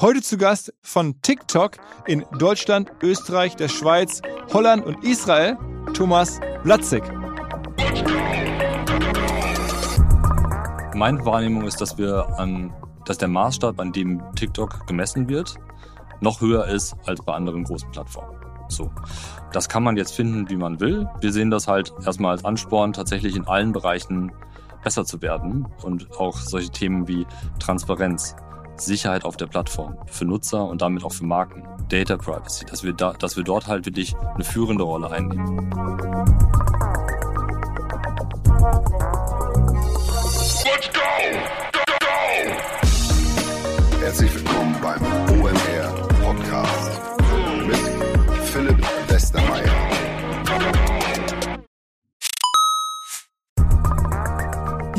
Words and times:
Heute 0.00 0.22
zu 0.22 0.38
Gast 0.38 0.72
von 0.80 1.20
TikTok 1.20 1.72
in 2.06 2.24
Deutschland, 2.38 2.90
Österreich, 3.02 3.54
der 3.56 3.68
Schweiz, 3.68 4.22
Holland 4.50 4.86
und 4.86 5.04
Israel, 5.04 5.58
Thomas 5.92 6.40
Blatzig. 6.62 7.02
Meine 10.94 11.22
Wahrnehmung 11.26 11.64
ist, 11.66 11.82
dass 11.82 11.98
wir 11.98 12.26
an, 12.38 12.72
dass 13.04 13.18
der 13.18 13.28
Maßstab, 13.28 13.78
an 13.78 13.92
dem 13.92 14.22
TikTok 14.36 14.86
gemessen 14.86 15.28
wird, 15.28 15.56
noch 16.22 16.40
höher 16.40 16.66
ist 16.66 16.96
als 17.04 17.20
bei 17.20 17.34
anderen 17.34 17.64
großen 17.64 17.90
Plattformen. 17.90 18.40
So. 18.68 18.90
Das 19.52 19.68
kann 19.68 19.82
man 19.82 19.98
jetzt 19.98 20.12
finden, 20.12 20.48
wie 20.48 20.56
man 20.56 20.80
will. 20.80 21.10
Wir 21.20 21.34
sehen 21.34 21.50
das 21.50 21.68
halt 21.68 21.92
erstmal 22.06 22.30
als 22.30 22.44
Ansporn, 22.46 22.94
tatsächlich 22.94 23.36
in 23.36 23.46
allen 23.46 23.72
Bereichen 23.72 24.32
besser 24.82 25.04
zu 25.04 25.20
werden 25.20 25.68
und 25.82 26.10
auch 26.18 26.38
solche 26.38 26.70
Themen 26.70 27.06
wie 27.06 27.26
Transparenz, 27.58 28.34
Sicherheit 28.80 29.24
auf 29.24 29.36
der 29.36 29.46
Plattform 29.46 29.96
für 30.06 30.24
Nutzer 30.24 30.64
und 30.64 30.82
damit 30.82 31.04
auch 31.04 31.12
für 31.12 31.24
Marken, 31.24 31.66
Data 31.88 32.16
Privacy, 32.16 32.64
dass 32.64 32.82
wir, 32.82 32.92
da, 32.92 33.12
dass 33.12 33.36
wir 33.36 33.44
dort 33.44 33.66
halt 33.66 33.86
wirklich 33.86 34.14
eine 34.34 34.44
führende 34.44 34.84
Rolle 34.84 35.10
einnehmen. 35.10 35.70
Let's 40.64 40.88
go! 40.92 41.00
Go, 41.72 41.80
go! 42.00 42.06
Herzlich 44.00 44.34
willkommen 44.34 44.76
beim 44.80 45.02
OMR 45.40 45.59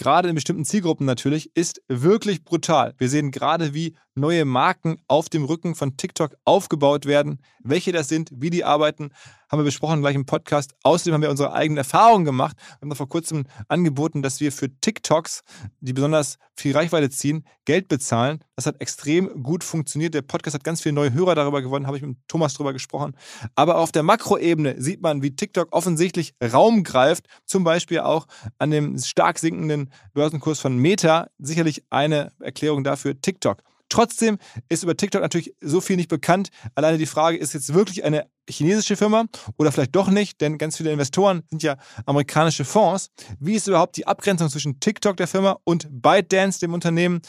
gerade 0.00 0.30
in 0.30 0.34
bestimmten 0.34 0.64
Zielgruppen 0.64 1.04
natürlich, 1.04 1.54
ist 1.54 1.82
wirklich 1.86 2.42
brutal. 2.42 2.94
Wir 2.96 3.10
sehen 3.10 3.30
gerade, 3.30 3.74
wie 3.74 3.96
neue 4.14 4.44
Marken 4.44 4.96
auf 5.08 5.28
dem 5.28 5.44
Rücken 5.44 5.74
von 5.74 5.96
TikTok 5.96 6.36
aufgebaut 6.44 7.04
werden. 7.04 7.40
Welche 7.62 7.92
das 7.92 8.08
sind, 8.08 8.30
wie 8.34 8.50
die 8.50 8.64
arbeiten, 8.64 9.10
haben 9.50 9.60
wir 9.60 9.64
besprochen 9.64 10.00
gleich 10.00 10.14
im 10.14 10.26
Podcast. 10.26 10.74
Außerdem 10.84 11.14
haben 11.14 11.22
wir 11.22 11.30
unsere 11.30 11.52
eigenen 11.52 11.78
Erfahrungen 11.78 12.24
gemacht. 12.24 12.56
Wir 12.78 12.88
haben 12.88 12.96
vor 12.96 13.08
kurzem 13.08 13.44
angeboten, 13.68 14.22
dass 14.22 14.40
wir 14.40 14.52
für 14.52 14.68
TikToks, 14.80 15.42
die 15.80 15.92
besonders 15.92 16.38
viel 16.54 16.76
Reichweite 16.76 17.10
ziehen, 17.10 17.44
Geld 17.64 17.88
bezahlen. 17.88 18.40
Das 18.56 18.66
hat 18.66 18.80
extrem 18.80 19.42
gut 19.42 19.64
funktioniert. 19.64 20.14
Der 20.14 20.22
Podcast 20.22 20.54
hat 20.54 20.64
ganz 20.64 20.80
viele 20.80 20.94
neue 20.94 21.12
Hörer 21.12 21.34
darüber 21.34 21.62
gewonnen, 21.62 21.86
habe 21.86 21.96
ich 21.96 22.02
mit 22.02 22.16
Thomas 22.28 22.54
darüber 22.54 22.72
gesprochen. 22.72 23.16
Aber 23.54 23.78
auf 23.78 23.92
der 23.92 24.02
Makroebene 24.02 24.80
sieht 24.80 25.02
man, 25.02 25.22
wie 25.22 25.34
TikTok 25.34 25.68
offensichtlich 25.72 26.34
Raum 26.42 26.84
greift, 26.84 27.26
zum 27.44 27.64
Beispiel 27.64 28.00
auch 28.00 28.26
an 28.58 28.70
dem 28.70 28.98
stark 28.98 29.38
sinkenden 29.38 29.89
Börsenkurs 30.14 30.60
von 30.60 30.76
Meta. 30.76 31.28
Sicherlich 31.38 31.84
eine 31.90 32.32
Erklärung 32.40 32.84
dafür 32.84 33.20
TikTok. 33.20 33.62
Trotzdem 33.88 34.38
ist 34.68 34.84
über 34.84 34.96
TikTok 34.96 35.20
natürlich 35.20 35.54
so 35.60 35.80
viel 35.80 35.96
nicht 35.96 36.08
bekannt. 36.08 36.50
Alleine 36.74 36.96
die 36.96 37.06
Frage, 37.06 37.36
ist 37.36 37.52
jetzt 37.54 37.74
wirklich 37.74 38.04
eine 38.04 38.26
chinesische 38.48 38.96
Firma 38.96 39.24
oder 39.56 39.72
vielleicht 39.72 39.94
doch 39.94 40.08
nicht, 40.08 40.40
denn 40.40 40.58
ganz 40.58 40.76
viele 40.76 40.92
Investoren 40.92 41.42
sind 41.50 41.62
ja 41.62 41.76
amerikanische 42.06 42.64
Fonds. 42.64 43.10
Wie 43.38 43.54
ist 43.54 43.68
überhaupt 43.68 43.96
die 43.96 44.06
Abgrenzung 44.06 44.48
zwischen 44.48 44.80
TikTok, 44.80 45.16
der 45.16 45.28
Firma, 45.28 45.58
und 45.64 45.88
ByteDance, 45.90 46.60
dem 46.60 46.74
Unternehmen? 46.74 47.20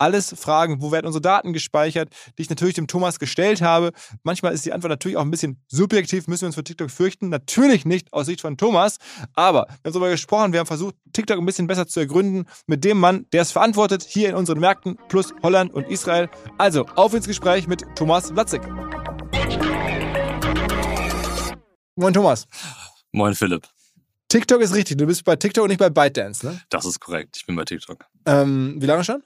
Alles 0.00 0.32
Fragen, 0.38 0.80
wo 0.80 0.92
werden 0.92 1.06
unsere 1.06 1.22
Daten 1.22 1.52
gespeichert, 1.52 2.10
die 2.36 2.42
ich 2.42 2.50
natürlich 2.50 2.74
dem 2.74 2.86
Thomas 2.86 3.18
gestellt 3.18 3.62
habe. 3.62 3.90
Manchmal 4.22 4.54
ist 4.54 4.64
die 4.64 4.72
Antwort 4.72 4.90
natürlich 4.90 5.16
auch 5.16 5.22
ein 5.22 5.30
bisschen 5.30 5.60
subjektiv, 5.66 6.28
müssen 6.28 6.42
wir 6.42 6.46
uns 6.46 6.54
für 6.54 6.62
TikTok 6.62 6.90
fürchten. 6.90 7.30
Natürlich 7.30 7.84
nicht 7.84 8.12
aus 8.12 8.26
Sicht 8.26 8.40
von 8.40 8.56
Thomas, 8.56 8.98
aber 9.34 9.66
wir 9.66 9.72
haben 9.72 9.92
darüber 9.92 10.10
gesprochen, 10.10 10.52
wir 10.52 10.60
haben 10.60 10.68
versucht, 10.68 10.94
TikTok 11.12 11.38
ein 11.38 11.46
bisschen 11.46 11.66
besser 11.66 11.88
zu 11.88 11.98
ergründen 11.98 12.46
mit 12.66 12.84
dem 12.84 12.98
Mann, 12.98 13.26
der 13.32 13.42
es 13.42 13.50
verantwortet, 13.50 14.04
hier 14.08 14.28
in 14.28 14.36
unseren 14.36 14.60
Märkten 14.60 14.96
plus 15.08 15.34
Holland 15.42 15.74
und 15.74 15.88
Israel. 15.88 16.28
Also, 16.58 16.86
auf 16.94 17.12
ins 17.12 17.26
Gespräch 17.26 17.66
mit 17.66 17.84
Thomas 17.96 18.36
Watzig. 18.36 18.62
Moin 21.98 22.14
Thomas. 22.14 22.46
Moin 23.10 23.34
Philipp. 23.34 23.66
TikTok 24.28 24.60
ist 24.60 24.72
richtig. 24.72 24.98
Du 24.98 25.06
bist 25.06 25.24
bei 25.24 25.34
TikTok 25.34 25.64
und 25.64 25.70
nicht 25.70 25.80
bei 25.80 25.90
ByteDance, 25.90 26.46
ne? 26.46 26.60
Das 26.70 26.84
ist 26.84 27.00
korrekt. 27.00 27.36
Ich 27.38 27.44
bin 27.44 27.56
bei 27.56 27.64
TikTok. 27.64 28.04
Ähm, 28.24 28.76
wie 28.78 28.86
lange 28.86 29.02
schon? 29.02 29.24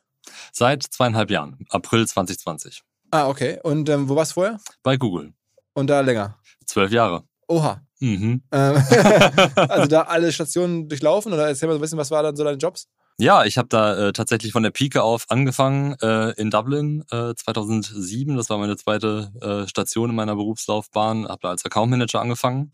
Seit 0.52 0.82
zweieinhalb 0.82 1.30
Jahren. 1.30 1.58
April 1.68 2.06
2020. 2.06 2.82
Ah, 3.10 3.28
okay. 3.28 3.60
Und 3.62 3.90
ähm, 3.90 4.08
wo 4.08 4.16
warst 4.16 4.30
du 4.30 4.34
vorher? 4.36 4.58
Bei 4.82 4.96
Google. 4.96 5.34
Und 5.74 5.88
da 5.88 6.00
länger? 6.00 6.38
Zwölf 6.64 6.90
Jahre. 6.92 7.24
Oha. 7.46 7.82
Mhm. 8.00 8.42
Ähm, 8.50 8.76
also 9.56 9.86
da 9.86 10.02
alle 10.04 10.32
Stationen 10.32 10.88
durchlaufen 10.88 11.30
oder 11.34 11.48
erzähl 11.48 11.66
mal 11.66 11.74
so 11.74 11.78
ein 11.78 11.82
bisschen, 11.82 11.98
was 11.98 12.10
waren 12.10 12.24
dann 12.24 12.36
so 12.36 12.42
deine 12.42 12.56
Jobs? 12.56 12.88
Ja, 13.18 13.44
ich 13.44 13.58
habe 13.58 13.68
da 13.68 14.08
äh, 14.08 14.12
tatsächlich 14.12 14.52
von 14.52 14.62
der 14.62 14.70
Pike 14.70 15.02
auf 15.02 15.26
angefangen 15.30 15.94
äh, 16.00 16.30
in 16.32 16.50
Dublin 16.50 17.04
äh, 17.10 17.34
2007. 17.34 18.36
Das 18.36 18.50
war 18.50 18.58
meine 18.58 18.76
zweite 18.76 19.32
äh, 19.40 19.68
Station 19.68 20.10
in 20.10 20.16
meiner 20.16 20.34
Berufslaufbahn. 20.34 21.28
Habe 21.28 21.38
da 21.42 21.50
als 21.50 21.64
Account 21.64 21.90
Manager 21.90 22.20
angefangen. 22.20 22.72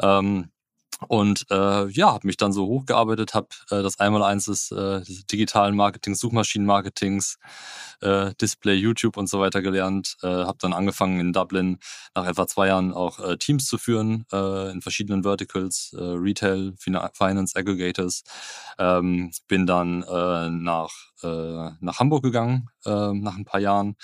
Ähm, 0.00 0.50
und 1.08 1.46
äh, 1.50 1.88
ja, 1.88 2.12
habe 2.12 2.26
mich 2.26 2.36
dann 2.36 2.52
so 2.52 2.66
hochgearbeitet, 2.66 3.34
habe 3.34 3.48
äh, 3.70 3.82
das 3.82 4.00
Einmaleins 4.00 4.46
des, 4.46 4.70
äh, 4.70 5.02
digitalen 5.30 5.76
Marketings, 5.76 6.20
Suchmaschinenmarketings, 6.20 7.38
äh, 8.00 8.32
Display, 8.40 8.74
YouTube 8.74 9.16
und 9.16 9.28
so 9.28 9.40
weiter 9.40 9.62
gelernt. 9.62 10.16
Äh, 10.22 10.26
habe 10.26 10.58
dann 10.60 10.72
angefangen 10.72 11.20
in 11.20 11.32
Dublin 11.32 11.78
nach 12.14 12.26
etwa 12.26 12.46
zwei 12.46 12.68
Jahren 12.68 12.92
auch 12.92 13.18
äh, 13.20 13.36
Teams 13.36 13.66
zu 13.66 13.78
führen 13.78 14.26
äh, 14.32 14.70
in 14.70 14.82
verschiedenen 14.82 15.22
Verticals, 15.22 15.94
äh, 15.98 16.02
Retail, 16.02 16.74
Fina 16.78 17.10
Finance, 17.14 17.56
Aggregators. 17.56 18.22
Ähm, 18.78 19.32
bin 19.48 19.66
dann 19.66 20.02
äh, 20.02 20.50
nach 20.50 20.90
nach 21.80 22.00
Hamburg 22.00 22.22
gegangen 22.22 22.68
äh, 22.84 23.12
nach 23.12 23.36
ein 23.36 23.44
paar 23.44 23.60
Jahren 23.60 23.96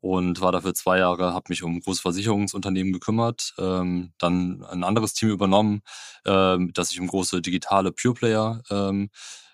und 0.00 0.40
war 0.40 0.52
dafür 0.52 0.74
zwei 0.74 0.98
Jahre, 0.98 1.32
habe 1.32 1.46
mich 1.48 1.62
um 1.62 1.80
große 1.80 2.02
Versicherungsunternehmen 2.02 2.92
gekümmert, 2.92 3.54
ähm, 3.58 4.12
dann 4.18 4.64
ein 4.64 4.84
anderes 4.84 5.14
Team 5.14 5.30
übernommen, 5.30 5.82
äh, 6.24 6.58
das 6.72 6.90
sich 6.90 7.00
um 7.00 7.06
große 7.06 7.42
digitale 7.42 7.92
Pure 7.92 8.14
Player 8.14 8.62
ähm, 8.70 9.10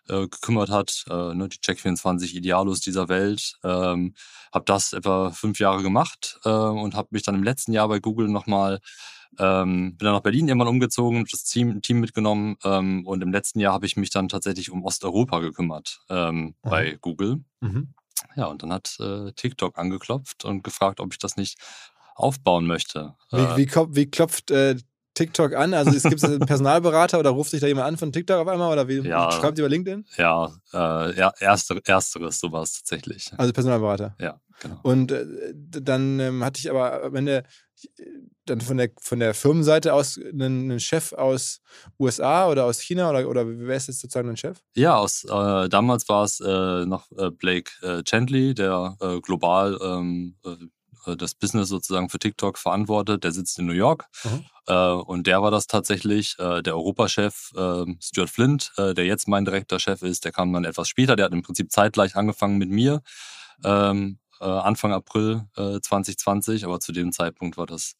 äh, 0.08 0.28
gekümmert 0.28 0.70
hat, 0.70 1.04
äh, 1.08 1.34
ne, 1.34 1.48
die 1.48 1.58
Check24 1.58 2.34
Idealos 2.34 2.80
dieser 2.80 3.08
Welt. 3.08 3.58
Ähm, 3.64 4.14
habe 4.52 4.64
das 4.66 4.92
etwa 4.92 5.30
fünf 5.30 5.58
Jahre 5.58 5.82
gemacht 5.82 6.38
äh, 6.44 6.48
und 6.48 6.94
habe 6.94 7.08
mich 7.10 7.22
dann 7.22 7.34
im 7.34 7.42
letzten 7.42 7.72
Jahr 7.72 7.88
bei 7.88 8.00
Google 8.00 8.28
nochmal 8.28 8.80
ähm, 9.38 9.96
bin 9.96 10.04
dann 10.04 10.14
nach 10.14 10.22
Berlin 10.22 10.48
irgendwann 10.48 10.68
umgezogen, 10.68 11.24
das 11.30 11.44
Team, 11.44 11.80
Team 11.82 12.00
mitgenommen 12.00 12.56
ähm, 12.64 13.06
und 13.06 13.22
im 13.22 13.32
letzten 13.32 13.60
Jahr 13.60 13.72
habe 13.72 13.86
ich 13.86 13.96
mich 13.96 14.10
dann 14.10 14.28
tatsächlich 14.28 14.70
um 14.70 14.84
Osteuropa 14.84 15.40
gekümmert 15.40 16.00
ähm, 16.10 16.54
bei 16.62 16.98
Google. 17.00 17.42
Mhm. 17.60 17.94
Ja, 18.36 18.46
und 18.46 18.62
dann 18.62 18.72
hat 18.72 18.96
äh, 19.00 19.32
TikTok 19.32 19.78
angeklopft 19.78 20.44
und 20.44 20.62
gefragt, 20.62 21.00
ob 21.00 21.12
ich 21.12 21.18
das 21.18 21.36
nicht 21.36 21.58
aufbauen 22.14 22.66
möchte. 22.66 23.14
Wie, 23.30 23.36
Äh, 23.36 23.56
wie, 23.56 23.96
wie 23.96 24.10
klopft 24.10 24.50
äh, 24.50 24.76
TikTok 25.14 25.54
an? 25.54 25.74
Also 25.74 25.90
es 25.92 26.02
gibt 26.04 26.22
einen 26.24 26.40
Personalberater 26.46 27.18
oder 27.18 27.30
ruft 27.30 27.50
sich 27.50 27.60
da 27.60 27.66
jemand 27.66 27.86
an 27.86 27.96
von 27.96 28.12
TikTok 28.12 28.38
auf 28.38 28.48
einmal 28.48 28.72
oder 28.72 28.88
wie 28.88 28.98
Ja. 29.06 29.30
schreibt 29.30 29.58
ihr 29.58 29.64
über 29.64 29.70
LinkedIn? 29.70 30.06
ja, 30.16 30.52
äh, 30.72 31.16
ja 31.18 31.32
erste, 31.38 31.80
ersteres 31.84 32.40
sowas 32.40 32.72
tatsächlich. 32.72 33.30
Also 33.36 33.52
Personalberater. 33.52 34.16
Ja, 34.20 34.40
genau. 34.60 34.80
Und 34.82 35.12
äh, 35.12 35.26
dann 35.54 36.18
ähm, 36.20 36.44
hatte 36.44 36.60
ich 36.60 36.70
aber 36.70 37.04
am 37.04 37.14
Ende 37.16 37.44
äh, 37.98 38.04
dann 38.46 38.60
von 38.60 38.76
der, 38.76 38.90
von 39.00 39.20
der 39.20 39.34
Firmenseite 39.34 39.94
aus 39.94 40.18
einen, 40.18 40.70
einen 40.70 40.80
Chef 40.80 41.12
aus 41.12 41.60
USA 41.98 42.48
oder 42.48 42.64
aus 42.64 42.80
China 42.80 43.08
oder, 43.10 43.28
oder 43.28 43.44
wer 43.46 43.76
ist 43.76 43.86
jetzt 43.86 44.00
sozusagen 44.00 44.28
ein 44.30 44.36
Chef? 44.36 44.58
Ja, 44.74 44.96
aus, 44.96 45.24
äh, 45.24 45.68
damals 45.68 46.08
war 46.08 46.24
es 46.24 46.40
äh, 46.40 46.84
noch 46.86 47.10
äh, 47.12 47.30
Blake 47.30 47.70
Chandley, 48.04 48.54
der 48.54 48.96
global 49.22 49.78
ähm, 49.80 50.36
äh, 50.44 50.56
das 51.16 51.34
Business 51.34 51.68
sozusagen 51.68 52.08
für 52.08 52.18
TikTok 52.18 52.58
verantwortet. 52.58 53.24
Der 53.24 53.32
sitzt 53.32 53.58
in 53.58 53.66
New 53.66 53.72
York. 53.72 54.06
Mhm. 54.24 54.44
Äh, 54.66 54.74
und 54.74 55.26
der 55.26 55.42
war 55.42 55.50
das 55.50 55.66
tatsächlich, 55.66 56.36
äh, 56.38 56.62
der 56.62 56.76
Europachef 56.76 57.52
äh, 57.56 57.84
Stuart 58.00 58.30
Flint, 58.30 58.72
äh, 58.76 58.94
der 58.94 59.06
jetzt 59.06 59.28
mein 59.28 59.44
direkter 59.44 59.78
Chef 59.78 60.02
ist, 60.02 60.24
der 60.24 60.32
kam 60.32 60.52
dann 60.52 60.64
etwas 60.64 60.88
später. 60.88 61.16
Der 61.16 61.26
hat 61.26 61.32
im 61.32 61.42
Prinzip 61.42 61.72
zeitgleich 61.72 62.16
angefangen 62.16 62.58
mit 62.58 62.70
mir, 62.70 63.02
ähm, 63.64 64.18
äh, 64.40 64.44
Anfang 64.44 64.92
April 64.92 65.46
äh, 65.56 65.80
2020. 65.80 66.64
Aber 66.64 66.80
zu 66.80 66.92
dem 66.92 67.12
Zeitpunkt 67.12 67.56
war 67.56 67.66
das 67.66 67.94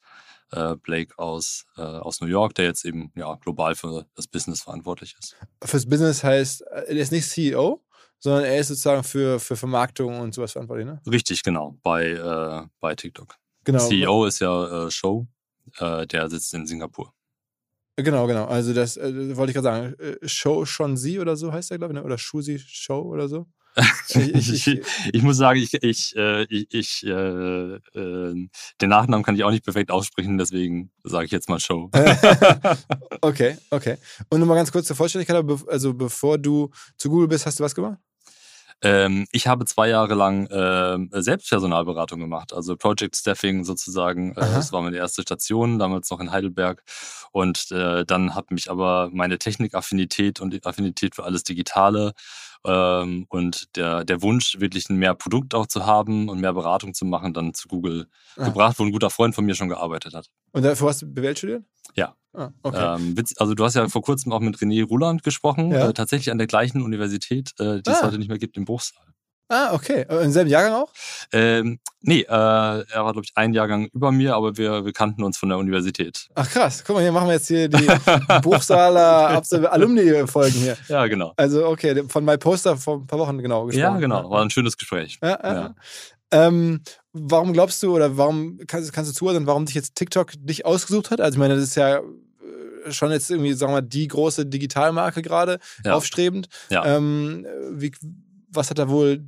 äh, 0.53 0.77
Blake 0.77 1.19
aus, 1.19 1.67
äh, 1.77 1.83
aus 1.83 2.21
New 2.21 2.29
York, 2.29 2.55
der 2.55 2.67
jetzt 2.67 2.85
eben 2.85 3.11
ja, 3.17 3.35
global 3.37 3.75
für 3.75 4.07
das 4.15 4.27
Business 4.27 4.63
verantwortlich 4.63 5.17
ist. 5.19 5.37
Fürs 5.65 5.87
Business 5.87 6.23
heißt, 6.23 6.63
äh, 6.63 6.85
er 6.89 6.97
ist 6.97 7.13
nicht 7.13 7.29
CEO, 7.29 7.83
sondern 8.23 8.45
er 8.45 8.59
ist 8.59 8.69
sozusagen 8.69 9.03
für, 9.03 9.41
für 9.41 9.57
Vermarktung 9.57 10.21
und 10.21 10.33
sowas 10.33 10.53
verantwortlich, 10.53 10.87
ne? 10.87 11.01
Richtig, 11.11 11.43
genau, 11.43 11.77
bei, 11.83 12.11
äh, 12.11 12.69
bei 12.79 12.95
TikTok. 12.95 13.37
Genau. 13.65 13.87
CEO 13.87 14.27
ist 14.27 14.39
ja 14.39 14.87
äh, 14.87 14.91
Show, 14.91 15.27
äh, 15.79 16.07
der 16.07 16.31
sitzt 16.31 16.55
in 16.55 16.67
Singapur. 16.67 17.13
Genau, 17.97 18.27
genau. 18.27 18.47
Also 18.47 18.73
das 18.73 18.97
äh, 18.97 19.37
wollte 19.37 19.51
ich 19.51 19.55
gerade 19.55 19.65
sagen. 19.65 19.95
Äh, 19.99 20.29
Show 20.29 20.65
schon 20.65 20.97
Sie 20.97 21.19
oder 21.19 21.37
so 21.37 21.53
heißt 21.53 21.73
er, 21.73 21.79
glaube 21.79 21.93
ich, 21.93 21.99
ne? 21.99 22.05
oder 22.05 22.17
Shusi 22.17 22.59
Show 22.59 23.03
oder 23.03 23.29
so. 23.29 23.47
Ich, 24.15 24.67
ich, 24.67 24.83
ich 25.11 25.23
muss 25.23 25.39
sagen, 25.39 25.59
ich, 25.59 25.73
ich, 25.83 26.15
äh, 26.15 26.43
ich, 26.45 26.67
ich 26.75 27.07
äh, 27.07 27.11
äh, 27.11 27.81
den 27.95 28.89
Nachnamen 28.89 29.25
kann 29.25 29.35
ich 29.35 29.43
auch 29.43 29.51
nicht 29.51 29.65
perfekt 29.65 29.91
aussprechen, 29.91 30.37
deswegen 30.37 30.91
sage 31.03 31.25
ich 31.25 31.31
jetzt 31.31 31.49
mal 31.49 31.59
Show. 31.59 31.91
okay, 33.23 33.57
okay. 33.71 33.97
Und 34.29 34.41
nochmal 34.41 34.59
ganz 34.59 34.71
kurz 34.71 34.87
zur 34.87 34.97
Vollständigkeit, 34.97 35.43
also 35.69 35.95
bevor 35.95 36.37
du 36.37 36.71
zu 36.99 37.09
Google 37.09 37.29
bist, 37.29 37.47
hast 37.47 37.59
du 37.59 37.65
was 37.65 37.75
gemacht? 37.75 37.99
Ähm, 38.83 39.27
ich 39.31 39.47
habe 39.47 39.65
zwei 39.65 39.89
Jahre 39.89 40.15
lang 40.15 40.49
ähm, 40.51 41.09
Selbstpersonalberatung 41.13 42.19
gemacht, 42.19 42.53
also 42.53 42.77
Project 42.77 43.17
Staffing 43.17 43.65
sozusagen. 43.65 44.33
Äh, 44.33 44.41
das 44.41 44.73
war 44.73 44.83
meine 44.83 44.97
erste 44.97 45.23
Station, 45.23 45.79
damals 45.79 46.11
noch 46.11 46.21
in 46.21 46.33
Heidelberg. 46.33 46.83
Und 47.31 47.71
äh, 47.71 48.05
dann 48.05 48.35
hat 48.35 48.51
mich 48.51 48.71
aber 48.71 49.09
meine 49.13 49.39
Technikaffinität 49.39 50.41
und 50.41 50.53
die 50.53 50.65
Affinität 50.65 51.15
für 51.15 51.25
alles 51.25 51.45
Digitale 51.45 52.13
ähm, 52.67 53.27
und 53.29 53.75
der, 53.77 54.05
der 54.05 54.23
Wunsch, 54.23 54.59
wirklich 54.61 54.89
ein 54.91 54.97
mehr 54.97 55.15
Produkt 55.15 55.55
auch 55.55 55.67
zu 55.67 55.85
haben 55.87 56.29
und 56.29 56.41
mehr 56.41 56.53
Beratung 56.53 56.95
zu 56.95 57.05
machen, 57.05 57.33
dann 57.35 57.55
zu 57.55 57.69
Google 57.69 58.07
Ah. 58.37 58.47
gebracht, 58.47 58.79
wo 58.79 58.85
ein 58.85 58.93
guter 58.93 59.11
Freund 59.11 59.35
von 59.35 59.45
mir 59.45 59.55
schon 59.55 59.69
gearbeitet 59.69 60.15
hat. 60.15 60.29
Und 60.53 60.65
dafür 60.65 60.89
hast 60.89 61.03
du 61.03 61.07
BWL 61.07 61.37
studiert? 61.37 61.65
Ja. 61.95 62.15
Ah, 62.33 62.51
okay. 62.63 62.97
Ähm, 62.97 63.15
also 63.37 63.55
du 63.55 63.65
hast 63.65 63.75
ja 63.75 63.89
vor 63.89 64.01
kurzem 64.03 64.33
auch 64.33 64.41
mit 64.41 64.57
René 64.57 64.83
Ruland 64.87 65.23
gesprochen, 65.23 65.71
Ja. 65.71 65.89
äh, 65.89 65.93
tatsächlich 65.93 66.31
an 66.31 66.39
der 66.39 66.47
gleichen 66.47 66.81
Universität, 66.83 67.51
äh, 67.59 67.83
die 67.83 67.91
es 67.91 67.99
Ah. 68.03 68.07
heute 68.07 68.19
nicht 68.19 68.29
mehr 68.29 68.39
gibt, 68.39 68.57
im 68.57 68.65
Bruchsal. 68.65 69.03
Ah, 69.53 69.75
okay. 69.75 70.05
Äh, 70.09 70.25
Im 70.25 70.33
selben 70.33 70.51
Jahrgang 70.51 70.73
auch? 70.75 70.93
Ähm, 71.33 71.79
nee, 72.01 72.21
äh, 72.23 72.27
er 72.27 72.85
war, 73.05 73.13
glaube 73.13 73.25
ich, 73.25 73.33
einen 73.37 73.55
Jahrgang 73.55 73.87
über 73.93 74.11
mir, 74.13 74.35
aber 74.35 74.57
wir, 74.57 74.85
wir 74.85 74.93
kannten 74.93 75.23
uns 75.23 75.39
von 75.39 75.49
der 75.49 75.59
Universität. 75.59 76.29
Ach 76.35 76.49
krass. 76.49 76.83
Guck 76.87 76.97
mal, 76.97 77.03
hier 77.03 77.13
machen 77.13 77.29
wir 77.29 77.35
jetzt 77.35 77.49
hier 77.49 77.69
die 77.69 77.87
Buchsaler 78.43 79.43
Alumni-Folgen 79.71 80.59
hier. 80.61 80.77
Ja, 80.89 81.07
genau. 81.07 81.33
Also 81.37 81.67
okay, 81.67 82.03
von 82.09 82.25
My 82.25 82.39
Poster 82.39 82.77
vor 82.77 82.97
ein 82.99 83.07
paar 83.07 83.19
Wochen 83.19 83.39
genau 83.39 83.67
gesprochen. 83.67 83.95
Ja, 83.95 83.99
genau. 83.99 84.31
War 84.31 84.43
ein 84.43 84.51
schönes 84.51 84.77
Gespräch. 84.77 85.19
Ja, 85.23 85.39
ja. 85.43 85.55
Ja. 85.55 85.75
Ähm, 86.33 86.81
warum 87.13 87.53
glaubst 87.53 87.83
du 87.83 87.95
oder 87.95 88.17
warum 88.17 88.59
kannst, 88.67 88.93
kannst 88.93 89.11
du 89.11 89.15
zuhören, 89.15 89.47
warum 89.47 89.67
dich 89.67 89.75
jetzt 89.75 89.97
TikTok 89.97 90.33
dich 90.39 90.65
ausgesucht 90.65 91.11
hat? 91.11 91.21
Also 91.21 91.37
ich 91.37 91.39
meine, 91.39 91.55
das 91.57 91.65
ist 91.65 91.75
ja 91.75 91.99
äh, 91.99 92.03
schon 92.91 93.11
jetzt 93.11 93.31
irgendwie, 93.31 93.53
sagen 93.53 93.73
wir 93.73 93.83
mal, 93.83 93.87
die 93.87 94.09
große 94.09 94.47
Digitalmarke 94.47 95.21
gerade, 95.21 95.59
Ja. 95.85 95.93
aufstrebend. 95.95 96.49
Ja. 96.71 96.85
Ähm, 96.87 97.47
wie, 97.73 97.93
was 98.49 98.71
hat 98.71 98.79
da 98.79 98.89
wohl 98.89 99.25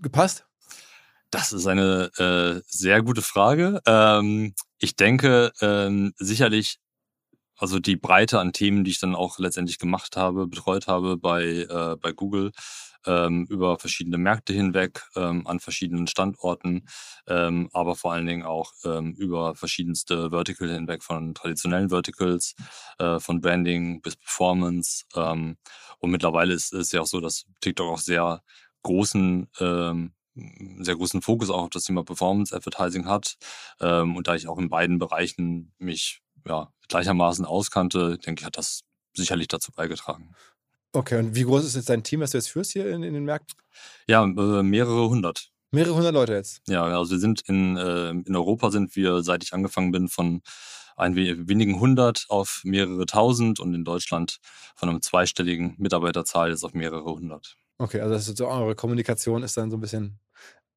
gepasst? 0.00 0.46
Das 1.30 1.52
ist 1.52 1.66
eine 1.66 2.10
äh, 2.16 2.62
sehr 2.66 3.02
gute 3.02 3.22
Frage. 3.22 3.82
Ähm, 3.86 4.54
ich 4.78 4.96
denke 4.96 5.52
ähm, 5.60 6.14
sicherlich, 6.16 6.78
also 7.56 7.80
die 7.80 7.96
Breite 7.96 8.38
an 8.40 8.52
Themen, 8.52 8.84
die 8.84 8.92
ich 8.92 9.00
dann 9.00 9.14
auch 9.14 9.38
letztendlich 9.38 9.78
gemacht 9.78 10.16
habe, 10.16 10.46
betreut 10.46 10.86
habe 10.86 11.18
bei, 11.18 11.42
äh, 11.68 11.96
bei 12.00 12.12
Google, 12.12 12.52
ähm, 13.06 13.46
über 13.48 13.78
verschiedene 13.78 14.18
Märkte 14.18 14.52
hinweg, 14.52 15.02
ähm, 15.16 15.46
an 15.46 15.60
verschiedenen 15.60 16.06
Standorten, 16.06 16.86
ähm, 17.26 17.68
aber 17.72 17.96
vor 17.96 18.12
allen 18.12 18.26
Dingen 18.26 18.44
auch 18.44 18.72
ähm, 18.84 19.14
über 19.14 19.54
verschiedenste 19.54 20.30
Vertical 20.30 20.68
hinweg, 20.70 21.02
von 21.02 21.34
traditionellen 21.34 21.90
Verticals, 21.90 22.54
äh, 22.98 23.18
von 23.18 23.40
Branding 23.40 24.00
bis 24.02 24.16
Performance. 24.16 25.04
Ähm, 25.14 25.56
und 25.98 26.10
mittlerweile 26.10 26.54
ist 26.54 26.72
es 26.72 26.92
ja 26.92 27.00
auch 27.00 27.06
so, 27.06 27.20
dass 27.20 27.44
TikTok 27.60 27.92
auch 27.92 27.98
sehr 27.98 28.42
großen 28.88 29.48
ähm, 29.60 30.12
sehr 30.80 30.96
großen 30.96 31.20
Fokus 31.20 31.50
auch 31.50 31.64
auf 31.64 31.70
das 31.70 31.84
Thema 31.84 32.04
Performance 32.04 32.54
Advertising 32.54 33.06
hat. 33.06 33.36
Ähm, 33.80 34.16
und 34.16 34.28
da 34.28 34.34
ich 34.34 34.46
auch 34.46 34.58
in 34.58 34.68
beiden 34.68 34.98
Bereichen 34.98 35.72
mich 35.78 36.20
ja, 36.46 36.72
gleichermaßen 36.88 37.44
auskannte, 37.44 38.18
denke 38.18 38.40
ich, 38.40 38.46
hat 38.46 38.56
das 38.56 38.82
sicherlich 39.14 39.48
dazu 39.48 39.72
beigetragen. 39.72 40.34
Okay, 40.92 41.18
und 41.18 41.34
wie 41.34 41.42
groß 41.42 41.64
ist 41.64 41.74
jetzt 41.74 41.90
dein 41.90 42.02
Team, 42.02 42.20
das 42.20 42.30
du 42.30 42.38
jetzt 42.38 42.50
führst 42.50 42.72
hier 42.72 42.88
in, 42.88 43.02
in 43.02 43.14
den 43.14 43.24
Märkten? 43.24 43.56
Ja, 44.06 44.24
äh, 44.24 44.62
mehrere 44.62 45.08
hundert. 45.08 45.50
Mehrere 45.70 45.96
hundert 45.96 46.14
Leute 46.14 46.34
jetzt. 46.34 46.62
Ja, 46.68 46.84
also 46.84 47.10
wir 47.10 47.18
sind 47.18 47.42
in, 47.42 47.76
äh, 47.76 48.10
in 48.10 48.36
Europa 48.36 48.70
sind 48.70 48.96
wir, 48.96 49.22
seit 49.22 49.42
ich 49.42 49.52
angefangen 49.52 49.90
bin, 49.90 50.08
von 50.08 50.40
ein 50.96 51.14
we- 51.14 51.48
wenigen 51.48 51.78
hundert 51.78 52.26
auf 52.28 52.62
mehrere 52.64 53.06
tausend 53.06 53.60
und 53.60 53.74
in 53.74 53.84
Deutschland 53.84 54.38
von 54.76 54.88
einem 54.88 55.02
zweistelligen 55.02 55.74
Mitarbeiterzahl 55.78 56.50
jetzt 56.50 56.64
auf 56.64 56.74
mehrere 56.74 57.12
hundert. 57.12 57.56
Okay, 57.78 58.00
also 58.00 58.14
das 58.14 58.28
ist 58.28 58.38
so, 58.38 58.48
eure 58.48 58.74
Kommunikation 58.74 59.42
ist 59.42 59.56
dann 59.56 59.70
so 59.70 59.76
ein 59.76 59.80
bisschen 59.80 60.18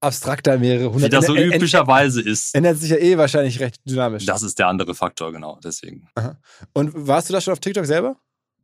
abstrakter, 0.02 0.58
mehrere 0.58 0.90
Wie 0.90 0.96
hundert. 0.96 1.14
das 1.14 1.26
so 1.26 1.36
üblicherweise 1.36 2.22
ist, 2.22 2.56
Ändert 2.56 2.78
sich 2.78 2.90
ja 2.90 2.98
eh 2.98 3.18
wahrscheinlich 3.18 3.60
recht 3.60 3.78
dynamisch. 3.86 4.26
das 4.26 4.44
ist 4.44 4.60
der 4.60 4.68
andere 4.68 4.96
Faktor, 4.96 5.32
genau, 5.32 5.60
deswegen. 5.64 6.08
Und 6.74 6.92
warst 7.08 7.30
du 7.30 7.34
da 7.34 7.42
schon 7.42 7.54
auf 7.54 7.60
TikTok 7.60 7.86
selber? 7.86 8.18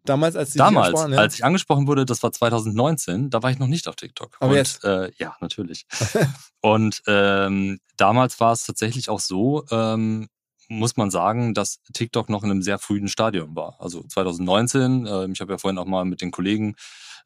Damals, 0.05 0.35
als 0.37 0.53
Damals, 0.53 0.99
ja? 0.99 1.17
als 1.17 1.35
ich 1.35 1.43
angesprochen 1.43 1.85
wurde, 1.85 2.05
das 2.05 2.23
war 2.23 2.31
2019, 2.31 3.29
da 3.29 3.43
war 3.43 3.51
ich 3.51 3.59
noch 3.59 3.67
nicht 3.67 3.89
auf 3.89 3.95
TikTok. 3.97 4.37
Aber 4.39 4.51
und, 4.51 4.55
jetzt? 4.55 4.83
Äh, 4.85 5.11
ja, 5.17 5.35
natürlich. 5.41 5.85
und 6.61 7.01
ähm, 7.07 7.79
damals 7.97 8.39
war 8.39 8.53
es 8.53 8.65
tatsächlich 8.65 9.09
auch 9.09 9.19
so, 9.19 9.65
ähm, 9.69 10.29
muss 10.67 10.97
man 10.97 11.11
sagen, 11.11 11.53
dass 11.53 11.79
TikTok 11.93 12.29
noch 12.29 12.43
in 12.43 12.51
einem 12.51 12.61
sehr 12.61 12.79
frühen 12.79 13.07
Stadium 13.07 13.55
war. 13.55 13.75
Also 13.79 14.03
2019, 14.03 15.07
ähm, 15.07 15.31
ich 15.31 15.41
habe 15.41 15.53
ja 15.53 15.57
vorhin 15.57 15.77
auch 15.77 15.85
mal 15.85 16.05
mit 16.05 16.21
den 16.21 16.31
Kollegen 16.31 16.75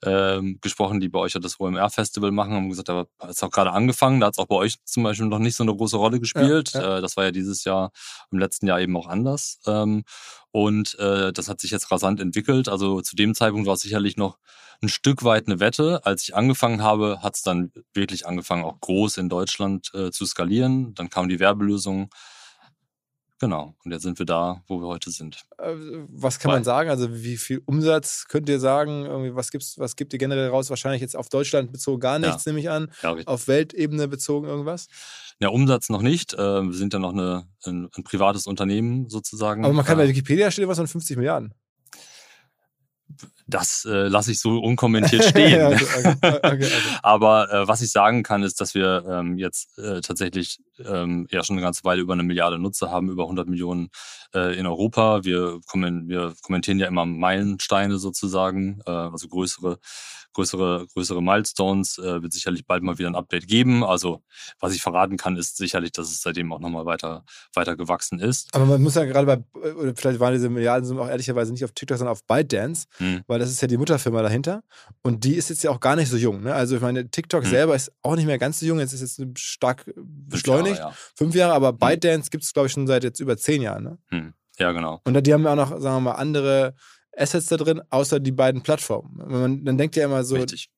ähm, 0.03 0.57
gesprochen, 0.61 0.99
die 0.99 1.09
bei 1.09 1.19
euch 1.19 1.33
ja 1.33 1.39
das 1.39 1.59
OMR-Festival 1.59 2.31
machen, 2.31 2.53
haben 2.53 2.69
gesagt, 2.69 2.89
da 2.89 3.05
hat 3.19 3.29
es 3.29 3.43
auch 3.43 3.51
gerade 3.51 3.71
angefangen, 3.71 4.19
da 4.19 4.27
hat 4.27 4.33
es 4.33 4.39
auch 4.39 4.47
bei 4.47 4.55
euch 4.55 4.77
zum 4.83 5.03
Beispiel 5.03 5.27
noch 5.27 5.39
nicht 5.39 5.55
so 5.55 5.63
eine 5.63 5.75
große 5.75 5.97
Rolle 5.97 6.19
gespielt. 6.19 6.73
Ja, 6.73 6.81
ja. 6.81 6.97
Äh, 6.97 7.01
das 7.01 7.17
war 7.17 7.25
ja 7.25 7.31
dieses 7.31 7.63
Jahr, 7.63 7.91
im 8.31 8.39
letzten 8.39 8.67
Jahr 8.67 8.79
eben 8.79 8.97
auch 8.97 9.07
anders. 9.07 9.59
Ähm, 9.67 10.03
und 10.51 10.97
äh, 10.99 11.31
das 11.31 11.47
hat 11.47 11.61
sich 11.61 11.71
jetzt 11.71 11.91
rasant 11.91 12.19
entwickelt. 12.19 12.67
Also 12.67 13.01
zu 13.01 13.15
dem 13.15 13.35
Zeitpunkt 13.35 13.67
war 13.67 13.75
es 13.75 13.81
sicherlich 13.81 14.17
noch 14.17 14.37
ein 14.81 14.89
Stück 14.89 15.23
weit 15.23 15.47
eine 15.47 15.59
Wette. 15.59 16.03
Als 16.03 16.23
ich 16.23 16.35
angefangen 16.35 16.81
habe, 16.81 17.19
hat 17.21 17.35
es 17.35 17.43
dann 17.43 17.71
wirklich 17.93 18.25
angefangen, 18.25 18.63
auch 18.63 18.79
groß 18.79 19.17
in 19.17 19.29
Deutschland 19.29 19.91
äh, 19.93 20.11
zu 20.11 20.25
skalieren. 20.25 20.95
Dann 20.95 21.09
kam 21.09 21.29
die 21.29 21.39
Werbelösung. 21.39 22.09
Genau. 23.41 23.73
Und 23.83 23.91
jetzt 23.91 24.03
sind 24.03 24.19
wir 24.19 24.25
da, 24.27 24.61
wo 24.67 24.79
wir 24.79 24.87
heute 24.87 25.09
sind. 25.09 25.43
Äh, 25.57 25.73
Was 26.09 26.37
kann 26.37 26.51
man 26.51 26.59
Weil- 26.59 26.63
sagen? 26.63 26.89
Also 26.91 27.11
wie 27.23 27.37
viel 27.37 27.61
Umsatz 27.65 28.25
könnt 28.27 28.47
ihr 28.49 28.59
sagen? 28.59 29.05
Irgendwie, 29.07 29.33
was, 29.35 29.49
gibt's, 29.49 29.79
was 29.79 29.95
gibt 29.95 30.13
ihr 30.13 30.19
generell 30.19 30.49
raus? 30.49 30.69
Wahrscheinlich 30.69 31.01
jetzt 31.01 31.15
auf 31.17 31.27
Deutschland 31.27 31.71
bezogen 31.71 31.99
gar 31.99 32.19
Ja. 32.19 32.27
nichts, 32.27 32.45
nehme 32.45 32.59
ich 32.59 32.69
an. 32.69 32.91
Ja. 33.01 33.15
Auf 33.25 33.47
Weltebene 33.47 34.07
bezogen 34.07 34.47
irgendwas? 34.47 34.87
Ja, 35.39 35.49
Umsatz 35.49 35.89
noch 35.89 36.03
nicht. 36.03 36.35
Äh, 36.35 36.37
wir 36.37 36.73
sind 36.73 36.93
ja 36.93 36.99
noch 36.99 37.13
eine, 37.13 37.47
ein, 37.65 37.89
ein 37.97 38.03
privates 38.03 38.45
Unternehmen 38.45 39.09
sozusagen. 39.09 39.65
Aber 39.65 39.73
man 39.73 39.85
kann 39.85 39.97
bei 39.97 40.05
äh, 40.05 40.09
Wikipedia 40.09 40.51
steht 40.51 40.67
was 40.67 40.77
von 40.77 40.87
50 40.87 41.17
Milliarden. 41.17 41.55
Das 43.53 43.85
äh, 43.85 44.07
lasse 44.07 44.31
ich 44.31 44.39
so 44.39 44.59
unkommentiert 44.61 45.23
stehen. 45.23 45.73
Okay, 45.73 45.85
okay, 46.05 46.39
okay. 46.43 46.67
Aber 47.03 47.51
äh, 47.51 47.67
was 47.67 47.81
ich 47.81 47.91
sagen 47.91 48.23
kann, 48.23 48.43
ist, 48.43 48.59
dass 48.59 48.73
wir 48.73 49.05
ähm, 49.07 49.37
jetzt 49.37 49.77
äh, 49.77 50.01
tatsächlich 50.01 50.59
ähm, 50.83 51.27
ja 51.29 51.43
schon 51.43 51.55
eine 51.55 51.65
ganze 51.65 51.83
Weile 51.83 52.01
über 52.01 52.13
eine 52.13 52.23
Milliarde 52.23 52.57
Nutzer 52.57 52.89
haben, 52.89 53.09
über 53.09 53.23
100 53.23 53.47
Millionen 53.47 53.89
äh, 54.33 54.57
in 54.57 54.65
Europa. 54.65 55.23
Wir, 55.23 55.59
kommen, 55.67 56.09
wir 56.09 56.33
kommentieren 56.41 56.79
ja 56.79 56.87
immer 56.87 57.05
Meilensteine 57.05 57.97
sozusagen, 57.97 58.81
äh, 58.85 58.91
also 58.91 59.27
größere 59.27 59.79
größere, 60.33 60.87
größere 60.93 61.21
Milestones, 61.21 61.97
äh, 61.97 62.21
wird 62.21 62.33
sicherlich 62.33 62.65
bald 62.65 62.83
mal 62.83 62.97
wieder 62.97 63.09
ein 63.09 63.15
Update 63.15 63.47
geben. 63.47 63.83
Also 63.83 64.23
was 64.59 64.73
ich 64.73 64.81
verraten 64.81 65.17
kann, 65.17 65.35
ist 65.37 65.57
sicherlich, 65.57 65.91
dass 65.91 66.09
es 66.09 66.21
seitdem 66.21 66.51
auch 66.53 66.59
nochmal 66.59 66.85
weiter, 66.85 67.23
weiter 67.53 67.75
gewachsen 67.75 68.19
ist. 68.19 68.53
Aber 68.53 68.65
man 68.65 68.81
muss 68.81 68.95
ja 68.95 69.05
gerade 69.05 69.25
bei, 69.25 69.59
oder 69.71 69.93
vielleicht 69.95 70.19
waren 70.19 70.33
diese 70.33 70.49
Milliarden 70.49 70.97
auch 70.99 71.07
ehrlicherweise 71.07 71.51
nicht 71.51 71.63
auf 71.65 71.71
TikTok, 71.71 71.97
sondern 71.97 72.13
auf 72.13 72.23
ByteDance, 72.25 72.87
hm. 72.97 73.21
weil 73.27 73.39
das 73.39 73.49
ist 73.49 73.61
ja 73.61 73.67
die 73.67 73.77
Mutterfirma 73.77 74.21
dahinter. 74.21 74.63
Und 75.01 75.23
die 75.23 75.35
ist 75.35 75.49
jetzt 75.49 75.63
ja 75.63 75.71
auch 75.71 75.79
gar 75.79 75.95
nicht 75.95 76.09
so 76.09 76.17
jung. 76.17 76.43
Ne? 76.43 76.53
Also 76.53 76.75
ich 76.75 76.81
meine, 76.81 77.09
TikTok 77.09 77.43
hm. 77.43 77.49
selber 77.49 77.75
ist 77.75 77.91
auch 78.01 78.15
nicht 78.15 78.25
mehr 78.25 78.37
ganz 78.37 78.59
so 78.59 78.65
jung, 78.65 78.79
jetzt 78.79 78.93
ist 78.93 79.17
jetzt 79.17 79.39
stark 79.39 79.91
beschleunigt. 79.95 80.77
Fünf 80.77 80.79
Jahre, 80.79 80.91
ja. 80.91 80.97
Fünf 81.15 81.35
Jahre 81.35 81.53
aber 81.53 81.69
hm. 81.69 81.77
ByteDance 81.77 82.29
gibt 82.29 82.43
es, 82.43 82.53
glaube 82.53 82.67
ich, 82.67 82.73
schon 82.73 82.87
seit 82.87 83.03
jetzt 83.03 83.19
über 83.19 83.37
zehn 83.37 83.61
Jahren. 83.61 83.83
Ne? 83.83 83.97
Hm. 84.09 84.33
Ja, 84.57 84.71
genau. 84.71 85.01
Und 85.05 85.25
die 85.25 85.33
haben 85.33 85.43
ja 85.43 85.51
auch 85.51 85.55
noch, 85.55 85.69
sagen 85.81 85.95
wir 85.95 86.11
mal, 86.11 86.11
andere 86.13 86.75
Assets 87.15 87.47
da 87.47 87.57
drin, 87.57 87.81
außer 87.89 88.19
die 88.19 88.31
beiden 88.31 88.61
Plattformen. 88.61 89.21
Man, 89.27 89.65
dann 89.65 89.77
denkt 89.77 89.95
ja 89.95 90.05
immer 90.05 90.23
so, 90.23 90.35
Richtig. 90.35 90.69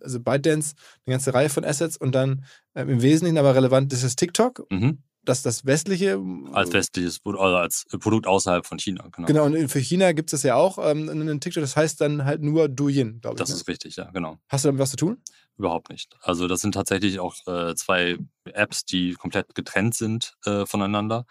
also 0.00 0.20
ByteDance, 0.20 0.74
eine 1.06 1.14
ganze 1.14 1.34
Reihe 1.34 1.48
von 1.48 1.64
Assets 1.64 1.96
und 1.96 2.14
dann 2.14 2.44
äh, 2.74 2.82
im 2.82 3.02
Wesentlichen 3.02 3.38
aber 3.38 3.54
relevant 3.54 3.92
ist 3.92 4.04
das 4.04 4.16
TikTok. 4.16 4.66
Mhm. 4.70 4.98
Das 5.26 5.40
das 5.40 5.64
westliche. 5.64 6.20
Als 6.52 6.70
westliches 6.74 7.18
Produkt, 7.18 7.42
also 7.42 7.56
als 7.56 7.86
Produkt 7.98 8.26
außerhalb 8.26 8.66
von 8.66 8.78
China, 8.78 9.08
genau. 9.10 9.26
Genau, 9.26 9.44
und 9.46 9.68
für 9.68 9.78
China 9.78 10.12
gibt 10.12 10.30
es 10.34 10.42
ja 10.42 10.54
auch 10.54 10.76
ähm, 10.78 11.08
in 11.08 11.40
TikTok, 11.40 11.62
das 11.62 11.76
heißt 11.76 11.98
dann 12.02 12.26
halt 12.26 12.42
nur 12.42 12.68
Douyin, 12.68 13.22
glaube 13.22 13.36
ich. 13.36 13.38
Das 13.38 13.48
ne? 13.48 13.54
ist 13.54 13.66
richtig, 13.66 13.96
ja, 13.96 14.10
genau. 14.10 14.38
Hast 14.48 14.64
du 14.64 14.68
damit 14.68 14.80
was 14.80 14.90
zu 14.90 14.96
tun? 14.96 15.16
Überhaupt 15.56 15.88
nicht. 15.88 16.14
Also 16.20 16.46
das 16.46 16.60
sind 16.60 16.72
tatsächlich 16.72 17.20
auch 17.20 17.34
äh, 17.46 17.74
zwei 17.74 18.18
Apps, 18.44 18.84
die 18.84 19.14
komplett 19.14 19.54
getrennt 19.54 19.94
sind 19.94 20.34
äh, 20.44 20.66
voneinander. 20.66 21.24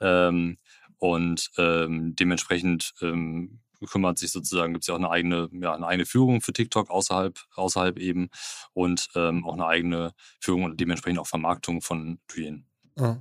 Ähm, 0.00 0.58
und 0.98 1.50
ähm, 1.56 2.16
dementsprechend 2.16 2.92
ähm, 3.00 3.60
kümmert 3.86 4.18
sich 4.18 4.32
sozusagen, 4.32 4.72
gibt 4.72 4.84
es 4.84 4.88
ja 4.88 4.94
auch 4.94 4.98
eine 4.98 5.10
eigene, 5.10 5.48
ja, 5.52 5.74
eine 5.74 5.86
eigene 5.86 6.06
Führung 6.06 6.40
für 6.40 6.52
TikTok 6.52 6.90
außerhalb, 6.90 7.38
außerhalb 7.54 7.98
eben 7.98 8.28
und 8.72 9.08
ähm, 9.14 9.44
auch 9.46 9.54
eine 9.54 9.66
eigene 9.66 10.12
Führung 10.40 10.64
und 10.64 10.80
dementsprechend 10.80 11.20
auch 11.20 11.26
Vermarktung 11.26 11.80
von 11.80 12.18
Douyin. 12.28 12.66
Ah, 12.96 13.16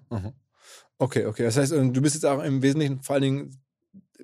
okay, 0.97 1.25
okay. 1.25 1.43
Das 1.43 1.57
heißt, 1.57 1.71
du 1.71 2.01
bist 2.01 2.15
jetzt 2.15 2.25
auch 2.25 2.41
im 2.41 2.61
Wesentlichen 2.61 3.03
vor 3.03 3.15
allen 3.15 3.23
Dingen 3.23 3.61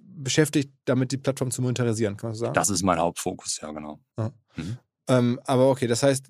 beschäftigt, 0.01 0.73
damit 0.85 1.11
die 1.11 1.17
Plattform 1.17 1.51
zu 1.51 1.61
monetarisieren, 1.61 2.17
kann 2.17 2.29
man 2.29 2.35
so 2.35 2.45
sagen? 2.45 2.53
Das 2.53 2.69
ist 2.69 2.83
mein 2.83 2.99
Hauptfokus, 2.99 3.59
ja, 3.61 3.71
genau. 3.71 3.99
Ah. 4.15 4.31
Mhm. 4.55 4.77
Ähm, 5.07 5.39
aber 5.45 5.69
okay, 5.69 5.87
das 5.87 6.03
heißt, 6.03 6.27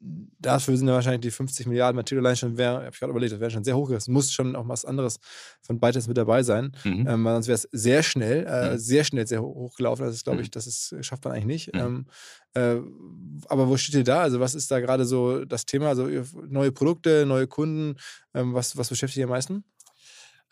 dafür 0.00 0.76
sind 0.76 0.88
ja 0.88 0.94
wahrscheinlich 0.94 1.22
die 1.22 1.30
50 1.30 1.66
Milliarden 1.66 1.96
Material 1.96 2.24
allein 2.24 2.36
schon, 2.36 2.56
wäre, 2.56 2.76
habe 2.76 2.90
ich 2.92 2.98
gerade 2.98 3.10
überlegt, 3.10 3.32
das 3.32 3.40
wäre 3.40 3.50
schon 3.50 3.64
sehr 3.64 3.76
hoch. 3.76 3.90
Es 3.90 4.08
muss 4.08 4.32
schon 4.32 4.54
auch 4.54 4.68
was 4.68 4.84
anderes 4.84 5.18
von 5.62 5.80
ByteDance 5.80 6.08
mit 6.08 6.16
dabei 6.16 6.42
sein, 6.42 6.72
mhm. 6.84 7.06
ähm, 7.08 7.24
weil 7.24 7.34
sonst 7.34 7.48
wäre 7.48 7.56
es 7.56 7.68
sehr 7.72 8.02
schnell, 8.02 8.46
äh, 8.46 8.72
mhm. 8.72 8.78
sehr 8.78 9.04
schnell 9.04 9.26
sehr 9.26 9.42
hoch 9.42 9.74
gelaufen. 9.76 10.02
Das 10.04 10.14
ist, 10.14 10.24
glaube 10.24 10.42
ich, 10.42 10.48
mhm. 10.48 10.52
das 10.52 10.66
ist, 10.66 10.94
schafft 11.00 11.24
man 11.24 11.34
eigentlich 11.34 11.72
nicht. 11.72 11.74
Mhm. 11.74 11.80
Ähm, 11.80 12.06
äh, 12.54 12.80
aber 13.48 13.68
wo 13.68 13.76
steht 13.76 13.94
ihr 13.94 14.04
da? 14.04 14.22
Also, 14.22 14.40
was 14.40 14.54
ist 14.54 14.70
da 14.70 14.80
gerade 14.80 15.04
so 15.04 15.44
das 15.44 15.66
Thema? 15.66 15.88
Also, 15.88 16.08
neue 16.48 16.72
Produkte, 16.72 17.24
neue 17.26 17.46
Kunden, 17.46 17.96
ähm, 18.34 18.54
was, 18.54 18.76
was 18.76 18.88
beschäftigt 18.88 19.18
ihr 19.18 19.24
am 19.24 19.30
meisten? 19.30 19.64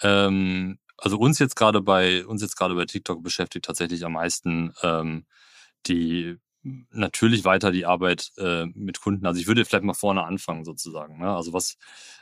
Ähm, 0.03 0.79
also 0.97 1.19
uns 1.19 1.39
jetzt 1.39 1.57
gerade 1.57 1.83
bei 1.83 2.25
uns 2.27 2.43
jetzt 2.43 2.57
gerade 2.57 2.75
bei 2.75 2.85
TikTok 2.85 3.23
beschäftigt 3.23 3.65
tatsächlich 3.65 4.05
am 4.05 4.13
meisten 4.13 4.73
ähm, 4.83 5.27
die 5.87 6.37
natürlich 6.91 7.45
weiter 7.45 7.71
die 7.71 7.85
Arbeit 7.85 8.33
äh, 8.39 8.65
mit 8.75 9.01
Kunden. 9.01 9.27
Also 9.27 9.41
ich 9.41 9.47
würde 9.47 9.65
vielleicht 9.65 9.85
mal 9.85 9.95
vorne 9.95 10.25
anfangen 10.25 10.65
sozusagen. 10.65 11.19
Ne? 11.19 11.29
Also 11.29 11.53
was, 11.53 11.77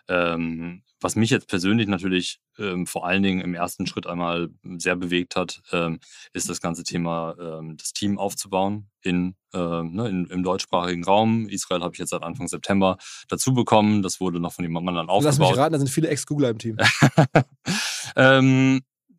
ähm, 0.08 0.82
was 1.00 1.14
mich 1.14 1.30
jetzt 1.30 1.46
persönlich 1.46 1.86
natürlich 1.86 2.40
ähm, 2.58 2.86
vor 2.86 3.06
allen 3.06 3.22
Dingen 3.22 3.40
im 3.40 3.54
ersten 3.54 3.86
Schritt 3.86 4.06
einmal 4.06 4.50
sehr 4.78 4.96
bewegt 4.96 5.36
hat, 5.36 5.62
ähm, 5.70 6.00
ist 6.32 6.48
das 6.48 6.60
ganze 6.60 6.82
Thema, 6.82 7.36
ähm, 7.40 7.76
das 7.76 7.92
Team 7.92 8.18
aufzubauen 8.18 8.90
in, 9.00 9.36
äh, 9.54 9.58
ne, 9.58 10.08
in, 10.08 10.26
im 10.26 10.42
deutschsprachigen 10.42 11.04
Raum. 11.04 11.48
Israel 11.48 11.82
habe 11.82 11.94
ich 11.94 12.00
jetzt 12.00 12.10
seit 12.10 12.24
Anfang 12.24 12.48
September 12.48 12.98
dazu 13.28 13.54
bekommen. 13.54 14.02
Das 14.02 14.20
wurde 14.20 14.40
noch 14.40 14.52
von 14.52 14.64
jemandem 14.64 14.88
anderen 14.88 15.08
aufgebaut. 15.08 15.38
Lass 15.38 15.50
mich 15.50 15.56
raten, 15.58 15.72
da 15.72 15.78
sind 15.78 15.88
viele 15.88 16.08
Ex-Googler 16.08 16.50
im 16.50 16.58
Team. 16.58 16.76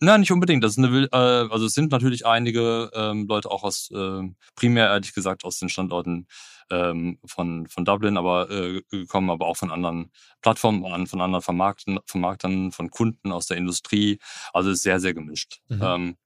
Nein, 0.03 0.19
nicht 0.19 0.31
unbedingt. 0.33 0.63
Das 0.65 0.77
ist 0.77 0.83
eine, 0.83 1.07
äh, 1.13 1.50
also 1.50 1.65
es 1.65 1.74
sind 1.74 1.91
natürlich 1.91 2.25
einige 2.25 2.91
ähm, 2.93 3.25
Leute 3.25 3.50
auch 3.50 3.63
aus, 3.63 3.89
äh, 3.91 4.22
primär 4.55 4.88
ehrlich 4.88 5.13
gesagt 5.13 5.45
aus 5.45 5.60
den 5.60 5.69
Standorten 5.69 6.27
ähm, 6.69 7.19
von, 7.25 7.67
von 7.67 7.86
Dublin, 7.86 8.17
aber 8.17 8.50
äh, 8.51 8.81
gekommen, 8.91 9.29
aber 9.29 9.48
auch 9.48 9.55
von 9.55 9.72
anderen 9.72 10.12
Plattformen, 10.41 11.07
von 11.07 11.22
anderen 11.22 11.41
Vermarkten, 11.41 12.00
Vermarktern, 12.05 12.74
von 12.74 12.89
Kunden 12.91 13.31
aus 13.31 13.48
der 13.48 13.55
Industrie. 13.55 14.19
Also 14.51 14.72
ist 14.72 14.81
sehr, 14.81 15.00
sehr 15.00 15.13
gemischt. 15.13 15.62
Mhm. 15.69 15.81
Ähm, 15.81 16.17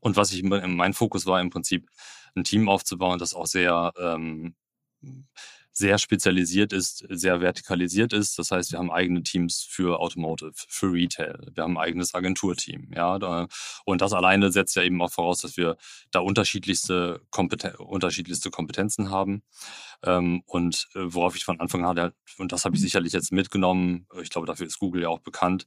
und 0.00 0.16
was 0.16 0.32
ich 0.32 0.42
mein 0.42 0.92
Fokus 0.92 1.24
war 1.24 1.40
im 1.40 1.48
Prinzip, 1.48 1.88
ein 2.36 2.44
Team 2.44 2.68
aufzubauen, 2.68 3.18
das 3.18 3.32
auch 3.32 3.46
sehr 3.46 3.92
ähm, 3.98 4.54
sehr 5.78 5.98
spezialisiert 5.98 6.72
ist, 6.72 7.04
sehr 7.08 7.40
vertikalisiert 7.40 8.12
ist. 8.12 8.38
Das 8.38 8.50
heißt, 8.50 8.72
wir 8.72 8.78
haben 8.78 8.90
eigene 8.90 9.22
Teams 9.22 9.62
für 9.62 10.00
Automotive, 10.00 10.52
für 10.68 10.92
Retail. 10.92 11.38
Wir 11.54 11.62
haben 11.62 11.78
ein 11.78 11.82
eigenes 11.82 12.14
Agenturteam. 12.14 12.90
Ja, 12.94 13.18
da, 13.18 13.46
und 13.84 14.00
das 14.00 14.12
alleine 14.12 14.52
setzt 14.52 14.76
ja 14.76 14.82
eben 14.82 15.00
auch 15.00 15.12
voraus, 15.12 15.40
dass 15.40 15.56
wir 15.56 15.76
da 16.10 16.20
unterschiedlichste, 16.20 17.22
Kompeten 17.30 17.76
unterschiedlichste 17.76 18.50
Kompetenzen 18.50 19.10
haben. 19.10 19.42
Ähm, 20.04 20.42
und 20.46 20.88
äh, 20.94 21.00
worauf 21.04 21.36
ich 21.36 21.44
von 21.44 21.60
Anfang 21.60 21.84
an, 21.84 22.12
und 22.38 22.52
das 22.52 22.64
habe 22.64 22.76
ich 22.76 22.82
sicherlich 22.82 23.12
jetzt 23.12 23.32
mitgenommen, 23.32 24.06
ich 24.20 24.30
glaube, 24.30 24.46
dafür 24.46 24.66
ist 24.66 24.78
Google 24.78 25.02
ja 25.02 25.08
auch 25.08 25.20
bekannt, 25.20 25.66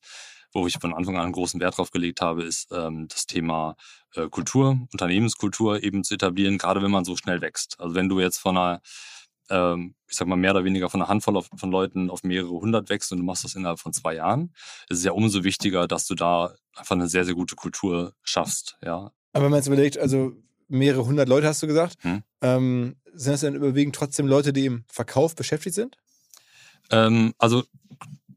wo 0.53 0.67
ich 0.67 0.77
von 0.79 0.93
Anfang 0.93 1.15
an 1.15 1.23
einen 1.23 1.31
großen 1.31 1.59
Wert 1.61 1.77
drauf 1.77 1.91
gelegt 1.91 2.21
habe, 2.21 2.43
ist 2.43 2.67
ähm, 2.71 3.07
das 3.07 3.25
Thema 3.25 3.75
äh, 4.15 4.27
Kultur, 4.27 4.77
Unternehmenskultur 4.91 5.81
eben 5.83 6.03
zu 6.03 6.15
etablieren, 6.15 6.57
gerade 6.57 6.81
wenn 6.81 6.91
man 6.91 7.05
so 7.05 7.15
schnell 7.15 7.41
wächst. 7.41 7.79
Also 7.79 7.95
wenn 7.95 8.09
du 8.09 8.19
jetzt 8.19 8.37
von 8.37 8.57
einer 8.57 8.81
ähm, 9.51 9.93
ich 10.07 10.15
sag 10.15 10.27
mal, 10.27 10.35
mehr 10.35 10.51
oder 10.51 10.63
weniger 10.63 10.89
von 10.89 11.01
einer 11.01 11.09
Handvoll 11.09 11.41
von 11.43 11.71
Leuten 11.71 12.09
auf 12.09 12.23
mehrere 12.23 12.49
hundert 12.49 12.89
wächst 12.89 13.11
und 13.11 13.19
du 13.19 13.23
machst 13.23 13.43
das 13.43 13.55
innerhalb 13.55 13.79
von 13.79 13.93
zwei 13.93 14.15
Jahren, 14.15 14.53
ist 14.89 14.99
es 14.99 15.03
ja 15.03 15.11
umso 15.11 15.43
wichtiger, 15.43 15.87
dass 15.87 16.07
du 16.07 16.15
da 16.15 16.55
einfach 16.75 16.95
eine 16.95 17.07
sehr, 17.07 17.25
sehr 17.25 17.35
gute 17.35 17.55
Kultur 17.55 18.13
schaffst, 18.23 18.77
ja. 18.83 19.11
Aber 19.33 19.45
wenn 19.45 19.51
man 19.51 19.59
jetzt 19.59 19.67
überlegt, 19.67 19.97
also 19.97 20.33
mehrere 20.67 21.05
hundert 21.05 21.29
Leute 21.29 21.47
hast 21.47 21.61
du 21.61 21.67
gesagt, 21.67 21.97
hm. 22.01 22.23
ähm, 22.41 22.95
sind 23.13 23.33
das 23.33 23.41
dann 23.41 23.55
überwiegend 23.55 23.95
trotzdem 23.95 24.27
Leute, 24.27 24.53
die 24.53 24.65
im 24.65 24.85
Verkauf 24.87 25.35
beschäftigt 25.35 25.75
sind? 25.75 25.97
Ähm, 26.89 27.33
also 27.37 27.63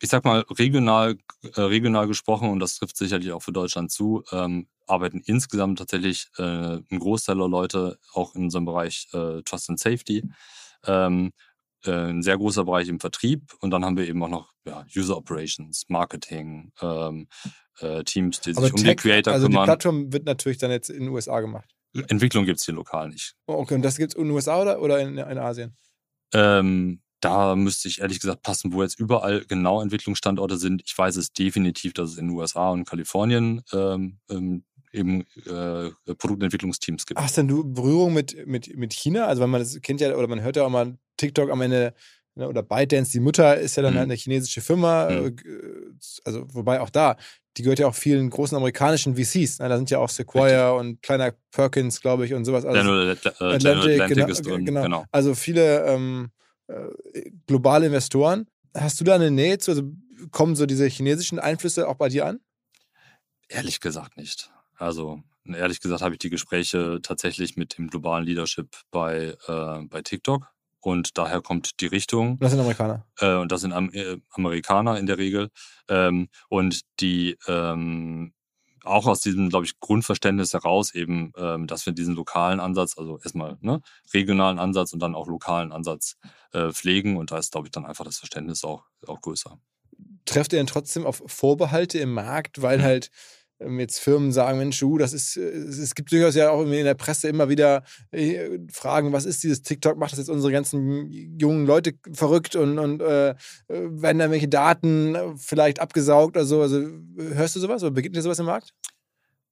ich 0.00 0.10
sag 0.10 0.24
mal, 0.24 0.44
regional, 0.50 1.16
äh, 1.54 1.60
regional 1.60 2.06
gesprochen, 2.06 2.50
und 2.50 2.60
das 2.60 2.76
trifft 2.76 2.96
sicherlich 2.96 3.32
auch 3.32 3.42
für 3.42 3.52
Deutschland 3.52 3.90
zu, 3.90 4.22
ähm, 4.32 4.66
arbeiten 4.86 5.22
insgesamt 5.24 5.78
tatsächlich 5.78 6.28
äh, 6.36 6.42
ein 6.42 6.98
Großteil 6.98 7.36
der 7.36 7.48
Leute 7.48 7.98
auch 8.12 8.34
in 8.34 8.44
unserem 8.44 8.66
Bereich 8.66 9.08
äh, 9.12 9.42
Trust 9.42 9.70
and 9.70 9.80
Safety 9.80 10.28
ähm, 10.86 11.32
äh, 11.84 11.92
ein 11.92 12.22
sehr 12.22 12.36
großer 12.36 12.64
Bereich 12.64 12.88
im 12.88 13.00
Vertrieb 13.00 13.54
und 13.60 13.70
dann 13.70 13.84
haben 13.84 13.96
wir 13.96 14.08
eben 14.08 14.22
auch 14.22 14.28
noch 14.28 14.52
ja, 14.66 14.84
User 14.96 15.16
Operations, 15.16 15.84
Marketing, 15.88 16.72
ähm, 16.80 17.28
äh, 17.80 18.04
Teams, 18.04 18.40
die 18.40 18.56
Aber 18.56 18.62
sich 18.62 18.72
um 18.72 18.82
Tech, 18.82 18.96
die 18.96 18.96
Creator 18.96 19.32
also 19.32 19.46
kümmern. 19.46 19.60
Also 19.60 19.64
die 19.64 19.66
Plattform 19.66 20.12
wird 20.12 20.24
natürlich 20.24 20.58
dann 20.58 20.70
jetzt 20.70 20.90
in 20.90 21.00
den 21.00 21.08
USA 21.08 21.40
gemacht. 21.40 21.70
Entwicklung 22.08 22.44
gibt 22.44 22.58
es 22.58 22.64
hier 22.64 22.74
lokal 22.74 23.08
nicht. 23.08 23.34
Oh, 23.46 23.54
okay, 23.54 23.74
und 23.74 23.82
das 23.82 23.96
gibt 23.96 24.12
es 24.12 24.18
in 24.18 24.24
den 24.24 24.32
USA 24.32 24.60
oder, 24.60 24.80
oder 24.80 25.00
in, 25.00 25.16
in 25.16 25.38
Asien? 25.38 25.76
Ähm, 26.32 27.00
da 27.20 27.56
müsste 27.56 27.88
ich 27.88 28.00
ehrlich 28.00 28.20
gesagt 28.20 28.42
passen, 28.42 28.72
wo 28.72 28.82
jetzt 28.82 28.98
überall 28.98 29.44
genau 29.46 29.80
Entwicklungsstandorte 29.80 30.58
sind. 30.58 30.82
Ich 30.84 30.96
weiß 30.96 31.16
es 31.16 31.32
definitiv, 31.32 31.94
dass 31.94 32.10
es 32.10 32.18
in 32.18 32.28
den 32.28 32.36
USA 32.36 32.70
und 32.70 32.84
Kalifornien 32.84 33.62
ähm, 33.72 34.18
ähm, 34.30 34.64
eben 34.94 35.22
äh, 35.46 35.90
Produktentwicklungsteams 36.14 37.06
gibt. 37.06 37.20
Hast 37.20 37.36
denn 37.36 37.48
du 37.48 37.64
Berührung 37.64 38.14
mit, 38.14 38.46
mit, 38.46 38.76
mit 38.76 38.92
China? 38.92 39.26
Also, 39.26 39.42
wenn 39.42 39.50
man 39.50 39.60
das 39.60 39.80
kennt 39.82 40.00
ja, 40.00 40.14
oder 40.14 40.28
man 40.28 40.42
hört 40.42 40.56
ja 40.56 40.64
auch 40.64 40.70
mal 40.70 40.96
TikTok 41.16 41.50
am 41.50 41.60
Ende, 41.60 41.94
ne, 42.34 42.48
oder 42.48 42.62
ByteDance, 42.62 43.12
die 43.12 43.20
Mutter 43.20 43.56
ist 43.56 43.76
ja 43.76 43.82
dann 43.82 43.94
mhm. 43.94 43.98
halt 43.98 44.06
eine 44.06 44.14
chinesische 44.14 44.60
Firma. 44.60 45.10
Mhm. 45.10 45.26
Äh, 45.26 45.32
also, 46.24 46.46
wobei 46.52 46.80
auch 46.80 46.90
da, 46.90 47.16
die 47.56 47.62
gehört 47.62 47.78
ja 47.78 47.86
auch 47.86 47.94
vielen 47.94 48.30
großen 48.30 48.56
amerikanischen 48.56 49.16
VCs. 49.16 49.58
Ne? 49.58 49.68
Da 49.68 49.76
sind 49.76 49.90
ja 49.90 49.98
auch 49.98 50.08
Sequoia 50.08 50.70
Richtig. 50.70 50.80
und 50.80 51.02
kleiner 51.02 51.34
Perkins, 51.50 52.00
glaube 52.00 52.26
ich, 52.26 52.34
und 52.34 52.44
sowas. 52.44 52.64
Also, 52.64 52.78
Atlantic, 52.80 53.26
Atlantic, 53.40 54.00
Atlantic 54.00 54.16
genau, 54.16 54.28
ist 54.28 54.46
drin, 54.46 54.64
genau. 54.64 54.82
genau. 54.82 55.04
Also 55.12 55.34
viele 55.34 55.84
ähm, 55.86 56.30
äh, 56.68 57.30
globale 57.46 57.86
Investoren. 57.86 58.46
Hast 58.76 59.00
du 59.00 59.04
da 59.04 59.14
eine 59.14 59.30
Nähe 59.30 59.58
zu? 59.58 59.70
Also 59.70 59.82
kommen 60.30 60.56
so 60.56 60.66
diese 60.66 60.86
chinesischen 60.86 61.38
Einflüsse 61.38 61.88
auch 61.88 61.96
bei 61.96 62.08
dir 62.08 62.26
an? 62.26 62.40
Ehrlich 63.48 63.80
gesagt 63.80 64.16
nicht. 64.16 64.50
Also 64.84 65.22
ehrlich 65.46 65.80
gesagt 65.80 66.02
habe 66.02 66.14
ich 66.14 66.18
die 66.18 66.30
Gespräche 66.30 67.00
tatsächlich 67.02 67.56
mit 67.56 67.78
dem 67.78 67.88
globalen 67.88 68.24
Leadership 68.24 68.68
bei, 68.90 69.36
äh, 69.46 69.84
bei 69.88 70.02
TikTok. 70.02 70.48
Und 70.80 71.16
daher 71.16 71.40
kommt 71.40 71.80
die 71.80 71.86
Richtung. 71.86 72.38
Das 72.40 72.50
sind 72.50 72.60
Amerikaner. 72.60 73.06
Äh, 73.18 73.36
und 73.36 73.50
das 73.50 73.62
sind 73.62 73.72
Am 73.72 73.90
äh, 73.92 74.18
Amerikaner 74.32 74.98
in 74.98 75.06
der 75.06 75.16
Regel. 75.16 75.48
Ähm, 75.88 76.28
und 76.48 76.82
die 77.00 77.38
ähm, 77.48 78.34
auch 78.84 79.06
aus 79.06 79.20
diesem, 79.20 79.48
glaube 79.48 79.64
ich, 79.64 79.80
Grundverständnis 79.80 80.52
heraus 80.52 80.94
eben, 80.94 81.32
ähm, 81.38 81.66
dass 81.66 81.86
wir 81.86 81.94
diesen 81.94 82.14
lokalen 82.14 82.60
Ansatz, 82.60 82.98
also 82.98 83.18
erstmal 83.18 83.56
ne, 83.62 83.80
regionalen 84.12 84.58
Ansatz 84.58 84.92
und 84.92 85.00
dann 85.00 85.14
auch 85.14 85.26
lokalen 85.26 85.72
Ansatz 85.72 86.16
äh, 86.52 86.70
pflegen. 86.70 87.16
Und 87.16 87.30
da 87.30 87.38
ist, 87.38 87.52
glaube 87.52 87.66
ich, 87.66 87.72
dann 87.72 87.86
einfach 87.86 88.04
das 88.04 88.18
Verständnis 88.18 88.62
auch, 88.62 88.84
auch 89.06 89.22
größer. 89.22 89.58
trefft 90.26 90.52
ihr 90.52 90.58
denn 90.58 90.66
trotzdem 90.66 91.06
auf 91.06 91.22
Vorbehalte 91.26 91.98
im 91.98 92.12
Markt, 92.12 92.60
weil 92.60 92.82
halt 92.82 93.06
ähm, 93.06 93.12
jetzt 93.78 93.98
Firmen 93.98 94.32
sagen, 94.32 94.58
Mensch, 94.58 94.82
uh, 94.82 94.98
das 94.98 95.12
ist, 95.12 95.36
äh, 95.36 95.42
es 95.42 95.94
gibt 95.94 96.12
durchaus 96.12 96.34
ja 96.34 96.50
auch 96.50 96.62
in 96.62 96.70
der 96.70 96.94
Presse 96.94 97.28
immer 97.28 97.48
wieder 97.48 97.84
äh, 98.10 98.58
Fragen, 98.70 99.12
was 99.12 99.24
ist 99.24 99.42
dieses 99.42 99.62
TikTok, 99.62 99.98
macht 99.98 100.12
das 100.12 100.18
jetzt 100.18 100.30
unsere 100.30 100.52
ganzen 100.52 101.10
jungen 101.38 101.66
Leute 101.66 101.94
verrückt 102.12 102.56
und, 102.56 102.78
und 102.78 103.00
äh, 103.00 103.34
werden 103.68 104.18
da 104.18 104.30
welche 104.30 104.48
Daten 104.48 105.16
vielleicht 105.36 105.80
abgesaugt 105.80 106.36
oder 106.36 106.46
so? 106.46 106.62
Also 106.62 106.82
hörst 107.16 107.56
du 107.56 107.60
sowas 107.60 107.82
oder 107.82 107.92
begegnet 107.92 108.16
dir 108.16 108.22
sowas 108.22 108.38
im 108.38 108.46
Markt? 108.46 108.74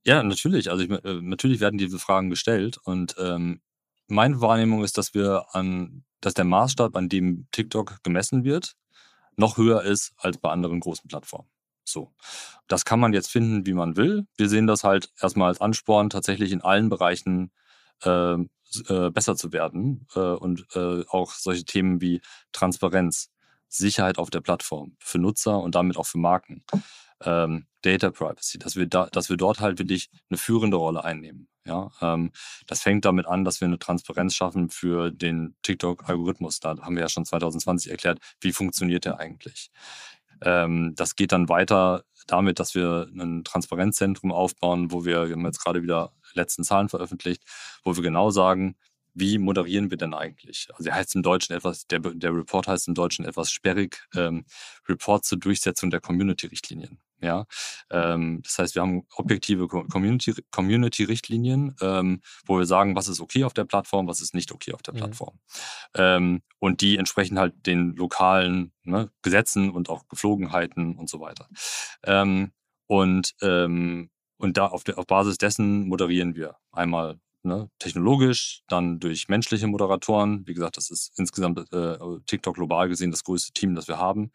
Ja, 0.04 0.23
natürlich. 0.23 0.71
Also 0.71 0.85
ich, 0.85 0.90
natürlich 0.90 1.61
werden 1.61 1.78
diese 1.78 1.99
Fragen 1.99 2.31
gestellt 2.31 2.78
und 2.83 3.14
ähm, 3.19 3.61
meine 4.09 4.40
Wahrnehmung 4.40 4.85
ist, 4.85 4.99
dass 4.99 5.14
wir 5.14 5.47
an, 5.52 6.04
dass 6.21 6.35
der 6.35 6.45
Maßstab, 6.45 6.97
an 6.97 7.09
dem 7.09 7.47
TikTok 7.52 8.02
gemessen 8.02 8.45
wird, 8.45 8.75
noch 9.37 9.57
höher 9.57 9.83
ist 9.83 10.12
als 10.19 10.38
bei 10.38 10.50
anderen 10.50 10.81
großen 10.81 11.09
Plattformen. 11.09 11.49
So. 11.84 12.12
Das 12.68 12.84
kann 12.84 13.00
man 13.00 13.12
jetzt 13.12 13.30
finden, 13.30 13.66
wie 13.66 13.72
man 13.72 13.96
will. 13.96 14.26
Wir 14.36 14.48
sehen 14.48 14.66
das 14.66 14.84
halt 14.84 15.10
erstmal 15.20 15.48
als 15.48 15.60
Ansporn, 15.60 16.10
tatsächlich 16.10 16.52
in 16.52 16.62
allen 16.62 16.88
Bereichen 16.88 17.50
äh, 18.04 18.34
äh, 18.88 19.10
besser 19.10 19.36
zu 19.36 19.52
werden 19.52 20.06
äh, 20.14 20.20
und 20.20 20.66
äh, 20.74 21.04
auch 21.08 21.32
solche 21.32 21.64
Themen 21.64 22.00
wie 22.00 22.20
Transparenz, 22.52 23.30
Sicherheit 23.68 24.18
auf 24.18 24.30
der 24.30 24.40
Plattform 24.40 24.96
für 24.98 25.18
Nutzer 25.18 25.58
und 25.60 25.74
damit 25.74 25.96
auch 25.96 26.06
für 26.06 26.18
Marken, 26.18 26.64
ähm, 27.24 27.66
Data 27.82 28.10
Privacy, 28.10 28.58
dass 28.58 28.76
wir 28.76 28.86
da, 28.86 29.06
dass 29.06 29.28
wir 29.28 29.36
dort 29.36 29.60
halt 29.60 29.78
wirklich 29.78 30.10
eine 30.30 30.38
führende 30.38 30.76
Rolle 30.76 31.04
einnehmen. 31.04 31.48
Ja, 31.64 31.90
ähm, 32.00 32.32
das 32.66 32.82
fängt 32.82 33.04
damit 33.04 33.26
an, 33.26 33.44
dass 33.44 33.60
wir 33.60 33.66
eine 33.66 33.78
Transparenz 33.78 34.34
schaffen 34.34 34.68
für 34.68 35.10
den 35.12 35.54
TikTok-Algorithmus. 35.62 36.58
Da 36.60 36.76
haben 36.80 36.96
wir 36.96 37.02
ja 37.02 37.08
schon 37.08 37.24
2020 37.24 37.90
erklärt, 37.90 38.18
wie 38.40 38.52
funktioniert 38.52 39.04
der 39.04 39.20
eigentlich. 39.20 39.70
Ähm, 40.44 40.94
das 40.96 41.16
geht 41.16 41.32
dann 41.32 41.49
weiter 41.49 42.04
damit, 42.26 42.58
dass 42.61 42.75
wir 42.75 43.08
ein 43.14 43.44
Transparenzzentrum 43.44 44.32
aufbauen, 44.32 44.92
wo 44.92 45.04
wir, 45.04 45.28
wir 45.28 45.34
haben 45.34 45.44
jetzt 45.44 45.62
gerade 45.62 45.82
wieder 45.82 46.12
letzten 46.34 46.64
Zahlen 46.64 46.88
veröffentlicht, 46.88 47.42
wo 47.84 47.96
wir 47.96 48.02
genau 48.02 48.30
sagen, 48.30 48.76
wie 49.14 49.38
moderieren 49.38 49.90
wir 49.90 49.99
denn 49.99 50.14
eigentlich? 50.14 50.68
Also 50.70 50.84
der 50.84 50.94
heißt 50.94 51.14
im 51.14 51.22
Deutschen 51.22 51.54
etwas, 51.54 51.87
der, 51.87 52.00
der 52.00 52.34
Report 52.34 52.66
heißt 52.66 52.88
im 52.88 52.94
Deutschen 52.94 53.25
etwas 53.25 53.50
sperrig, 53.50 54.06
ähm, 54.14 54.44
Report 54.88 55.25
zur 55.25 55.38
Durchsetzung 55.38 55.90
der 55.90 56.00
Community-Richtlinien. 56.00 56.99
Ja, 57.22 57.46
ähm, 57.90 58.40
das 58.42 58.58
heißt, 58.58 58.74
wir 58.74 58.82
haben 58.82 59.06
objektive 59.14 59.68
Community-Richtlinien, 59.68 61.76
Community 61.76 62.00
ähm, 62.00 62.20
wo 62.44 62.58
wir 62.58 62.66
sagen, 62.66 62.96
was 62.96 63.06
ist 63.06 63.20
okay 63.20 63.44
auf 63.44 63.54
der 63.54 63.64
Plattform, 63.64 64.08
was 64.08 64.20
ist 64.20 64.34
nicht 64.34 64.50
okay 64.50 64.72
auf 64.72 64.82
der 64.82 64.94
mhm. 64.94 64.98
Plattform. 64.98 65.38
Ähm, 65.94 66.42
und 66.58 66.80
die 66.80 66.98
entsprechen 66.98 67.38
halt 67.38 67.54
den 67.64 67.94
lokalen 67.94 68.72
ne, 68.82 69.08
Gesetzen 69.22 69.70
und 69.70 69.88
auch 69.88 70.08
Geflogenheiten 70.08 70.96
und 70.96 71.08
so 71.08 71.20
weiter. 71.20 71.48
Ähm, 72.02 72.50
und, 72.88 73.34
ähm, 73.40 74.10
und 74.38 74.56
da 74.56 74.66
auf, 74.66 74.82
der, 74.82 74.98
auf 74.98 75.06
Basis 75.06 75.38
dessen 75.38 75.86
moderieren 75.86 76.34
wir 76.34 76.56
einmal 76.72 77.20
ne, 77.44 77.70
technologisch, 77.78 78.62
dann 78.68 78.98
durch 78.98 79.28
menschliche 79.28 79.68
Moderatoren. 79.68 80.46
Wie 80.46 80.54
gesagt, 80.54 80.76
das 80.76 80.90
ist 80.90 81.12
insgesamt 81.18 81.72
äh, 81.72 81.96
TikTok 82.26 82.56
global 82.56 82.88
gesehen 82.88 83.12
das 83.12 83.24
größte 83.24 83.52
Team, 83.52 83.74
das 83.74 83.88
wir 83.88 83.98
haben. 83.98 84.32